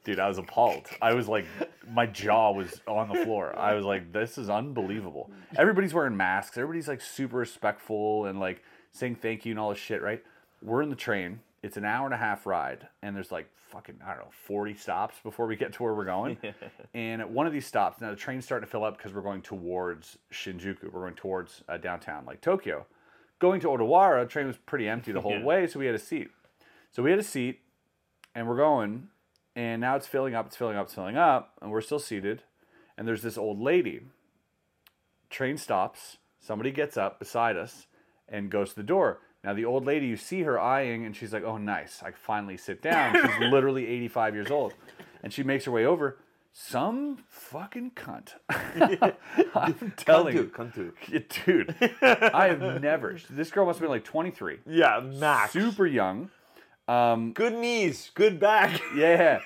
Dude, 0.06 0.20
I 0.20 0.30
was 0.30 0.38
appalled. 0.38 0.86
I 1.02 1.14
was 1.14 1.28
like, 1.28 1.46
my 1.92 2.06
jaw 2.06 2.52
was 2.54 2.80
on 2.88 3.10
the 3.10 3.26
floor. 3.26 3.54
I 3.60 3.74
was 3.74 3.84
like, 3.84 4.14
this 4.14 4.38
is 4.38 4.50
unbelievable. 4.50 5.30
Everybody's 5.58 5.94
wearing 5.94 6.16
masks. 6.16 6.58
Everybody's 6.58 6.88
like 6.88 7.02
super 7.02 7.36
respectful 7.38 8.26
and 8.26 8.40
like 8.40 8.64
saying 8.94 9.16
thank 9.16 9.46
you 9.46 9.52
and 9.52 9.60
all 9.60 9.70
this 9.72 9.78
shit, 9.80 10.02
right? 10.02 10.24
We're 10.62 10.82
in 10.82 10.90
the 10.90 10.96
train. 10.96 11.42
It's 11.62 11.78
an 11.78 11.86
hour 11.86 12.06
and 12.06 12.14
a 12.14 12.18
half 12.18 12.46
ride, 12.46 12.88
and 13.02 13.16
there's 13.16 13.32
like 13.32 13.50
fucking, 13.70 14.00
I 14.06 14.10
don't 14.16 14.20
know, 14.26 14.32
40 14.46 14.74
stops 14.76 15.18
before 15.24 15.46
we 15.46 15.56
get 15.56 15.74
to 15.74 15.84
where 15.84 15.94
we're 15.94 16.06
going. 16.06 16.38
and 16.94 17.22
at 17.22 17.30
one 17.30 17.46
of 17.48 17.54
these 17.54 17.66
stops, 17.68 18.00
now 18.02 18.10
the 18.10 18.16
train's 18.16 18.46
starting 18.46 18.66
to 18.66 18.72
fill 18.72 18.84
up 18.84 18.98
because 18.98 19.14
we're 19.14 19.22
going 19.22 19.42
towards 19.42 20.18
Shinjuku. 20.32 20.92
We're 20.92 21.02
going 21.02 21.16
towards 21.16 21.64
uh, 21.68 21.78
downtown, 21.78 22.26
like 22.26 22.42
Tokyo 22.42 22.86
going 23.40 23.62
to 23.62 23.68
Odawara, 23.68 24.28
train 24.28 24.48
was 24.48 24.58
pretty 24.58 24.88
empty 24.90 25.14
the 25.14 25.22
whole 25.22 25.32
Yeah. 25.40 25.46
way, 25.46 25.66
so 25.66 25.80
we 25.80 25.86
had 25.86 25.96
a 25.96 26.00
seat. 26.00 26.30
So 26.92 27.02
we 27.02 27.10
had 27.10 27.20
a 27.20 27.24
seat, 27.24 27.62
and 28.36 28.48
we're 28.50 28.58
going, 28.58 29.08
and 29.56 29.80
now 29.80 29.96
it's 29.96 30.08
filling 30.08 30.36
up, 30.36 30.48
it's 30.48 30.58
filling 30.58 30.76
up, 30.76 30.88
it's 30.88 30.94
filling 30.96 31.16
up, 31.16 31.54
and 31.62 31.72
we're 31.72 31.80
still 31.80 32.00
seated. 32.00 32.44
And 32.98 33.08
there's 33.08 33.22
this 33.22 33.38
old 33.38 33.62
lady. 33.62 34.02
Train 35.30 35.58
stops. 35.58 36.18
Somebody 36.42 36.72
gets 36.72 36.98
up 36.98 37.18
beside 37.20 37.56
us 37.56 37.88
and 38.28 38.50
goes 38.52 38.72
to 38.72 38.76
the 38.76 38.84
door. 38.84 39.20
Now 39.44 39.54
the 39.54 39.66
old 39.66 39.86
lady, 39.86 40.08
you 40.08 40.18
see 40.18 40.42
her 40.44 40.60
eyeing, 40.60 41.06
and 41.06 41.16
she's 41.16 41.32
like, 41.34 41.44
"Oh, 41.44 41.58
nice! 41.58 42.02
I 42.04 42.12
finally 42.12 42.58
sit 42.58 42.82
down." 42.82 43.16
She's 43.16 43.40
literally 43.52 43.88
85 43.88 44.36
years 44.36 44.52
old, 44.52 44.74
and 45.24 45.32
she 45.32 45.44
makes 45.44 45.66
her 45.66 45.72
way 45.72 45.86
over. 45.86 46.18
Some 46.52 47.20
fucking 47.30 47.92
cunt. 47.92 48.34
I'm 49.56 49.94
telling 49.96 50.36
you, 50.36 50.46
come 50.46 50.72
to. 50.74 50.94
Yeah, 51.08 51.20
dude. 51.46 51.76
I 52.02 52.48
have 52.48 52.82
never. 52.82 53.18
This 53.30 53.52
girl 53.52 53.66
must 53.66 53.78
have 53.80 53.84
been 53.84 53.92
like 53.92 54.04
23, 54.04 54.58
Yeah, 54.66 55.00
max. 55.00 55.54
super 55.54 55.86
young. 55.86 56.32
Um, 56.88 57.34
good 57.34 57.54
knees, 57.54 58.12
good 58.16 58.40
back. 58.40 58.82
Yeah. 58.96 59.42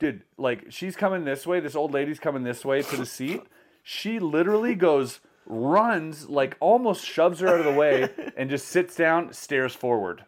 Dude, 0.00 0.24
like 0.36 0.66
she's 0.70 0.96
coming 0.96 1.24
this 1.24 1.46
way, 1.46 1.60
this 1.60 1.76
old 1.76 1.94
lady's 1.94 2.18
coming 2.18 2.42
this 2.42 2.64
way 2.64 2.82
to 2.82 2.96
the 2.96 3.06
seat. 3.06 3.40
She 3.84 4.18
literally 4.18 4.74
goes, 4.74 5.20
runs, 5.46 6.28
like 6.28 6.56
almost 6.60 7.04
shoves 7.04 7.40
her 7.40 7.48
out 7.48 7.58
of 7.60 7.64
the 7.64 7.72
way 7.72 8.10
and 8.36 8.50
just 8.50 8.68
sits 8.68 8.96
down, 8.96 9.32
stares 9.32 9.74
forward. 9.74 10.24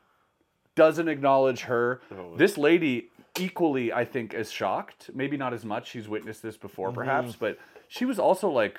Doesn't 0.74 1.08
acknowledge 1.08 1.62
her. 1.62 2.00
Oh. 2.12 2.36
This 2.36 2.56
lady 2.56 3.10
equally, 3.38 3.92
I 3.92 4.04
think, 4.04 4.34
is 4.34 4.50
shocked. 4.50 5.10
Maybe 5.14 5.36
not 5.36 5.52
as 5.52 5.64
much. 5.64 5.88
She's 5.90 6.08
witnessed 6.08 6.42
this 6.42 6.56
before, 6.56 6.92
perhaps, 6.92 7.32
mm. 7.32 7.38
but 7.40 7.58
she 7.88 8.04
was 8.04 8.18
also 8.18 8.48
like 8.48 8.78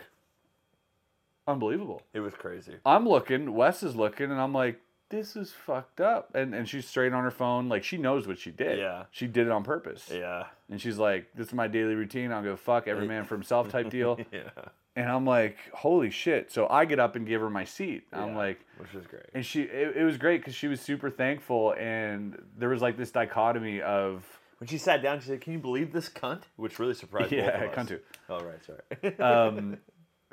unbelievable. 1.47 2.01
It 2.13 2.21
was 2.21 2.33
crazy. 2.33 2.75
I'm 2.85 3.07
looking, 3.07 3.53
Wes 3.53 3.83
is 3.83 3.95
looking, 3.95 4.31
and 4.31 4.39
I'm 4.39 4.53
like, 4.53 4.79
this 5.09 5.35
is 5.35 5.51
fucked 5.51 5.99
up. 5.99 6.35
And 6.35 6.53
and 6.53 6.69
she's 6.69 6.87
straight 6.87 7.13
on 7.13 7.23
her 7.23 7.31
phone, 7.31 7.67
like 7.67 7.83
she 7.83 7.97
knows 7.97 8.27
what 8.27 8.39
she 8.39 8.51
did. 8.51 8.77
Yeah. 8.79 9.05
She 9.11 9.27
did 9.27 9.47
it 9.47 9.51
on 9.51 9.63
purpose. 9.63 10.09
Yeah. 10.13 10.45
And 10.69 10.79
she's 10.79 10.97
like, 10.97 11.27
this 11.35 11.47
is 11.47 11.53
my 11.53 11.67
daily 11.67 11.95
routine. 11.95 12.31
I'll 12.31 12.43
go 12.43 12.55
fuck 12.55 12.87
every 12.87 13.07
man 13.07 13.25
for 13.25 13.35
himself 13.35 13.69
type 13.69 13.89
deal. 13.89 14.19
Yeah. 14.31 14.49
And 14.95 15.07
I'm 15.09 15.25
like, 15.25 15.57
holy 15.73 16.09
shit. 16.09 16.51
So 16.51 16.67
I 16.67 16.85
get 16.85 16.99
up 16.99 17.15
and 17.15 17.25
give 17.25 17.39
her 17.41 17.49
my 17.49 17.63
seat. 17.63 18.03
I'm 18.11 18.35
like, 18.35 18.59
which 18.77 18.93
is 18.93 19.07
great. 19.07 19.23
and 19.33 19.45
she, 19.45 19.61
it, 19.61 19.97
it 19.97 20.03
was 20.03 20.17
great 20.17 20.41
because 20.41 20.55
she 20.55 20.67
was 20.67 20.81
super 20.81 21.09
thankful. 21.09 21.73
And 21.79 22.41
there 22.57 22.69
was 22.69 22.81
like 22.81 22.97
this 22.97 23.11
dichotomy 23.11 23.81
of, 23.81 24.25
When 24.57 24.67
she 24.67 24.77
sat 24.77 25.01
down, 25.01 25.21
she 25.21 25.27
said, 25.27 25.39
"Can 25.41 25.53
you 25.53 25.59
believe 25.59 25.93
this 25.93 26.09
cunt?" 26.09 26.41
Which 26.57 26.79
really 26.79 26.93
surprised 26.95 27.31
me. 27.31 27.37
Yeah, 27.37 27.51
both 27.59 27.63
of 27.63 27.69
us. 27.69 27.75
cunt 27.75 27.87
too. 27.87 27.99
Oh 28.29 28.39
right, 28.41 28.59
sorry. 28.65 29.17
um, 29.19 29.77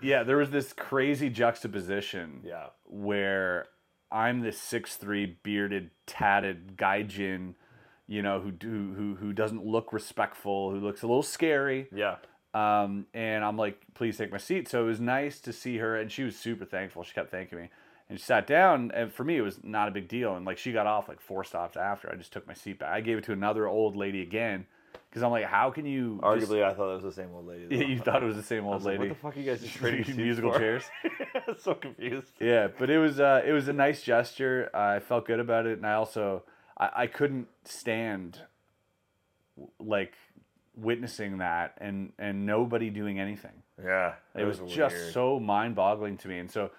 yeah, 0.03 0.25
there 0.25 0.37
was 0.37 0.51
this 0.51 0.73
crazy 0.73 1.31
juxtaposition. 1.31 2.41
Yeah. 2.45 2.67
Where 2.87 3.67
I'm 4.11 4.41
this 4.41 4.59
six 4.61 4.97
three 4.97 5.39
bearded, 5.43 5.91
tatted 6.07 6.77
gaijin, 6.77 7.55
you 8.09 8.23
know, 8.23 8.41
who 8.41 8.51
do 8.51 8.95
who 8.95 9.15
who 9.17 9.33
doesn't 9.33 9.65
look 9.65 9.93
respectful, 9.93 10.73
who 10.73 10.81
looks 10.81 11.03
a 11.03 11.07
little 11.07 11.23
scary. 11.23 11.87
yeah. 11.95 12.17
Um, 12.57 13.07
and 13.13 13.45
I'm 13.45 13.57
like, 13.59 13.81
please 13.95 14.17
take 14.17 14.31
my 14.33 14.39
seat. 14.39 14.69
So 14.69 14.83
it 14.83 14.87
was 14.87 15.01
nice 15.01 15.41
to 15.41 15.53
see 15.53 15.77
her, 15.79 15.97
and 15.97 16.11
she 16.11 16.23
was 16.23 16.37
super 16.37 16.65
thankful. 16.65 17.03
She 17.03 17.13
kept 17.13 17.31
thanking 17.31 17.59
me, 17.59 17.69
and 18.09 18.19
she 18.19 18.25
sat 18.25 18.47
down. 18.47 18.91
And 18.95 19.13
for 19.13 19.25
me, 19.25 19.37
it 19.37 19.43
was 19.43 19.59
not 19.63 19.89
a 19.89 19.91
big 19.91 20.09
deal. 20.09 20.37
And 20.37 20.47
like, 20.47 20.57
she 20.59 20.73
got 20.73 20.87
off 20.87 21.09
like 21.09 21.21
four 21.21 21.45
stops 21.45 21.77
after. 21.77 22.11
I 22.11 22.15
just 22.15 22.33
took 22.33 22.47
my 22.47 22.55
seat 22.55 22.79
back. 22.79 22.91
I 22.91 23.01
gave 23.03 23.19
it 23.19 23.25
to 23.25 23.33
another 23.33 23.67
old 23.67 23.95
lady 23.97 24.23
again, 24.23 24.65
because 25.11 25.23
I'm 25.23 25.31
like, 25.33 25.45
how 25.45 25.71
can 25.71 25.85
you? 25.85 26.19
just- 26.23 26.51
Arguably, 26.51 26.65
I 26.65 26.73
thought 26.73 26.91
it 26.93 26.95
was 26.95 27.15
the 27.15 27.21
same 27.23 27.29
old 27.35 27.47
lady. 27.47 27.67
though. 27.67 27.77
Yeah, 27.77 27.87
you 27.95 27.99
thought 27.99 28.23
it 28.23 28.27
was 28.27 28.37
the 28.37 28.43
same 28.43 28.65
old 28.65 28.77
was 28.77 28.85
like, 28.87 28.99
lady. 29.01 29.11
what 29.11 29.17
the 29.17 29.21
fuck 29.23 29.37
are 29.37 29.41
you 29.41 29.51
guys 29.51 29.61
just 29.61 29.75
trading 29.83 30.17
musical 30.17 30.53
for?" 30.53 30.59
chairs. 30.59 30.85
I 31.05 31.43
was 31.49 31.63
so 31.63 31.75
confused. 31.75 32.33
Yeah, 32.41 32.69
but 32.79 32.89
it 32.89 32.99
was 32.99 33.21
uh, 33.21 33.43
it 33.45 33.53
was 33.53 33.69
a 33.69 33.73
nice 33.75 34.03
gesture. 34.03 34.71
I 34.73 35.01
felt 35.01 35.27
good 35.27 35.41
about 35.41 35.67
it, 35.67 35.77
and 35.77 35.87
I 35.87 35.93
also 35.95 36.45
I, 36.79 36.91
I 37.03 37.07
couldn't 37.07 37.49
stand 37.65 38.41
like 39.79 40.15
witnessing 40.77 41.39
that 41.39 41.75
and 41.79 42.13
and 42.19 42.47
nobody 42.47 42.91
doing 42.91 43.19
anything. 43.19 43.63
Yeah. 43.83 44.15
It 44.35 44.45
was, 44.45 44.61
just 44.67 45.13
so 45.13 45.39
mind-boggling 45.41 46.17
to 46.19 46.29
me, 46.29 46.39
and 46.39 46.51
so 46.51 46.71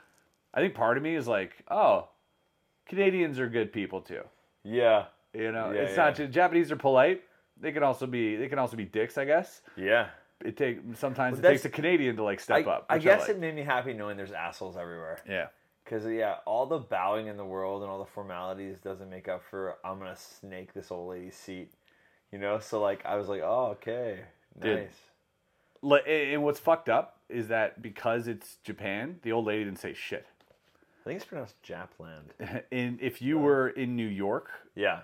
I 0.54 0.62
think 0.62 0.74
part 0.74 0.98
of 0.98 1.04
me 1.04 1.16
is 1.16 1.28
like, 1.28 1.54
oh, 1.70 2.08
Canadians 2.88 3.40
are 3.40 3.48
good 3.50 3.72
people 3.72 4.02
too. 4.02 4.22
Yeah. 4.64 5.06
You 5.34 5.52
know, 5.52 5.72
Yeah, 5.72 5.82
it's 5.82 5.98
yeah. 5.98 6.06
not 6.06 6.16
just 6.16 6.32
Japanese 6.32 6.72
are 6.72 6.76
polite. 6.76 7.22
They 7.60 7.72
can 7.72 7.84
also 7.84 8.08
be 8.08 8.36
they 8.36 8.48
can 8.48 8.60
also 8.60 8.78
be 8.78 8.86
dicks, 8.86 9.18
I 9.18 9.26
guess. 9.26 9.62
Yeah. 9.76 10.08
It 10.44 10.56
take 10.56 10.80
sometimes 10.96 11.40
But 11.40 11.48
it 11.48 11.52
takes 11.54 11.66
a 11.66 11.70
Canadian 11.70 12.16
to 12.18 12.24
like 12.24 12.40
step 12.40 12.68
I, 12.68 12.72
up. 12.72 12.86
I 12.90 12.98
guess 13.00 13.22
like. 13.22 13.30
it 13.32 13.40
made 13.40 13.56
me 13.56 13.64
happy 13.64 13.94
knowing 13.94 14.18
there's 14.18 14.32
assholes 14.32 14.78
everywhere. 14.78 15.20
yeah. 15.28 15.48
Because 15.84 16.06
yeah, 16.06 16.36
all 16.46 16.66
the 16.66 16.80
bowing 16.80 17.28
in 17.28 17.38
the 17.38 17.46
world 17.46 17.82
and 17.82 17.90
all 17.90 17.98
the 18.00 18.12
formalities 18.12 18.80
doesn't 18.80 19.10
make 19.10 19.28
up 19.28 19.42
for 19.50 19.78
I'm 19.86 20.00
gonna 20.00 20.16
snake 20.16 20.74
this 20.74 20.92
old 20.92 21.10
lady's 21.10 21.36
seat. 21.36 21.72
You 22.32 22.40
know, 22.40 22.60
so 22.60 22.82
like 22.82 23.06
I 23.06 23.16
was 23.16 23.28
like, 23.28 23.42
oh 23.44 23.78
okay, 23.80 24.20
Dude. 24.62 24.90
nice. 25.84 26.04
And 26.34 26.44
what's 26.44 26.60
fucked 26.60 26.90
up 26.90 27.20
is 27.30 27.48
that 27.50 27.82
because 27.82 28.28
it's 28.28 28.58
Japan, 28.64 29.20
the 29.22 29.32
old 29.32 29.46
lady 29.46 29.64
didn't 29.64 29.80
say 29.80 29.94
shit. 29.94 30.26
I 31.02 31.10
think 31.10 31.18
it's 31.22 31.26
pronounced 31.26 31.56
Japland. 31.64 32.64
And 32.72 33.00
if 33.02 33.22
you 33.22 33.38
were 33.38 33.70
in 33.70 33.96
New 33.96 34.08
York, 34.08 34.50
Yeah, 34.76 35.02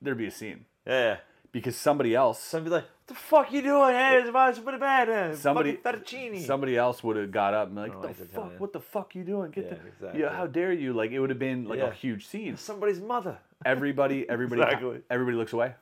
there'd 0.00 0.16
be 0.16 0.26
a 0.26 0.30
scene 0.30 0.64
yeah. 0.86 0.92
yeah. 1.02 1.16
because 1.52 1.76
somebody 1.76 2.14
else, 2.14 2.40
Somebody 2.42 2.76
like, 2.76 2.84
what 2.84 3.06
the 3.08 3.14
fuck 3.14 3.52
you 3.52 3.60
doing? 3.60 3.94
Hey, 3.94 4.18
it's 4.20 4.28
about 4.30 4.54
to 4.54 4.62
put 4.62 4.72
it 4.74 4.80
bad. 4.80 5.10
uh, 5.10 5.36
somebody, 5.36 5.74
fettuccine. 5.76 6.46
somebody 6.46 6.76
else 6.78 7.02
would 7.04 7.16
have 7.16 7.30
got 7.30 7.52
up 7.52 7.68
and 7.68 7.76
like, 7.76 7.92
Oh, 7.94 8.00
the 8.02 8.14
fuck, 8.14 8.28
Italian. 8.32 8.58
what 8.58 8.72
the 8.72 8.80
fuck 8.80 9.14
you 9.14 9.22
doing? 9.24 9.50
Get 9.50 9.64
Yeah, 9.64 9.70
the, 9.74 9.86
exactly. 9.88 10.20
yeah, 10.22 10.32
how 10.34 10.46
dare 10.46 10.72
you? 10.72 10.94
Like 10.94 11.10
it 11.10 11.18
would 11.20 11.30
have 11.30 11.38
been 11.38 11.66
like 11.66 11.80
Yeah. 11.80 11.88
a 11.88 11.92
huge 11.92 12.26
scene. 12.26 12.56
somebody's 12.56 13.00
mother. 13.00 13.36
Everybody, 13.66 14.26
everybody, 14.30 14.62
Exactly. 14.66 15.00
everybody 15.10 15.36
looks 15.36 15.52
away. 15.52 15.74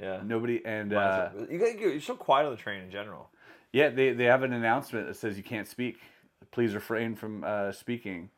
Yeah. 0.00 0.20
Nobody, 0.24 0.64
and 0.64 0.92
uh, 0.92 1.30
you 1.50 1.58
you're 1.78 2.00
so 2.00 2.14
quiet 2.16 2.46
on 2.46 2.52
the 2.52 2.56
train 2.56 2.82
in 2.82 2.90
general. 2.90 3.30
yeah, 3.72 3.90
they 3.90 4.12
they 4.12 4.24
have 4.24 4.42
an 4.42 4.52
announcement 4.52 5.06
that 5.06 5.16
says 5.16 5.36
you 5.36 5.42
can't 5.42 5.68
speak. 5.68 5.98
Please 6.50 6.74
refrain 6.74 7.14
from 7.14 7.44
uh, 7.44 7.72
speaking. 7.72 8.30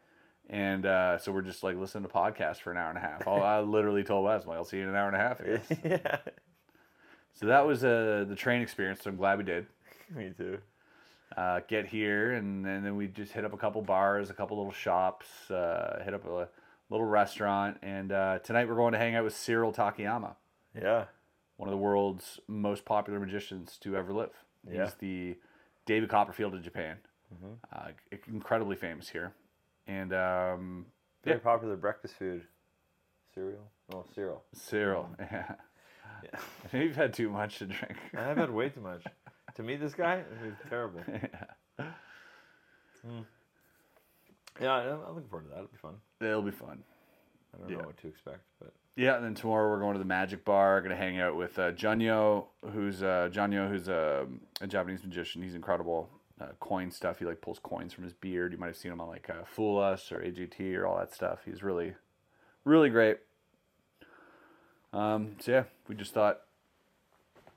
And 0.50 0.84
uh, 0.84 1.18
so 1.18 1.32
we're 1.32 1.42
just 1.42 1.62
like 1.62 1.76
listening 1.76 2.02
to 2.02 2.10
podcasts 2.10 2.58
for 2.58 2.72
an 2.72 2.76
hour 2.76 2.88
and 2.90 2.98
a 2.98 3.00
half. 3.00 3.26
I'll, 3.26 3.42
I 3.42 3.60
literally 3.76 4.02
told 4.04 4.24
Wes, 4.24 4.44
like, 4.44 4.58
I'll 4.58 4.64
see 4.64 4.78
you 4.78 4.82
in 4.82 4.88
an 4.90 4.96
hour 4.96 5.06
and 5.06 5.16
a 5.16 5.18
half. 5.18 5.40
I 5.40 5.44
guess. 5.44 5.78
yeah. 5.84 6.16
So 7.32 7.46
that 7.46 7.66
was 7.66 7.82
uh, 7.84 8.26
the 8.28 8.34
train 8.36 8.60
experience. 8.60 9.00
So 9.02 9.10
I'm 9.10 9.16
glad 9.16 9.38
we 9.38 9.44
did. 9.44 9.66
Me 10.14 10.32
too. 10.36 10.58
Uh, 11.36 11.60
get 11.66 11.86
here, 11.86 12.32
and, 12.32 12.66
and 12.66 12.84
then 12.84 12.96
we 12.96 13.06
just 13.06 13.32
hit 13.32 13.44
up 13.46 13.54
a 13.54 13.56
couple 13.56 13.80
bars, 13.80 14.28
a 14.28 14.34
couple 14.34 14.58
little 14.58 14.72
shops, 14.72 15.50
uh, 15.50 16.02
hit 16.04 16.12
up 16.12 16.26
a 16.26 16.48
little 16.90 17.06
restaurant, 17.06 17.78
and 17.82 18.12
uh, 18.12 18.38
tonight 18.40 18.68
we're 18.68 18.74
going 18.74 18.92
to 18.92 18.98
hang 18.98 19.14
out 19.14 19.24
with 19.24 19.34
Cyril 19.34 19.72
Takayama, 19.72 20.34
Yeah. 20.78 21.04
One 21.62 21.68
of 21.68 21.72
the 21.72 21.78
world's 21.78 22.40
most 22.48 22.84
popular 22.84 23.20
magicians 23.20 23.78
to 23.78 23.96
ever 23.96 24.12
live. 24.12 24.32
He's 24.68 24.94
the 24.94 25.36
David 25.86 26.08
Copperfield 26.08 26.54
of 26.56 26.62
Japan, 26.64 26.96
uh, 27.72 27.90
incredibly 28.26 28.74
famous 28.74 29.08
here, 29.08 29.32
and 29.86 30.12
um, 30.12 30.86
Very 31.22 31.36
yeah, 31.36 31.42
popular 31.44 31.76
breakfast 31.76 32.14
food. 32.18 32.42
Cereal? 33.32 33.70
Oh, 33.94 34.04
cereal. 34.12 34.42
Cyril. 34.52 35.08
Yeah. 35.20 35.54
I 36.64 36.68
think 36.68 36.84
you've 36.88 36.96
had 36.96 37.14
too 37.14 37.30
much 37.30 37.58
to 37.60 37.66
drink. 37.66 37.96
I 38.16 38.22
have 38.22 38.38
had 38.38 38.50
way 38.50 38.68
too 38.68 38.80
much. 38.80 39.04
to 39.54 39.62
meet 39.62 39.78
this 39.80 39.94
guy, 39.94 40.16
it 40.16 40.26
was 40.44 40.54
terrible. 40.68 41.00
Mm. 43.06 43.24
Yeah, 44.60 44.72
I'm 44.72 45.00
I'm 45.08 45.14
looking 45.14 45.30
forward 45.30 45.44
to 45.44 45.50
that. 45.50 45.56
It'll 45.60 45.68
be 45.68 45.78
fun. 45.78 45.94
It'll 46.20 46.42
be 46.42 46.50
fun. 46.50 46.82
I 47.54 47.58
don't 47.58 47.70
Yeah. 47.70 47.78
know 47.78 47.84
what 47.86 47.96
to 47.98 48.08
expect, 48.08 48.42
but 48.60 48.72
Yeah, 48.94 49.16
and 49.16 49.24
then 49.24 49.34
tomorrow 49.34 49.70
we're 49.70 49.80
going 49.80 49.94
to 49.94 49.98
the 49.98 50.04
Magic 50.04 50.44
Bar. 50.44 50.80
Going 50.82 50.90
to 50.90 50.96
hang 50.96 51.18
out 51.18 51.34
with 51.36 51.58
uh, 51.58 51.72
Junyo, 51.72 52.46
who's 52.72 53.02
uh, 53.02 53.30
Junyo, 53.32 53.68
who's 53.68 53.88
a, 53.88 54.26
a 54.60 54.66
Japanese 54.66 55.02
magician. 55.02 55.42
He's 55.42 55.54
incredible. 55.54 56.10
Uh, 56.40 56.48
coin 56.60 56.90
stuff. 56.90 57.18
He 57.18 57.24
like 57.24 57.40
pulls 57.40 57.58
coins 57.58 57.92
from 57.92 58.04
his 58.04 58.12
beard. 58.12 58.52
You 58.52 58.58
might 58.58 58.66
have 58.66 58.76
seen 58.76 58.92
him 58.92 59.00
on 59.00 59.08
like 59.08 59.30
uh, 59.30 59.44
Fool 59.46 59.78
Us 59.80 60.12
or 60.12 60.18
AGT 60.18 60.76
or 60.76 60.86
all 60.86 60.98
that 60.98 61.14
stuff. 61.14 61.40
He's 61.44 61.62
really, 61.62 61.94
really 62.64 62.90
great. 62.90 63.18
Um, 64.92 65.36
so 65.40 65.52
yeah, 65.52 65.64
we 65.88 65.94
just 65.94 66.12
thought 66.12 66.40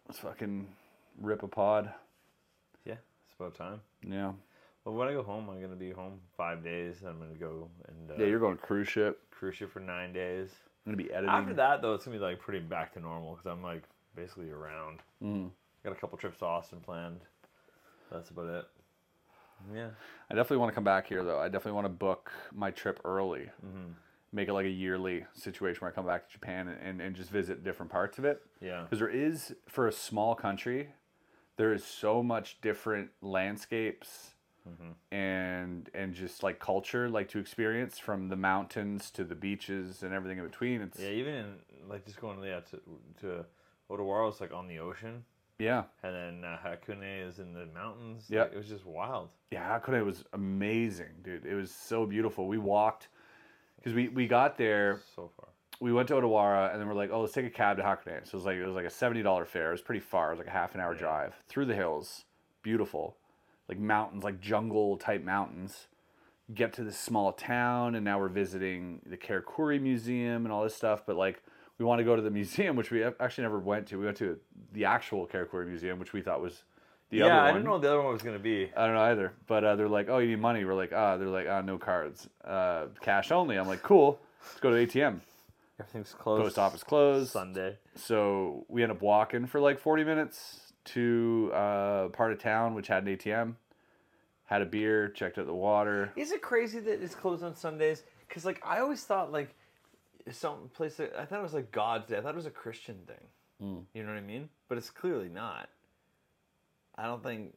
let's 0.08 0.20
fucking 0.20 0.68
rip 1.20 1.44
a 1.44 1.48
pod. 1.48 1.92
yeah, 2.86 2.94
it's 3.26 3.36
about 3.38 3.56
time. 3.56 3.82
Yeah, 4.08 4.32
Well, 4.86 4.96
when 4.96 5.08
I 5.08 5.14
go 5.14 5.24
home, 5.24 5.50
I'm 5.50 5.62
gonna 5.62 5.76
be 5.76 5.92
home 5.92 6.20
five 6.38 6.64
days. 6.64 6.98
I'm 7.06 7.20
gonna 7.20 7.34
go 7.34 7.68
and 7.90 8.12
uh, 8.12 8.24
yeah. 8.24 8.28
You're 8.30 8.40
going 8.40 8.58
cruise 8.58 8.88
ship. 8.88 9.20
cruise 9.32 9.56
ship 9.56 9.72
for 9.72 9.80
nine 9.82 10.14
days. 10.14 10.50
Gonna 10.86 10.98
be 10.98 11.12
editing. 11.12 11.30
After 11.30 11.54
that, 11.56 11.82
though, 11.82 11.94
it's 11.96 12.06
gonna 12.06 12.18
be 12.18 12.24
like 12.24 12.40
pretty 12.40 12.60
back 12.60 12.94
to 12.94 13.00
normal 13.00 13.32
because 13.36 13.46
I'm 13.52 13.64
like 13.64 13.84
basically 14.16 14.52
around. 14.52 15.00
Mhm. 15.22 15.52
Got 15.84 15.94
a 15.94 15.96
couple 15.96 16.18
trips 16.18 16.40
to 16.40 16.46
Austin 16.46 16.80
planned. 16.80 17.22
That's 18.12 18.30
about 18.30 18.48
it. 18.48 18.66
Yeah. 19.74 19.90
I 20.30 20.36
definitely 20.36 20.58
want 20.58 20.72
to 20.72 20.76
come 20.76 20.84
back 20.84 21.08
here 21.08 21.24
though. 21.24 21.40
I 21.40 21.46
definitely 21.46 21.74
want 21.74 21.86
to 21.86 21.90
book 21.90 22.32
my 22.54 22.72
trip 22.72 23.00
early. 23.04 23.50
Make 24.32 24.48
it 24.50 24.54
like 24.54 24.66
a 24.66 24.70
yearly 24.70 25.26
situation 25.34 25.80
where 25.82 25.90
I 25.90 25.94
come 25.94 26.06
back 26.06 26.28
to 26.28 26.34
Japan 26.34 26.68
and, 26.68 26.82
and, 26.82 27.02
and 27.02 27.16
just 27.16 27.30
visit 27.30 27.64
different 27.64 27.92
parts 27.92 28.18
of 28.18 28.26
it. 28.26 28.46
Yeah. 28.60 28.82
Because 28.84 29.00
there 29.00 29.10
is, 29.10 29.56
for 29.70 29.88
a 29.88 29.92
small 29.94 30.36
country, 30.36 30.94
there 31.56 31.72
is 31.74 31.86
so 31.86 32.22
much 32.22 32.60
different 32.62 33.12
landscapes, 33.22 34.35
and 35.12 35.90
and 35.94 36.14
just 36.14 36.44
like 36.44 36.60
culture, 36.60 37.10
like 37.10 37.30
to 37.30 37.40
experience 37.40 37.98
from 38.00 38.30
the 38.30 38.36
mountains 38.36 39.12
to 39.12 39.24
the 39.24 39.36
beaches 39.36 40.04
and 40.04 40.14
everything 40.14 40.40
in 40.40 40.46
between. 40.46 40.82
It's 40.82 41.00
Yeah, 41.00 41.10
even 41.10 41.34
in 41.36 41.56
like 41.88 42.06
just 42.06 42.20
going 42.20 42.42
yeah 42.44 42.60
to 42.62 42.80
to 43.22 43.46
Odawara 43.90 44.34
is 44.34 44.42
like 44.42 44.54
on 44.54 44.68
the 44.68 44.80
ocean, 44.80 45.24
yeah. 45.60 45.84
and 46.04 46.16
then 46.16 46.44
uh, 46.44 46.58
Hakone 46.66 47.28
is 47.28 47.40
in 47.40 47.54
the 47.54 47.68
mountains. 47.68 48.26
Yeah, 48.30 48.44
Like, 48.44 48.54
it 48.54 48.58
was 48.58 48.68
just 48.68 48.86
wild. 48.86 49.30
Yeah, 49.52 49.80
Hakone 49.80 50.04
was 50.06 50.24
amazing, 50.34 51.12
dude. 51.24 51.46
It 51.46 51.54
was 51.54 51.72
so 51.72 52.06
beautiful. 52.06 52.48
We 52.48 52.58
walked 52.58 53.10
because 53.78 53.94
we 53.94 54.08
we 54.10 54.28
got 54.28 54.58
there. 54.58 55.02
So 55.16 55.30
far. 55.38 55.50
We 55.82 55.92
went 55.92 56.08
to 56.08 56.14
Odawara 56.14 56.72
and 56.72 56.80
then 56.80 56.88
we're 56.88 56.94
like, 56.94 57.10
oh, 57.12 57.20
let's 57.22 57.34
take 57.34 57.46
a 57.46 57.50
cab 57.50 57.76
to 57.78 57.84
Hakone. 57.84 58.26
So 58.26 58.32
it 58.32 58.34
was 58.36 58.46
like 58.46 58.56
it 58.58 58.66
was 58.66 58.76
like 58.76 58.86
a 58.86 58.90
seventy 58.90 59.22
dollar 59.22 59.46
fare. 59.46 59.70
It 59.70 59.74
was 59.74 59.82
pretty 59.82 60.00
far. 60.00 60.30
It 60.30 60.38
was 60.38 60.40
like 60.40 60.48
a 60.48 60.58
half 60.58 60.74
an 60.74 60.82
hour 60.82 60.96
drive 60.96 61.36
through 61.48 61.66
the 61.66 61.76
hills. 61.76 62.24
Beautiful, 62.64 63.18
like 63.68 63.80
mountains, 63.80 64.24
like 64.24 64.40
jungle 64.40 64.98
type 64.98 65.24
mountains. 65.24 65.88
Get 66.54 66.74
to 66.74 66.84
this 66.84 67.00
small 67.00 67.32
town 67.32 67.96
and 67.96 68.06
now 68.06 68.20
we're 68.20 68.30
visiting 68.30 69.02
the 69.06 69.18
Karakuri 69.18 69.82
Museum 69.82 70.46
and 70.46 70.52
all 70.54 70.64
this 70.64 70.76
stuff. 70.76 71.04
But 71.06 71.16
like 71.16 71.42
we 71.78 71.86
want 71.86 72.00
to 72.00 72.06
go 72.06 72.16
to 72.16 72.22
the 72.22 72.30
museum, 72.42 72.76
which 72.76 72.92
we 72.92 73.04
actually 73.04 73.44
never 73.44 73.60
went 73.60 73.88
to. 73.88 74.00
We 74.00 74.06
went 74.06 74.18
to 74.18 74.38
the 74.72 74.86
actual 74.86 75.28
Karakuri 75.28 75.68
Museum, 75.68 76.00
which 76.00 76.14
we 76.14 76.22
thought 76.22 76.42
was 76.42 76.64
the 77.10 77.18
yeah, 77.18 77.26
other 77.26 77.34
one. 77.34 77.38
Yeah, 77.38 77.44
I 77.44 77.52
didn't 77.54 77.66
know 77.66 77.72
what 77.72 77.82
the 77.82 77.90
other 77.90 78.02
one 78.02 78.14
was 78.14 78.22
gonna 78.22 78.40
be. 78.40 78.72
I 78.76 78.86
don't 78.86 78.96
know 78.96 79.02
either. 79.02 79.34
But 79.48 79.64
uh, 79.64 79.76
they're 79.76 79.90
like, 79.90 80.10
oh, 80.10 80.20
you 80.20 80.30
need 80.30 80.40
money. 80.40 80.64
We're 80.66 80.76
like, 80.76 80.94
ah, 80.94 81.18
they're 81.18 81.28
like, 81.28 81.48
ah, 81.50 81.62
no 81.62 81.78
cards, 81.78 82.30
uh, 82.44 82.88
cash 83.02 83.32
only. 83.32 83.58
I'm 83.58 83.68
like, 83.68 83.82
cool. 83.82 84.20
Let's 84.42 84.60
go 84.60 84.70
to 84.70 84.76
ATM. 84.76 85.22
Everything's 85.80 86.14
closed. 86.14 86.44
Post 86.44 86.60
office 86.60 86.84
closed. 86.84 87.32
Sunday. 87.32 87.78
So 87.96 88.66
we 88.70 88.84
end 88.84 88.92
up 88.92 89.02
walking 89.02 89.46
for 89.46 89.60
like 89.60 89.80
40 89.80 90.04
minutes 90.04 90.65
to 90.86 91.52
uh, 91.54 92.08
part 92.10 92.32
of 92.32 92.40
town 92.40 92.74
which 92.74 92.88
had 92.88 93.06
an 93.06 93.16
ATM. 93.16 93.56
Had 94.46 94.62
a 94.62 94.66
beer, 94.66 95.10
checked 95.10 95.40
out 95.40 95.48
the 95.48 95.54
water. 95.54 96.12
Is 96.16 96.32
it 96.32 96.42
crazy 96.42 96.80
that 96.80 97.02
it's 97.02 97.16
closed 97.16 97.44
on 97.44 97.56
Sundays? 97.56 98.04
Because 98.28 98.46
like 98.46 98.62
I 98.64 98.80
always 98.80 99.04
thought 99.04 99.32
like 99.32 99.56
some 100.32 100.70
place 100.74 100.96
that 100.96 101.14
I 101.18 101.26
thought 101.26 101.40
it 101.40 101.44
was 101.44 101.54
like 101.54 101.72
God's 101.72 102.08
Day. 102.08 102.18
I 102.18 102.22
thought 102.22 102.34
it 102.34 102.38
was 102.38 102.46
a 102.46 102.52
Christian 102.52 102.98
thing. 103.08 103.28
Hmm. 103.60 103.80
You 103.94 104.04
know 104.04 104.10
what 104.10 104.18
I 104.18 104.22
mean? 104.22 104.50
But 104.70 104.78
it's 104.78 104.90
clearly 104.92 105.30
not. 105.30 105.70
I 106.96 107.08
don't 107.08 107.24
think 107.24 107.54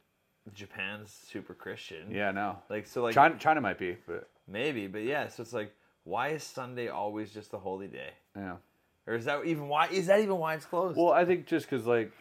Japan's 0.54 1.10
super 1.10 1.52
Christian. 1.54 2.10
Yeah, 2.10 2.30
no. 2.30 2.56
Like 2.70 2.86
so 2.86 3.02
like 3.02 3.14
China, 3.14 3.36
China 3.38 3.60
might 3.60 3.78
be, 3.78 3.96
but 4.06 4.28
maybe, 4.46 4.86
but 4.86 5.02
yeah. 5.02 5.28
So 5.28 5.42
it's 5.42 5.52
like 5.52 5.74
why 6.04 6.28
is 6.28 6.42
Sunday 6.42 6.88
always 6.88 7.30
just 7.30 7.52
a 7.52 7.58
holy 7.58 7.88
day? 7.88 8.10
yeah. 8.36 8.56
Or 9.06 9.14
is 9.14 9.24
that 9.24 9.44
even 9.46 9.68
why? 9.68 9.88
Is 9.88 10.06
that 10.08 10.20
even 10.20 10.36
why 10.36 10.54
it's 10.54 10.66
closed? 10.66 10.98
Well, 10.98 11.12
I 11.12 11.24
think 11.24 11.46
just 11.46 11.68
because 11.68 11.86
like 11.86 12.12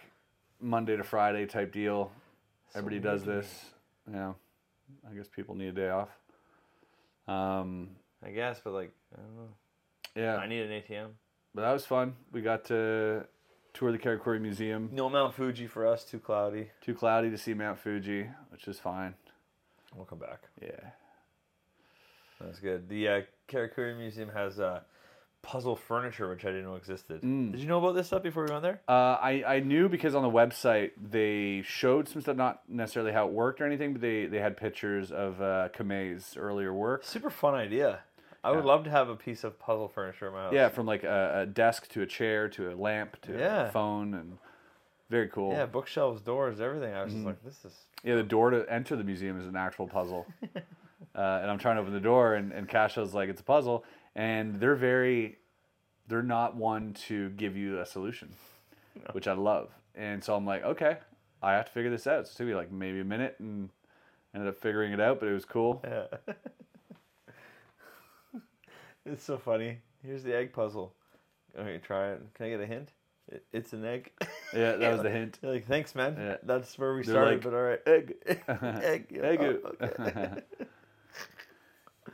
Monday 0.60 0.98
to 0.98 1.04
Friday 1.04 1.46
type 1.46 1.72
deal, 1.72 2.12
everybody 2.74 3.00
does 3.00 3.24
this. 3.24 3.66
Yeah, 4.12 4.34
I 5.10 5.14
guess 5.16 5.28
people 5.28 5.56
need 5.56 5.68
a 5.68 5.72
day 5.74 5.90
off. 5.90 6.10
Um, 7.28 7.90
I 8.26 8.30
guess, 8.32 8.60
but 8.64 8.74
like 8.74 8.92
I 9.14 9.22
don't 9.22 9.36
know. 9.36 9.50
yeah, 10.16 10.38
I 10.38 10.48
need 10.48 10.62
an 10.62 10.82
ATM. 10.82 11.10
but 11.54 11.62
that 11.62 11.72
was 11.74 11.86
fun. 11.86 12.16
We 12.32 12.42
got 12.42 12.66
to 12.66 13.26
tour 13.74 13.92
the 13.92 13.98
Karakuri 14.00 14.42
Museum. 14.42 14.90
No 14.92 15.10
Mount 15.10 15.34
Fuji 15.36 15.68
for 15.68 15.86
us. 15.86 16.04
Too 16.04 16.20
cloudy. 16.20 16.72
Too 16.82 16.96
cloudy 16.96 17.30
to 17.30 17.38
see 17.38 17.54
Mount 17.54 17.78
Fuji, 17.80 18.28
which 18.50 18.68
is 18.68 18.80
fine. 18.80 19.14
We'll 19.96 20.06
come 20.06 20.20
back. 20.20 20.44
Yeah. 20.62 20.92
That's 22.42 22.60
good. 22.60 22.88
The 22.88 23.08
uh, 23.08 23.22
Karakuri 23.48 23.98
Museum 23.98 24.30
has 24.30 24.60
uh, 24.60 24.82
puzzle 25.48 25.78
furniture, 25.78 26.28
which 26.30 26.44
I 26.44 26.50
didn't 26.50 26.66
know 26.66 26.76
existed. 26.76 27.22
Mm. 27.22 27.54
Did 27.54 27.62
you 27.62 27.68
know 27.68 27.78
about 27.80 27.96
this 27.96 28.08
stuff 28.08 28.22
before 28.22 28.44
we 28.46 28.52
went 28.52 28.64
there? 28.64 28.82
Uh, 28.88 28.92
I, 29.22 29.44
I 29.48 29.60
knew 29.62 29.88
because 29.88 30.14
on 30.14 30.22
the 30.22 30.30
website 30.30 30.92
they 31.02 31.62
showed 31.66 32.10
some 32.10 32.22
stuff, 32.22 32.36
not 32.36 32.64
necessarily 32.68 33.14
how 33.14 33.28
it 33.28 33.32
worked 33.34 33.62
or 33.62 33.66
anything, 33.66 33.94
but 33.94 34.02
they, 34.02 34.26
they 34.26 34.40
had 34.40 34.58
pictures 34.58 35.10
of 35.10 35.42
uh, 35.42 35.70
Kamei's 35.74 36.36
earlier 36.36 36.74
work. 36.74 37.06
Super 37.06 37.30
fun 37.30 37.56
idea. 37.56 38.00
I 38.44 38.52
would 38.52 38.60
Yeah. 38.66 38.66
love 38.66 38.84
to 38.84 38.90
have 38.90 39.08
a 39.08 39.16
piece 39.16 39.46
of 39.46 39.58
puzzle 39.58 39.88
furniture 39.88 40.28
in 40.28 40.34
my 40.34 40.44
house. 40.44 40.54
Yeah, 40.54 40.68
from 40.68 40.86
like 40.86 41.06
a, 41.06 41.42
a 41.44 41.46
desk 41.46 41.88
to 41.94 42.02
a 42.02 42.06
chair 42.06 42.50
to 42.50 42.72
a 42.72 42.76
lamp 42.76 43.22
to 43.22 43.32
Yeah. 43.32 43.68
a 43.68 43.72
phone 43.72 44.14
and 44.16 44.38
very 45.10 45.30
cool. 45.30 45.52
Yeah, 45.54 45.66
bookshelves, 45.66 46.22
doors, 46.22 46.60
everything. 46.60 46.94
I 46.94 47.04
was 47.06 47.14
Mm-hmm. 47.14 47.24
just 47.24 47.26
like, 47.26 47.44
this 47.46 47.64
is. 47.64 47.78
Yeah, 48.04 48.16
the 48.16 48.24
door 48.24 48.50
to 48.50 48.66
enter 48.70 48.98
the 48.98 49.04
museum 49.06 49.40
is 49.40 49.48
an 49.48 49.56
actual 49.56 49.88
puzzle. 49.88 50.28
uh, 51.16 51.40
and 51.42 51.50
I'm 51.50 51.58
trying 51.58 51.78
to 51.78 51.82
open 51.82 51.94
the 51.94 52.02
door, 52.02 52.36
and, 52.36 52.52
and 52.52 52.68
Kasha's 52.68 53.14
like, 53.14 53.30
it's 53.30 53.40
a 53.42 53.46
puzzle. 53.46 53.86
And 54.18 54.60
they're 54.60 54.76
very, 54.76 55.38
they're 56.08 56.24
not 56.24 56.56
one 56.56 56.94
to 57.06 57.30
give 57.30 57.56
you 57.56 57.80
a 57.80 57.86
solution, 57.86 58.34
which 59.12 59.28
I 59.28 59.34
love. 59.34 59.70
And 59.94 60.24
so 60.24 60.36
I'm 60.36 60.46
like, 60.46 60.64
okay, 60.64 60.98
I 61.42 61.54
have 61.54 61.66
to 61.66 61.72
figure 61.72 61.92
this 61.92 62.08
out. 62.08 62.28
So 62.28 62.32
it 62.32 62.38
took 62.38 62.48
me 62.48 62.56
like 62.56 62.72
maybe 62.72 63.00
a 63.00 63.06
minute 63.06 63.36
and 63.40 63.70
ended 64.34 64.50
up 64.50 64.58
figuring 64.58 64.92
it 64.92 65.00
out, 65.00 65.20
but 65.20 65.30
it 65.30 65.34
was 65.34 65.46
cool. 65.46 65.84
Yeah. 65.84 66.34
it's 69.06 69.24
so 69.24 69.38
funny. 69.38 69.78
Here's 70.04 70.24
the 70.24 70.36
egg 70.36 70.52
puzzle. 70.52 70.94
Okay, 71.58 71.78
try 71.78 72.14
it. 72.14 72.22
Can 72.34 72.48
I 72.48 72.50
get 72.50 72.60
a 72.60 72.66
hint? 72.66 72.90
It's 73.52 73.74
an 73.74 73.86
egg. 73.86 74.12
Yeah, 74.54 74.78
that 74.78 74.94
was 74.94 75.04
the 75.04 75.10
hint. 75.10 75.38
You're 75.42 75.52
like, 75.52 75.66
thanks, 75.66 75.94
man. 75.94 76.16
Yeah. 76.18 76.38
That's 76.44 76.80
where 76.80 76.96
we 76.96 77.04
They're 77.04 77.14
started, 77.14 77.32
like, 77.34 77.44
but 77.44 77.54
all 77.54 77.62
right. 77.62 77.80
Egg. 77.86 78.16
egg. 78.84 79.20
Egg. 79.22 79.40
oh, 79.42 79.72
okay. 79.82 80.42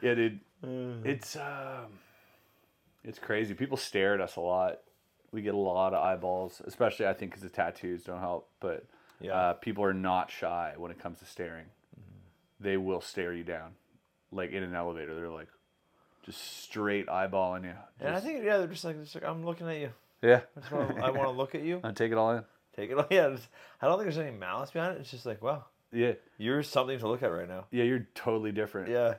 yeah, 0.01 0.15
dude. 0.15 0.39
It's 0.63 1.35
um, 1.35 1.99
it's 3.03 3.19
crazy. 3.19 3.53
People 3.53 3.77
stare 3.77 4.13
at 4.13 4.21
us 4.21 4.35
a 4.37 4.41
lot. 4.41 4.79
We 5.31 5.41
get 5.41 5.53
a 5.53 5.57
lot 5.57 5.93
of 5.93 6.03
eyeballs, 6.03 6.61
especially 6.65 7.07
I 7.07 7.13
think 7.13 7.31
because 7.31 7.43
the 7.43 7.49
tattoos 7.49 8.03
don't 8.03 8.19
help. 8.19 8.49
But 8.59 8.85
Yeah. 9.19 9.33
uh, 9.33 9.53
people 9.53 9.83
are 9.83 9.93
not 9.93 10.29
shy 10.31 10.73
when 10.77 10.91
it 10.91 10.99
comes 10.99 11.19
to 11.19 11.25
staring. 11.25 11.65
They 12.59 12.77
will 12.77 13.01
stare 13.01 13.33
you 13.33 13.43
down, 13.43 13.71
like 14.31 14.51
in 14.51 14.63
an 14.63 14.73
elevator. 14.75 15.15
They're 15.15 15.29
like 15.29 15.49
just 16.23 16.61
straight 16.63 17.07
eyeballing 17.07 17.65
you. 17.65 17.73
and 17.99 18.15
I 18.15 18.19
think, 18.21 18.43
yeah, 18.45 18.57
they're 18.57 18.67
just 18.67 18.85
like, 18.85 19.01
just 19.01 19.15
like 19.15 19.25
I'm 19.25 19.43
looking 19.43 19.67
at 19.67 19.77
you. 19.79 19.89
yeah, 20.21 20.41
I, 20.71 21.09
want 21.11 21.23
to 21.23 21.31
look 21.31 21.55
at 21.55 21.63
you. 21.63 21.81
I 21.83 21.91
take 21.91 22.11
it 22.13 22.17
all 22.17 22.31
in. 22.31 22.43
Take 22.77 22.91
it. 22.91 22.97
All. 22.97 23.05
Yeah, 23.11 23.25
it's- 23.25 23.47
I 23.81 23.87
don't 23.87 23.97
think 23.97 24.05
there's 24.13 24.25
any 24.25 24.37
malice 24.37 24.71
behind 24.71 24.95
it. 24.95 25.01
It's 25.01 25.11
just 25.11 25.25
like, 25.25 25.41
wow, 25.41 25.65
Yeah, 25.91 26.13
you're 26.37 26.63
something 26.63 26.97
to 26.99 27.07
look 27.09 27.21
at 27.23 27.27
right 27.33 27.49
now. 27.49 27.65
yeah, 27.71 27.83
you're 27.83 28.07
totally 28.15 28.53
different. 28.53 28.89
Yeah. 28.89 29.15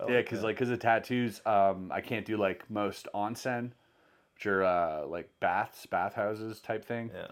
I 0.00 0.10
Yeah, 0.10 0.20
because 0.22 0.42
like 0.42 0.56
because 0.56 0.70
of 0.70 0.78
tattoos, 0.78 1.40
um, 1.46 1.90
I 1.92 2.00
can't 2.00 2.26
do 2.26 2.36
like 2.36 2.68
most 2.70 3.08
onsen, 3.14 3.72
which 4.34 4.46
are 4.46 4.64
uh, 4.64 5.06
like 5.06 5.28
baths, 5.40 5.86
bathhouses 5.86 6.60
type 6.60 6.84
thing. 6.84 7.10
Yeah. 7.14 7.28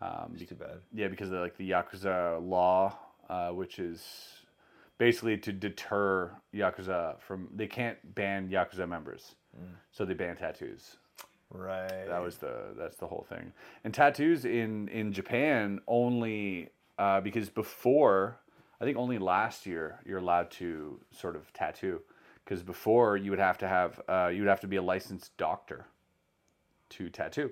Um, 0.00 0.32
It's 0.34 0.48
too 0.48 0.54
bad. 0.54 0.80
yeah, 0.92 1.08
because 1.08 1.30
of 1.30 1.40
like 1.40 1.56
the 1.56 1.70
yakuza 1.70 2.46
law, 2.46 2.96
uh, 3.28 3.50
which 3.50 3.78
is 3.78 4.02
basically 4.98 5.36
to 5.38 5.52
deter 5.52 6.30
yakuza 6.52 7.20
from. 7.20 7.48
They 7.54 7.66
can't 7.66 8.14
ban 8.14 8.48
yakuza 8.48 8.88
members, 8.88 9.34
so 9.90 10.04
they 10.04 10.14
ban 10.14 10.36
tattoos. 10.36 10.96
Right. 11.50 12.06
That 12.08 12.20
was 12.22 12.38
the 12.38 12.74
that's 12.76 12.96
the 12.96 13.06
whole 13.06 13.24
thing. 13.28 13.52
And 13.84 13.94
tattoos 13.94 14.44
in 14.44 14.88
in 14.88 15.12
Japan 15.12 15.80
only 15.86 16.70
uh, 16.98 17.20
because 17.20 17.48
before 17.48 18.40
I 18.80 18.84
think 18.84 18.96
only 18.96 19.18
last 19.18 19.66
year 19.66 20.00
you're 20.04 20.18
allowed 20.18 20.50
to 20.52 21.00
sort 21.12 21.36
of 21.36 21.52
tattoo 21.52 22.00
because 22.44 22.62
before 22.62 23.16
you 23.16 23.30
would 23.30 23.40
have 23.40 23.58
to 23.58 23.68
have 23.68 24.00
uh, 24.08 24.28
you 24.28 24.40
would 24.40 24.48
have 24.48 24.60
to 24.60 24.66
be 24.66 24.76
a 24.76 24.82
licensed 24.82 25.36
doctor 25.36 25.86
to 26.90 27.08
tattoo. 27.08 27.50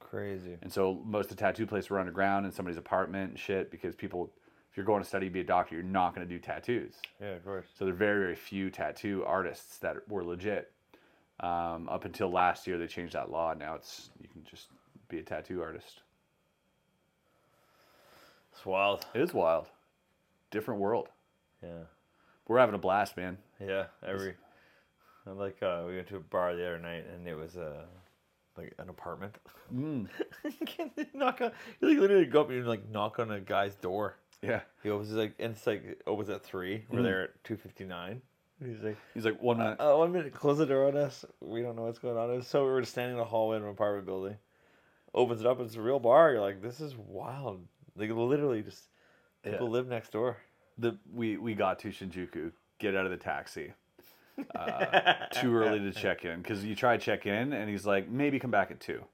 crazy. 0.00 0.56
And 0.62 0.72
so 0.72 1.00
most 1.04 1.30
of 1.30 1.36
the 1.36 1.42
tattoo 1.42 1.66
places 1.66 1.90
were 1.90 1.98
underground 1.98 2.46
in 2.46 2.52
somebody's 2.52 2.78
apartment 2.78 3.30
and 3.30 3.38
shit 3.38 3.70
because 3.70 3.94
people 3.94 4.30
if 4.70 4.76
you're 4.76 4.86
going 4.86 5.02
to 5.02 5.08
study 5.08 5.26
to 5.26 5.32
be 5.32 5.40
a 5.40 5.44
doctor 5.44 5.76
you're 5.76 5.84
not 5.84 6.14
going 6.14 6.26
to 6.26 6.32
do 6.32 6.40
tattoos. 6.40 6.94
Yeah, 7.20 7.28
of 7.28 7.44
course. 7.44 7.66
So 7.78 7.84
there 7.84 7.94
are 7.94 7.96
very, 7.96 8.20
very 8.20 8.34
few 8.34 8.70
tattoo 8.70 9.24
artists 9.26 9.78
that 9.78 9.96
were 10.08 10.24
legit. 10.24 10.72
Um, 11.40 11.88
up 11.88 12.04
until 12.04 12.30
last 12.30 12.66
year, 12.66 12.78
they 12.78 12.86
changed 12.86 13.14
that 13.14 13.30
law. 13.30 13.54
Now 13.54 13.74
it's 13.74 14.10
you 14.20 14.28
can 14.28 14.44
just 14.44 14.68
be 15.08 15.18
a 15.18 15.22
tattoo 15.22 15.62
artist. 15.62 16.02
It's 18.52 18.64
wild. 18.64 19.04
It 19.14 19.20
is 19.20 19.34
wild, 19.34 19.68
different 20.54 20.80
world. 20.80 21.08
Yeah. 21.62 21.84
We're 22.48 22.58
having 22.58 22.74
a 22.74 22.78
blast, 22.78 23.16
man. 23.16 23.36
Yeah. 23.60 23.86
Every. 24.06 24.34
I 25.26 25.30
like 25.30 25.62
uh, 25.62 25.84
we 25.86 25.96
went 25.96 26.08
to 26.08 26.16
a 26.16 26.20
bar 26.20 26.54
the 26.54 26.66
other 26.66 26.78
night 26.78 27.04
and 27.12 27.26
it 27.26 27.34
was 27.34 27.56
uh, 27.56 27.84
like 28.56 28.74
an 28.78 28.88
apartment. 28.88 29.36
Mm. 29.74 30.08
knock 31.14 31.40
on. 31.40 31.52
You 31.80 31.88
like 31.88 31.98
literally 31.98 32.26
go 32.26 32.42
up 32.42 32.48
and 32.48 32.56
you 32.58 32.64
like 32.64 32.88
knock 32.90 33.18
on 33.18 33.30
a 33.30 33.40
guy's 33.40 33.74
door. 33.76 34.16
Yeah, 34.42 34.60
He 34.82 34.90
opens 34.90 35.10
like 35.12 35.34
and 35.38 35.52
it's 35.52 35.66
like 35.66 36.02
opens 36.06 36.28
at 36.28 36.42
three. 36.42 36.84
We're 36.90 37.00
Mhm. 37.00 37.02
there 37.04 37.22
at 37.24 37.44
two 37.44 37.56
fifty 37.56 37.84
nine. 37.84 38.20
He's 38.62 38.82
like, 38.82 38.96
he's 39.14 39.24
like 39.24 39.42
one 39.42 39.58
minute. 39.58 39.80
uh, 39.80 39.96
one 39.96 40.12
minute, 40.12 40.32
close 40.34 40.58
the 40.58 40.66
door 40.66 40.86
on 40.88 40.96
us. 40.96 41.24
We 41.40 41.62
don't 41.62 41.74
know 41.76 41.82
what's 41.82 41.98
going 41.98 42.16
on. 42.16 42.40
So 42.42 42.64
we 42.64 42.70
were 42.70 42.80
just 42.80 42.92
standing 42.92 43.12
in 43.16 43.18
the 43.18 43.24
hallway 43.24 43.56
in 43.56 43.62
an 43.62 43.68
apartment 43.70 44.06
building. 44.06 44.36
Opens 45.14 45.40
it 45.40 45.46
up. 45.46 45.60
It's 45.60 45.74
a 45.76 45.80
real 45.80 45.98
bar. 45.98 46.32
You're 46.32 46.40
like, 46.40 46.60
this 46.62 46.80
is 46.80 46.94
wild. 46.96 47.66
Like 47.96 48.10
literally, 48.10 48.62
just 48.62 48.84
people 49.44 49.66
Yeah. 49.66 49.72
live 49.72 49.86
next 49.88 50.10
door. 50.12 50.36
the 50.78 50.96
we 51.12 51.36
we 51.36 51.54
got 51.54 51.78
to 51.80 51.88
Shinjuku. 51.88 52.50
Get 52.78 52.96
out 52.96 53.04
of 53.04 53.10
the 53.10 53.16
taxi. 53.16 53.72
Uh, 54.56 55.14
too 55.32 55.54
early 55.56 55.78
to 55.78 55.92
check 55.92 56.24
in 56.24 56.42
because 56.42 56.64
you 56.64 56.74
try 56.74 56.96
to 56.96 57.02
check 57.02 57.24
in 57.26 57.52
and 57.52 57.70
he's 57.70 57.86
like 57.86 58.08
maybe 58.08 58.38
come 58.40 58.50
back 58.50 58.70
at 58.72 58.80
two. 58.80 59.04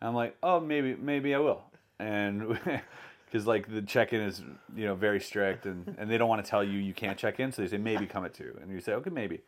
And 0.00 0.08
I'm 0.08 0.14
like 0.14 0.36
oh 0.42 0.60
maybe 0.60 0.94
maybe 0.94 1.34
I 1.34 1.38
will 1.38 1.62
and 1.98 2.58
because 3.26 3.46
like 3.46 3.72
the 3.72 3.82
check-in 3.82 4.20
is 4.20 4.42
you 4.76 4.84
know 4.86 4.94
very 4.94 5.18
strict 5.20 5.66
and, 5.66 5.96
and 5.98 6.08
they 6.10 6.18
don't 6.18 6.28
want 6.28 6.44
to 6.44 6.48
tell 6.48 6.62
you 6.62 6.78
you 6.78 6.94
can't 6.94 7.18
check 7.18 7.40
in 7.40 7.50
so 7.52 7.62
they 7.62 7.68
say 7.68 7.78
maybe 7.78 8.06
come 8.06 8.24
at 8.24 8.32
two 8.34 8.56
and 8.62 8.70
you 8.70 8.80
say 8.80 8.92
okay 8.92 9.10
maybe 9.10 9.40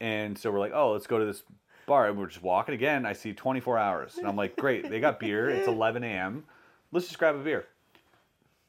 and 0.00 0.36
so 0.38 0.50
we're 0.50 0.58
like 0.60 0.72
oh 0.74 0.92
let's 0.92 1.06
go 1.06 1.18
to 1.18 1.24
this 1.24 1.42
bar 1.86 2.08
and 2.08 2.18
we're 2.18 2.26
just 2.26 2.42
walking 2.42 2.74
again 2.74 3.06
i 3.06 3.12
see 3.12 3.32
24 3.32 3.78
hours 3.78 4.16
and 4.18 4.26
i'm 4.26 4.34
like 4.36 4.56
great 4.56 4.88
they 4.90 4.98
got 5.00 5.18
beer 5.20 5.48
it's 5.48 5.68
11 5.68 6.02
a.m 6.04 6.44
let's 6.92 7.06
just 7.06 7.18
grab 7.18 7.34
a 7.36 7.38
beer 7.38 7.64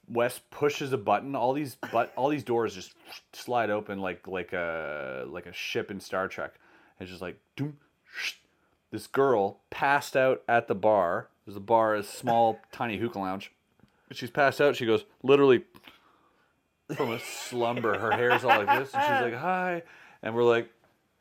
wes 0.07 0.39
pushes 0.51 0.93
a 0.93 0.97
button 0.97 1.35
all 1.35 1.53
these 1.53 1.75
but 1.91 2.13
all 2.15 2.29
these 2.29 2.43
doors 2.43 2.73
just 2.73 2.93
slide 3.33 3.69
open 3.69 3.99
like 3.99 4.25
like 4.27 4.53
a 4.53 5.25
like 5.27 5.45
a 5.45 5.53
ship 5.53 5.91
in 5.91 5.99
star 5.99 6.27
trek. 6.27 6.53
It's 6.99 7.09
just 7.09 7.21
like 7.21 7.37
doom, 7.55 7.77
this 8.91 9.07
girl 9.07 9.59
passed 9.69 10.15
out 10.15 10.43
at 10.47 10.67
the 10.67 10.75
bar. 10.75 11.29
There's 11.45 11.57
a 11.57 11.61
bar 11.61 11.95
a 11.95 12.03
small 12.03 12.59
tiny 12.71 12.97
hookah 12.97 13.19
lounge. 13.19 13.51
She's 14.11 14.31
passed 14.31 14.61
out. 14.61 14.75
She 14.75 14.85
goes 14.85 15.03
literally 15.21 15.63
from 16.95 17.11
a 17.11 17.19
slumber. 17.19 17.99
Her 17.99 18.11
hair's 18.11 18.45
all 18.45 18.63
like 18.63 18.79
this, 18.79 18.93
and 18.93 19.03
she's 19.03 19.31
like, 19.31 19.35
"Hi," 19.35 19.83
and 20.23 20.33
we're 20.33 20.43
like, 20.43 20.69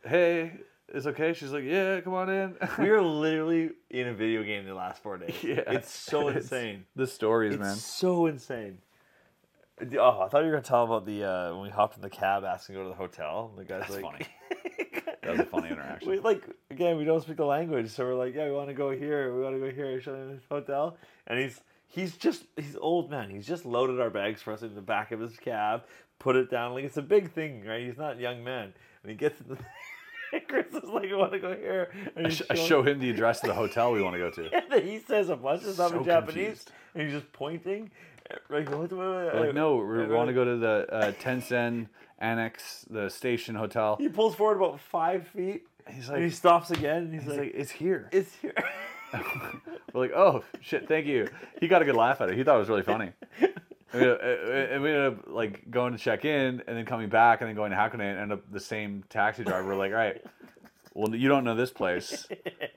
"Hey, 0.04 0.52
it's 0.88 1.06
okay." 1.06 1.32
She's 1.32 1.52
like, 1.52 1.64
"Yeah, 1.64 2.00
come 2.00 2.14
on 2.14 2.28
in." 2.30 2.56
We 2.78 2.90
were 2.90 3.02
literally 3.02 3.70
in 3.90 4.08
a 4.08 4.14
video 4.14 4.42
game 4.42 4.64
the 4.66 4.74
last 4.74 5.02
four 5.02 5.18
days. 5.18 5.34
Yeah. 5.42 5.62
It's 5.66 5.90
so 5.90 6.28
It's- 6.30 6.44
insane. 6.44 6.84
the 6.94 7.06
stories, 7.06 7.54
It's 7.54 7.62
man. 7.62 7.74
so 7.76 8.26
insane. 8.26 8.78
Oh, 9.98 10.22
I 10.22 10.28
thought 10.28 10.38
you 10.40 10.46
were 10.46 10.52
gonna 10.52 10.62
tell 10.62 10.84
about 10.84 11.04
the 11.04 11.22
uh, 11.24 11.52
when 11.54 11.62
we 11.64 11.68
hopped 11.70 11.96
in 11.96 12.02
the 12.02 12.08
cab 12.10 12.44
asking 12.44 12.76
to 12.76 12.80
go 12.80 12.82
to 12.84 12.88
the 12.90 12.94
hotel. 12.94 13.52
The 13.56 13.64
guy's 13.64 13.80
That's 13.82 13.94
like, 13.94 14.02
funny. 14.02 14.26
That 15.22 15.32
was 15.32 15.40
a 15.40 15.44
funny 15.46 15.68
interaction. 15.70 16.08
we 16.08 16.20
like 16.20 16.44
again 16.70 16.96
we 16.98 17.04
don't 17.04 17.20
speak 17.20 17.36
the 17.36 17.44
language, 17.44 17.90
so 17.90 18.04
we're 18.04 18.14
like, 18.14 18.32
yeah, 18.34 18.44
we 18.46 18.52
want 18.52 18.68
to 18.68 18.74
go 18.74 18.90
here, 18.92 19.34
we 19.34 19.42
want 19.42 19.56
to 19.56 19.60
go 19.60 19.70
here, 19.74 20.00
show 20.00 20.14
him 20.14 20.32
this 20.36 20.44
hotel, 20.48 20.96
and 21.26 21.38
he's 21.40 21.60
he's 21.88 22.16
just 22.16 22.44
he's 22.56 22.76
old 22.80 23.10
man. 23.10 23.28
He's 23.28 23.44
just 23.46 23.66
loaded 23.66 24.00
our 24.00 24.08
bags 24.08 24.40
for 24.40 24.52
us 24.52 24.62
in 24.62 24.76
the 24.76 24.80
back 24.80 25.10
of 25.10 25.18
his 25.18 25.36
cab, 25.36 25.82
put 26.20 26.36
it 26.36 26.48
down 26.48 26.74
like 26.74 26.84
it's 26.84 26.96
a 26.96 27.02
big 27.02 27.32
thing, 27.32 27.64
right? 27.66 27.84
He's 27.84 27.98
not 27.98 28.18
a 28.18 28.20
young 28.20 28.44
man, 28.44 28.72
and 29.02 29.10
he 29.10 29.16
gets 29.16 29.40
in 29.40 29.48
the. 29.48 29.58
Chris 30.48 30.66
is 30.74 30.84
like, 30.88 31.10
I 31.10 31.14
want 31.16 31.32
to 31.32 31.38
go 31.38 31.54
here. 31.54 31.90
I, 32.16 32.28
sh- 32.28 32.42
I 32.50 32.54
show 32.54 32.82
him 32.82 32.98
the 32.98 33.10
address 33.14 33.42
of 33.42 33.48
the 33.48 33.54
hotel 33.54 33.92
we 33.92 34.02
want 34.02 34.14
to 34.14 34.18
go 34.18 34.30
to. 34.30 34.50
and 34.54 34.64
then 34.70 34.86
he 34.86 34.98
says 34.98 35.28
a 35.28 35.36
bunch 35.36 35.64
of 35.64 35.74
stuff 35.74 35.90
So 35.92 35.98
in 35.98 36.04
Japanese, 36.04 36.34
confused. 36.36 36.70
and 36.94 37.02
he's 37.04 37.12
just 37.12 37.32
pointing. 37.32 37.90
Like, 38.50 38.68
what, 38.70 38.78
what, 38.80 38.90
We're 38.92 39.40
like, 39.40 39.50
uh, 39.50 39.52
no, 39.52 39.76
we 39.76 40.04
uh, 40.04 40.08
want 40.08 40.28
to 40.28 40.32
uh, 40.32 40.32
go 40.32 40.44
to 40.44 40.56
the 40.56 40.86
uh, 40.92 41.12
Tensen 41.12 41.88
Annex, 42.18 42.84
the 42.90 43.08
station 43.08 43.54
hotel. 43.54 43.96
He 44.00 44.08
pulls 44.08 44.34
forward 44.34 44.56
about 44.56 44.80
five 44.80 45.28
feet. 45.28 45.66
He's 45.88 46.08
and 46.08 46.24
he 46.24 46.30
stops 46.30 46.72
again. 46.72 47.04
And 47.04 47.14
he's, 47.14 47.22
he's 47.22 47.30
like, 47.30 47.38
like, 47.38 47.52
it's 47.54 47.70
here. 47.70 48.08
"It's 48.10 48.34
here." 48.36 48.54
We're 49.94 50.00
like, 50.00 50.12
oh 50.12 50.42
shit, 50.60 50.88
thank 50.88 51.06
you. 51.06 51.28
He 51.60 51.68
got 51.68 51.80
a 51.80 51.84
good 51.84 51.94
laugh 51.94 52.20
at 52.20 52.28
it. 52.28 52.36
He 52.36 52.42
thought 52.42 52.56
it 52.56 52.58
was 52.58 52.68
really 52.68 52.82
funny. 52.82 53.12
And 53.92 54.02
we, 54.02 54.08
uh, 54.08 54.14
and 54.14 54.82
we 54.82 54.90
ended 54.90 55.06
up 55.06 55.24
like 55.28 55.70
going 55.70 55.92
to 55.92 55.98
check 55.98 56.24
in 56.24 56.62
and 56.66 56.76
then 56.76 56.84
coming 56.84 57.08
back 57.08 57.40
and 57.40 57.48
then 57.48 57.54
going 57.56 57.70
to 57.70 57.76
Hakone 57.76 58.00
and 58.00 58.18
end 58.18 58.32
up 58.32 58.50
the 58.50 58.60
same 58.60 59.04
taxi 59.08 59.44
driver. 59.44 59.68
We're 59.68 59.76
like, 59.76 59.92
all 59.92 59.98
right, 59.98 60.24
well 60.94 61.14
you 61.14 61.28
don't 61.28 61.44
know 61.44 61.54
this 61.54 61.70
place, 61.70 62.26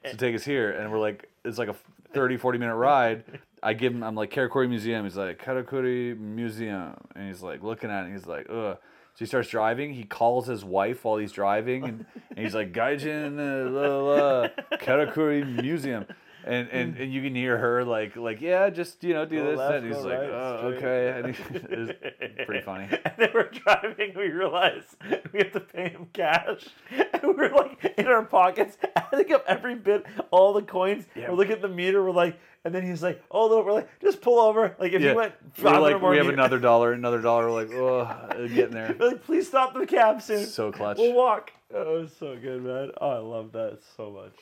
so 0.05 0.17
take 0.17 0.35
us 0.35 0.43
here. 0.43 0.71
And 0.71 0.91
we're 0.91 0.99
like, 0.99 1.29
it's 1.43 1.57
like 1.57 1.69
a 1.69 1.75
30, 2.13 2.37
40 2.37 2.57
minute 2.59 2.75
ride. 2.75 3.23
I 3.61 3.73
give 3.73 3.93
him, 3.93 4.03
I'm 4.03 4.15
like 4.15 4.31
Karakuri 4.31 4.69
Museum. 4.69 5.03
He's 5.03 5.17
like 5.17 5.43
Karakuri 5.43 6.17
Museum, 6.17 6.95
and 7.15 7.27
he's 7.27 7.41
like 7.41 7.63
looking 7.63 7.89
at 7.89 8.05
it. 8.05 8.11
He's 8.11 8.25
like, 8.25 8.47
ugh. 8.49 8.77
So 9.15 9.25
he 9.25 9.25
starts 9.25 9.49
driving. 9.49 9.93
He 9.93 10.03
calls 10.03 10.47
his 10.47 10.63
wife 10.63 11.03
while 11.03 11.17
he's 11.17 11.33
driving, 11.33 11.83
and, 11.83 12.05
and 12.29 12.39
he's 12.39 12.55
like, 12.55 12.71
Gaijin, 12.71 13.37
uh, 13.37 13.69
la, 13.69 13.97
la, 13.97 14.47
Karakuri 14.77 15.61
Museum. 15.61 16.05
And, 16.49 16.67
and 16.69 16.95
hmm. 16.95 17.01
and 17.03 17.13
you 17.13 17.21
can 17.21 17.35
hear 17.35 17.59
her 17.59 17.83
like 17.85 18.15
like 18.15 18.41
yeah 18.41 18.71
just 18.71 19.03
you 19.03 19.13
know 19.13 19.23
do 19.23 19.37
Go 19.37 19.51
this 19.51 19.57
left, 19.57 19.75
and 19.75 19.85
he's 19.85 20.03
like 20.03 20.19
right, 20.19 20.29
oh 20.31 20.57
straight." 20.57 20.83
okay 20.83 21.09
and 21.19 21.35
he, 21.35 21.53
it 21.53 21.79
was 21.79 22.45
pretty 22.47 22.65
funny 22.65 22.85
and 23.05 23.13
then 23.17 23.29
we're 23.35 23.51
driving. 23.51 24.13
We 24.15 24.29
realize 24.29 24.83
we 25.31 25.39
have 25.39 25.51
to 25.51 25.59
pay 25.59 25.89
him 25.89 26.07
cash, 26.11 26.65
and 26.89 27.21
we're 27.23 27.53
like 27.53 27.93
in 27.99 28.07
our 28.07 28.25
pockets, 28.25 28.77
adding 28.95 29.31
up 29.31 29.45
every 29.47 29.75
bit, 29.75 30.07
all 30.31 30.53
the 30.53 30.63
coins. 30.63 31.05
Yeah. 31.15 31.29
We're 31.29 31.35
looking 31.35 31.53
at 31.53 31.61
the 31.61 31.67
meter. 31.69 32.03
We're 32.03 32.11
like, 32.11 32.39
and 32.65 32.73
then 32.73 32.83
he's 32.83 33.03
like, 33.03 33.23
"Oh 33.29 33.47
no!" 33.47 33.61
We're 33.63 33.73
like, 33.73 33.99
"Just 34.01 34.19
pull 34.21 34.39
over." 34.39 34.75
Like 34.79 34.93
if 34.93 35.03
yeah 35.03 35.11
you 35.11 35.15
went, 35.17 35.33
we're 35.61 35.79
like 35.79 36.01
we 36.01 36.17
have 36.17 36.25
meters- 36.25 36.33
another 36.33 36.57
dollar 36.57 36.93
another 36.93 37.21
dollar 37.21 37.45
we're 37.49 37.63
like 37.63 37.71
oh 37.73 38.47
getting 38.47 38.71
there 38.71 38.95
We're 38.99 39.09
like, 39.09 39.23
please 39.23 39.47
stop 39.47 39.75
the 39.75 39.85
cab 39.85 40.21
soon. 40.23 40.47
so 40.47 40.71
clutch 40.71 40.97
We'll 40.97 41.13
walk. 41.13 41.51
Oh, 41.71 41.97
it 41.97 42.01
was 42.01 42.11
so 42.17 42.35
good, 42.35 42.63
man. 42.63 42.89
Oh, 42.99 43.09
I 43.09 43.19
love 43.19 43.51
that 43.51 43.81
so 43.95 44.09
much. 44.09 44.33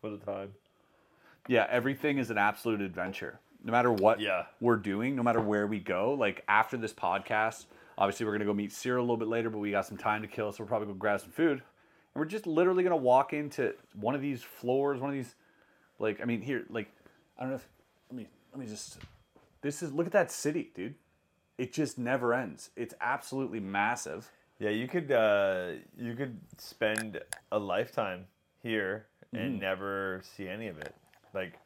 What 0.00 0.14
a 0.14 0.18
time. 0.18 0.48
Yeah, 1.48 1.66
everything 1.70 2.18
is 2.18 2.30
an 2.30 2.38
absolute 2.38 2.80
adventure. 2.80 3.38
No 3.62 3.72
matter 3.72 3.90
what 3.92 4.20
Yeah. 4.20 4.46
we're 4.60 4.76
doing, 4.76 5.16
no 5.16 5.22
matter 5.22 5.40
where 5.40 5.66
we 5.66 5.80
go, 5.80 6.12
like 6.14 6.44
after 6.48 6.76
this 6.76 6.92
podcast, 6.92 7.66
obviously 7.96 8.26
we're 8.26 8.32
gonna 8.32 8.44
go 8.44 8.54
meet 8.54 8.72
Cyril 8.72 9.00
a 9.00 9.06
little 9.06 9.16
bit 9.16 9.28
later, 9.28 9.50
but 9.50 9.58
we 9.58 9.70
got 9.70 9.86
some 9.86 9.96
time 9.96 10.22
to 10.22 10.28
kill, 10.28 10.52
so 10.52 10.62
we're 10.62 10.68
probably 10.68 10.86
gonna 10.86 10.98
grab 10.98 11.20
some 11.20 11.30
food. 11.30 11.52
And 12.14 12.20
we're 12.20 12.26
just 12.26 12.46
literally 12.46 12.82
gonna 12.82 12.96
walk 12.96 13.32
into 13.32 13.74
one 13.94 14.14
of 14.14 14.20
these 14.20 14.42
floors, 14.42 15.00
one 15.00 15.10
of 15.10 15.14
these 15.14 15.34
like 15.98 16.20
I 16.20 16.24
mean 16.24 16.42
here, 16.42 16.64
like 16.68 16.90
I 17.38 17.42
don't 17.42 17.50
know 17.50 17.56
if 17.56 17.68
let 18.10 18.16
me 18.16 18.28
let 18.52 18.60
me 18.60 18.66
just 18.66 18.98
this 19.62 19.82
is 19.82 19.92
look 19.92 20.06
at 20.06 20.12
that 20.12 20.30
city, 20.30 20.70
dude. 20.74 20.94
It 21.56 21.72
just 21.72 21.98
never 21.98 22.34
ends. 22.34 22.70
It's 22.76 22.94
absolutely 23.00 23.60
massive. 23.60 24.30
Yeah, 24.58 24.70
you 24.70 24.88
could 24.88 25.10
uh, 25.10 25.72
you 25.96 26.14
could 26.14 26.38
spend 26.58 27.20
a 27.50 27.58
lifetime 27.58 28.26
here 28.62 29.06
and 29.32 29.58
never 29.58 30.20
see 30.36 30.48
any 30.48 30.68
of 30.68 30.78
it. 30.78 30.94
Like 31.34 31.58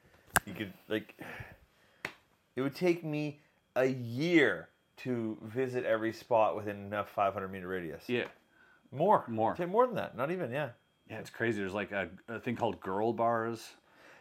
you 0.47 0.55
could 0.55 0.73
like 0.89 1.14
it 2.57 2.62
would 2.62 2.75
take 2.75 3.05
me 3.05 3.41
a 3.77 3.87
year 3.87 4.69
to 4.99 5.39
visit 5.43 5.85
every 5.85 6.12
spot 6.12 6.57
within 6.57 6.93
a 6.93 7.05
500 7.05 7.49
meter 7.53 7.69
radius. 7.69 8.03
Yeah. 8.09 8.25
More, 8.91 9.25
More. 9.29 9.55
Take 9.55 9.69
more 9.69 9.87
than 9.87 9.97
that. 9.97 10.16
Not 10.16 10.31
even. 10.31 10.51
Yeah. 10.51 10.71
Yeah, 11.11 11.19
it's 11.19 11.31
crazy. 11.31 11.61
There's 11.61 11.75
like 11.75 11.93
a, 11.93 12.09
a 12.29 12.41
thing 12.41 12.57
called 12.57 12.81
girl 12.81 13.12
bars 13.12 13.75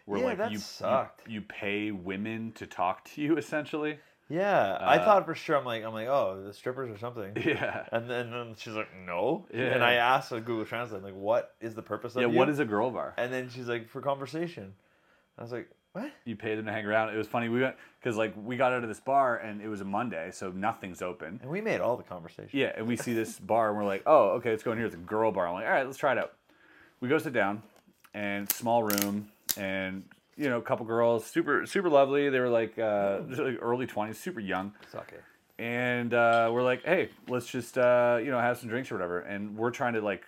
where 0.06 0.20
Yeah, 0.20 0.26
like 0.26 0.38
that 0.38 0.52
you, 0.52 0.58
you 0.58 0.60
sucked. 0.62 1.22
you 1.28 1.41
pay 1.41 1.91
women 1.91 2.52
to 2.54 2.68
talk 2.68 3.06
to 3.06 3.22
you 3.22 3.38
essentially. 3.38 3.98
Yeah, 4.30 4.78
I 4.82 4.98
Uh, 4.98 5.06
thought 5.06 5.26
for 5.26 5.36
sure. 5.36 5.56
I'm 5.56 5.64
like, 5.66 5.86
I'm 5.86 5.93
like, 5.93 6.08
oh, 6.10 6.43
the 6.45 6.54
strippers 6.54 6.89
or 6.91 6.98
something. 6.98 7.32
Yeah. 7.45 7.86
And 7.93 8.10
then, 8.10 8.30
then 8.30 8.56
she's 8.58 8.74
like, 8.74 8.89
no. 9.06 9.45
Yeah. 9.54 9.74
And 9.74 9.84
I 9.84 9.93
asked 9.93 10.34
on 10.34 10.41
Google 10.41 10.66
Translate, 10.66 11.02
like, 11.02 11.16
what 11.16 11.56
is 11.62 11.76
the 11.76 11.82
purpose 11.82 12.16
of 12.18 12.22
Yeah, 12.22 12.28
you? 12.28 12.38
what 12.38 12.50
is 12.50 12.60
a 12.60 12.66
girl 12.66 12.91
bar? 12.91 13.14
And 13.18 13.32
then 13.32 13.50
she's 13.50 13.68
like, 13.70 13.88
for 13.89 14.02
conversation. 14.02 14.74
I 15.38 15.42
was 15.44 15.52
like, 15.52 15.70
what? 15.94 16.12
You 16.26 16.36
pay 16.36 16.56
them 16.56 16.66
to 16.66 16.72
hang 16.72 16.86
around. 16.86 17.14
It 17.14 17.18
was 17.18 17.28
funny. 17.28 17.50
We 17.50 17.62
went 17.62 17.76
because 18.00 18.18
like 18.18 18.34
we 18.44 18.56
got 18.58 18.72
out 18.74 18.84
of 18.84 18.90
this 18.90 19.00
bar 19.00 19.38
and 19.38 19.62
it 19.62 19.68
was 19.68 19.82
a 19.82 19.86
Monday, 19.86 20.30
so 20.32 20.52
nothing's 20.52 21.02
open. 21.02 21.40
And 21.42 21.50
we 21.52 21.62
made 21.62 21.82
all 21.82 21.98
the 21.98 22.04
conversation. 22.04 22.50
Yeah, 22.54 22.72
and 22.76 22.88
we 22.88 22.96
see 22.98 23.14
this 23.14 23.40
bar 23.40 23.70
and 23.70 23.78
we're 23.78 23.86
like, 23.86 24.04
oh, 24.06 24.30
okay, 24.38 24.52
let's 24.52 24.64
go 24.64 24.72
in 24.72 24.78
here. 24.78 24.86
It's 24.88 24.96
a 24.96 25.00
girl 25.00 25.32
bar. 25.32 25.48
I'm 25.48 25.54
like, 25.54 25.66
all 25.66 25.72
right, 25.72 25.86
let's 25.86 25.98
try 25.98 26.12
it 26.14 26.18
out. 26.18 26.34
We 27.00 27.10
go 27.10 27.18
sit 27.20 27.34
down, 27.34 27.62
and 28.14 28.52
small 28.52 28.84
room, 28.84 29.30
and 29.56 30.04
you 30.36 30.50
know, 30.50 30.58
a 30.58 30.62
couple 30.62 30.86
girls, 30.86 31.26
super 31.26 31.66
super 31.66 31.90
lovely. 31.90 32.30
They 32.30 32.40
were 32.40 32.50
like, 32.50 32.78
uh, 32.80 33.20
like 33.28 33.58
early 33.62 33.86
twenties, 33.88 34.20
super 34.20 34.40
young. 34.40 34.74
Suck 34.92 35.12
it. 35.14 35.24
and 35.62 36.14
uh, 36.14 36.50
we're 36.54 36.64
like, 36.64 36.84
hey, 36.84 37.10
let's 37.28 37.48
just 37.48 37.78
uh, 37.78 38.20
you 38.24 38.32
know 38.32 38.40
have 38.40 38.58
some 38.58 38.70
drinks 38.70 38.92
or 38.92 38.96
whatever. 38.96 39.20
And 39.20 39.56
we're 39.58 39.72
trying 39.72 39.94
to 39.94 40.02
like 40.02 40.24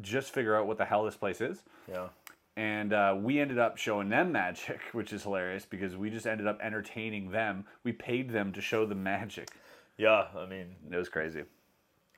just 0.00 0.32
figure 0.32 0.56
out 0.56 0.66
what 0.66 0.78
the 0.78 0.84
hell 0.84 1.04
this 1.04 1.16
place 1.16 1.40
is. 1.40 1.62
Yeah. 1.88 2.08
And 2.56 2.92
uh, 2.92 3.16
we 3.20 3.40
ended 3.40 3.58
up 3.58 3.76
showing 3.78 4.08
them 4.08 4.32
magic, 4.32 4.80
which 4.92 5.12
is 5.12 5.22
hilarious 5.24 5.64
because 5.64 5.96
we 5.96 6.10
just 6.10 6.26
ended 6.26 6.46
up 6.46 6.58
entertaining 6.62 7.30
them. 7.30 7.64
We 7.82 7.92
paid 7.92 8.30
them 8.30 8.52
to 8.52 8.60
show 8.60 8.86
them 8.86 9.02
magic. 9.02 9.50
Yeah, 9.96 10.26
I 10.36 10.46
mean, 10.46 10.76
It 10.90 10.96
was 10.96 11.08
crazy. 11.08 11.42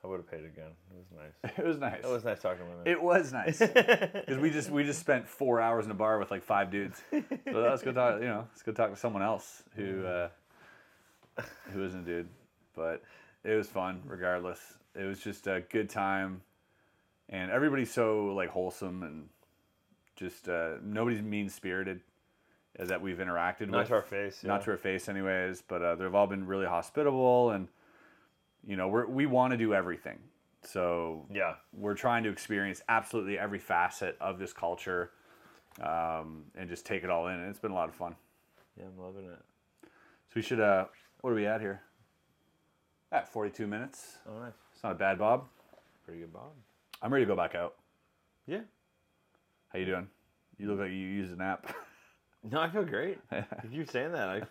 I 0.05 0.09
would 0.09 0.18
have 0.18 0.30
paid 0.30 0.45
again. 0.45 0.70
It 0.91 0.97
was 0.97 1.07
nice. 1.11 1.53
It 1.59 1.66
was 1.66 1.78
nice. 1.78 2.05
It 2.05 2.09
was 2.09 2.24
nice 2.24 2.41
talking 2.41 2.64
to 2.64 2.76
them. 2.76 2.87
It 2.87 3.03
was 3.03 3.32
nice 3.32 3.59
because 3.59 4.39
we 4.39 4.51
just 4.51 4.70
we 4.70 4.84
just 4.84 5.01
spent 5.01 5.28
four 5.28 5.61
hours 5.61 5.84
in 5.84 5.91
a 5.91 5.95
bar 5.95 6.20
with 6.20 6.30
like 6.30 6.45
five 6.45 6.70
dudes. 6.70 7.03
So 7.11 7.24
let's 7.47 7.82
go 7.82 7.91
talk. 7.93 8.20
You 8.20 8.28
know, 8.28 8.47
let's 8.49 8.62
go 8.62 8.70
talk 8.70 8.91
to 8.91 8.97
someone 8.97 9.22
else 9.22 9.64
who 9.74 10.07
uh, 10.07 10.28
who 11.72 11.84
isn't 11.84 12.01
a 12.01 12.05
dude. 12.05 12.28
But 12.76 13.03
it 13.43 13.55
was 13.55 13.66
fun 13.66 14.03
regardless. 14.07 14.61
It 14.95 15.05
was 15.05 15.18
just 15.18 15.49
a 15.49 15.62
good 15.70 15.91
time, 15.91 16.43
and 17.28 17.51
everybody's 17.51 17.91
so 17.93 18.26
like 18.26 18.51
wholesome 18.51 19.03
and 19.03 19.28
just 20.16 20.48
uh, 20.48 20.74
nobody's 20.82 21.22
mean 21.22 21.48
spirited 21.48 22.00
that 22.78 23.00
we've 23.00 23.18
interacted 23.18 23.68
Not 23.70 23.78
with. 23.78 23.88
to 23.88 23.94
our 23.94 24.02
face, 24.02 24.42
Not 24.44 24.62
to 24.64 24.72
our 24.72 24.76
face, 24.76 25.08
anyways. 25.08 25.62
But 25.66 25.82
uh, 25.82 25.94
they've 25.94 26.14
all 26.14 26.26
been 26.26 26.46
really 26.46 26.66
hospitable 26.66 27.50
and 27.50 27.68
you 28.66 28.76
know 28.76 28.88
we're, 28.88 29.06
we 29.06 29.26
want 29.26 29.52
to 29.52 29.56
do 29.56 29.72
everything 29.74 30.18
so 30.62 31.24
Yeah. 31.32 31.54
we're 31.72 31.94
trying 31.94 32.24
to 32.24 32.30
experience 32.30 32.82
absolutely 32.88 33.38
every 33.38 33.60
facet 33.60 34.16
of 34.20 34.38
this 34.40 34.52
culture 34.52 35.12
um, 35.80 36.44
and 36.56 36.68
just 36.68 36.84
take 36.84 37.04
it 37.04 37.10
all 37.10 37.28
in 37.28 37.34
and 37.38 37.48
it's 37.48 37.60
been 37.60 37.70
a 37.70 37.74
lot 37.74 37.88
of 37.88 37.94
fun 37.94 38.16
Yeah, 38.76 38.86
I'm 38.86 38.98
loving 39.00 39.26
it. 39.30 39.38
so 39.84 39.88
we 40.34 40.42
should 40.42 40.58
uh 40.58 40.86
what 41.20 41.30
are 41.30 41.34
we 41.36 41.46
at 41.46 41.60
here 41.60 41.82
at 43.12 43.28
42 43.32 43.66
minutes 43.68 44.18
Oh, 44.28 44.38
nice. 44.40 44.52
it's 44.74 44.82
not 44.82 44.92
a 44.92 44.96
bad 44.96 45.18
bob 45.18 45.44
Pretty 46.04 46.20
good 46.22 46.32
bob. 46.32 46.50
i'm 47.02 47.12
ready 47.12 47.24
to 47.24 47.28
go 47.28 47.36
back 47.36 47.54
out 47.54 47.74
Yeah. 48.46 48.62
How 49.76 49.80
you 49.80 49.86
doing 49.86 50.08
you 50.58 50.68
look 50.68 50.78
like 50.80 50.90
you 50.90 50.96
used 50.96 51.32
an 51.32 51.40
app 51.40 51.74
No, 52.50 52.60
I 52.60 52.70
feel 52.70 52.84
great. 52.84 53.18
if 53.32 53.72
you're 53.72 53.86
saying 53.86 54.12
that, 54.12 54.28
I, 54.28 54.42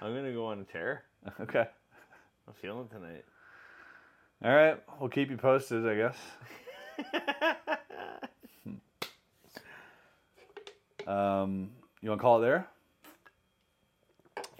I'm 0.00 0.14
gonna 0.14 0.32
go 0.32 0.46
on 0.46 0.60
a 0.60 0.64
tear. 0.64 1.02
Okay. 1.40 1.66
I'm 2.46 2.54
feeling 2.54 2.86
tonight. 2.88 3.24
All 4.44 4.54
right. 4.54 4.80
We'll 5.00 5.08
keep 5.08 5.30
you 5.30 5.36
posted, 5.36 5.84
I 5.86 5.94
guess. 5.96 6.16
um, 11.08 11.70
you 12.02 12.10
want 12.10 12.20
to 12.20 12.22
call 12.22 12.38
it 12.38 12.42
there? 12.42 12.68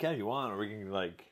Yeah, 0.00 0.10
if 0.10 0.18
you 0.18 0.26
want, 0.26 0.52
or 0.52 0.58
we 0.58 0.68
can 0.68 0.90
like 0.90 1.30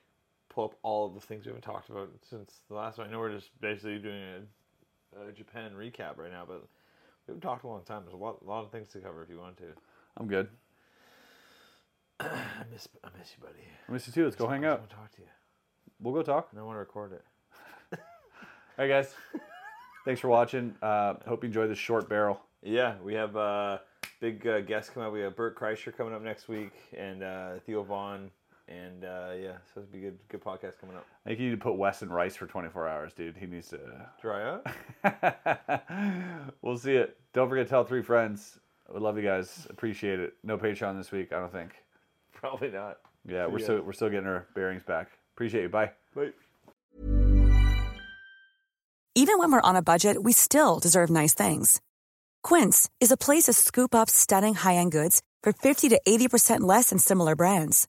pull 0.48 0.64
up 0.66 0.74
all 0.82 1.06
of 1.06 1.14
the 1.14 1.20
things 1.20 1.44
we 1.44 1.50
haven't 1.50 1.62
talked 1.62 1.90
about 1.90 2.08
since 2.28 2.60
the 2.68 2.74
last 2.74 2.98
one. 2.98 3.08
I 3.08 3.10
know 3.10 3.18
we're 3.18 3.34
just 3.34 3.50
basically 3.60 3.98
doing 3.98 4.22
a, 4.22 5.28
a 5.28 5.32
Japan 5.32 5.72
recap 5.76 6.18
right 6.18 6.30
now, 6.30 6.44
but 6.46 6.68
we 7.26 7.32
haven't 7.32 7.42
talked 7.42 7.64
a 7.64 7.68
long 7.68 7.82
time. 7.84 8.02
There's 8.04 8.14
a 8.14 8.16
lot, 8.16 8.38
a 8.44 8.48
lot 8.48 8.64
of 8.64 8.70
things 8.70 8.88
to 8.88 8.98
cover 8.98 9.22
if 9.22 9.30
you 9.30 9.38
want 9.38 9.56
to. 9.58 9.64
I'm 10.16 10.26
good. 10.26 10.48
I 12.20 12.64
miss, 12.70 12.88
I 13.02 13.08
miss 13.18 13.34
you, 13.36 13.44
buddy. 13.44 13.64
I 13.88 13.92
miss 13.92 14.06
you 14.06 14.12
too. 14.12 14.24
Let's 14.24 14.36
go 14.36 14.46
hang 14.48 14.64
out. 14.64 14.78
want 14.80 14.90
to 14.90 14.96
talk 14.96 15.12
to 15.12 15.22
you. 15.22 15.28
We'll 16.00 16.14
go 16.14 16.22
talk. 16.22 16.48
And 16.50 16.60
I 16.60 16.62
want 16.62 16.76
to 16.76 16.80
record 16.80 17.12
it. 17.12 17.24
All 17.92 17.98
right, 18.78 18.88
guys. 18.88 19.14
Thanks 20.04 20.20
for 20.20 20.28
watching. 20.28 20.74
Uh, 20.82 21.14
hope 21.26 21.44
you 21.44 21.46
enjoyed 21.48 21.70
this 21.70 21.78
short 21.78 22.08
barrel. 22.08 22.40
Yeah, 22.62 22.94
we 23.02 23.14
have 23.14 23.36
uh, 23.36 23.78
big 24.20 24.46
uh, 24.46 24.60
guests 24.60 24.90
coming 24.90 25.06
up. 25.06 25.12
We 25.12 25.20
have 25.20 25.36
Bert 25.36 25.56
Kreischer 25.58 25.96
coming 25.96 26.14
up 26.14 26.22
next 26.22 26.48
week, 26.48 26.72
and 26.96 27.22
uh, 27.22 27.52
Theo 27.66 27.82
Von, 27.82 28.30
and 28.72 29.04
uh, 29.04 29.32
yeah, 29.40 29.56
so 29.74 29.80
it's 29.80 29.88
be 29.90 30.00
good, 30.00 30.18
good 30.28 30.42
podcast 30.42 30.78
coming 30.80 30.96
up. 30.96 31.06
I 31.24 31.30
think 31.30 31.40
you 31.40 31.50
need 31.50 31.56
to 31.56 31.62
put 31.62 31.74
Wes 31.74 32.02
in 32.02 32.10
rice 32.10 32.36
for 32.36 32.46
24 32.46 32.88
hours, 32.88 33.12
dude. 33.12 33.36
He 33.36 33.46
needs 33.46 33.68
to. 33.68 33.78
Dry 34.20 34.60
out. 35.04 36.52
we'll 36.62 36.78
see 36.78 36.94
it. 36.94 37.16
Don't 37.32 37.48
forget 37.48 37.66
to 37.66 37.70
tell 37.70 37.84
three 37.84 38.02
friends. 38.02 38.58
We 38.92 39.00
love 39.00 39.16
you 39.16 39.24
guys. 39.24 39.66
Appreciate 39.70 40.20
it. 40.20 40.34
No 40.42 40.58
Patreon 40.58 40.96
this 40.96 41.12
week, 41.12 41.32
I 41.32 41.38
don't 41.38 41.52
think. 41.52 41.72
Probably 42.32 42.70
not. 42.70 42.98
Yeah, 43.26 43.46
we're 43.46 43.58
ya. 43.58 43.64
still 43.64 43.82
we're 43.82 43.92
still 43.92 44.10
getting 44.10 44.26
our 44.26 44.46
bearings 44.54 44.82
back. 44.82 45.08
Appreciate 45.34 45.62
you. 45.62 45.68
Bye. 45.68 45.92
Bye. 46.14 46.32
Even 49.14 49.38
when 49.38 49.52
we're 49.52 49.60
on 49.60 49.76
a 49.76 49.82
budget, 49.82 50.22
we 50.22 50.32
still 50.32 50.78
deserve 50.78 51.10
nice 51.10 51.34
things. 51.34 51.80
Quince 52.42 52.88
is 52.98 53.12
a 53.12 53.16
place 53.16 53.44
to 53.44 53.52
scoop 53.52 53.94
up 53.94 54.08
stunning 54.08 54.54
high-end 54.54 54.90
goods 54.90 55.22
for 55.42 55.52
50 55.52 55.90
to 55.90 56.00
80% 56.08 56.60
less 56.60 56.88
than 56.88 56.98
similar 56.98 57.36
brands. 57.36 57.88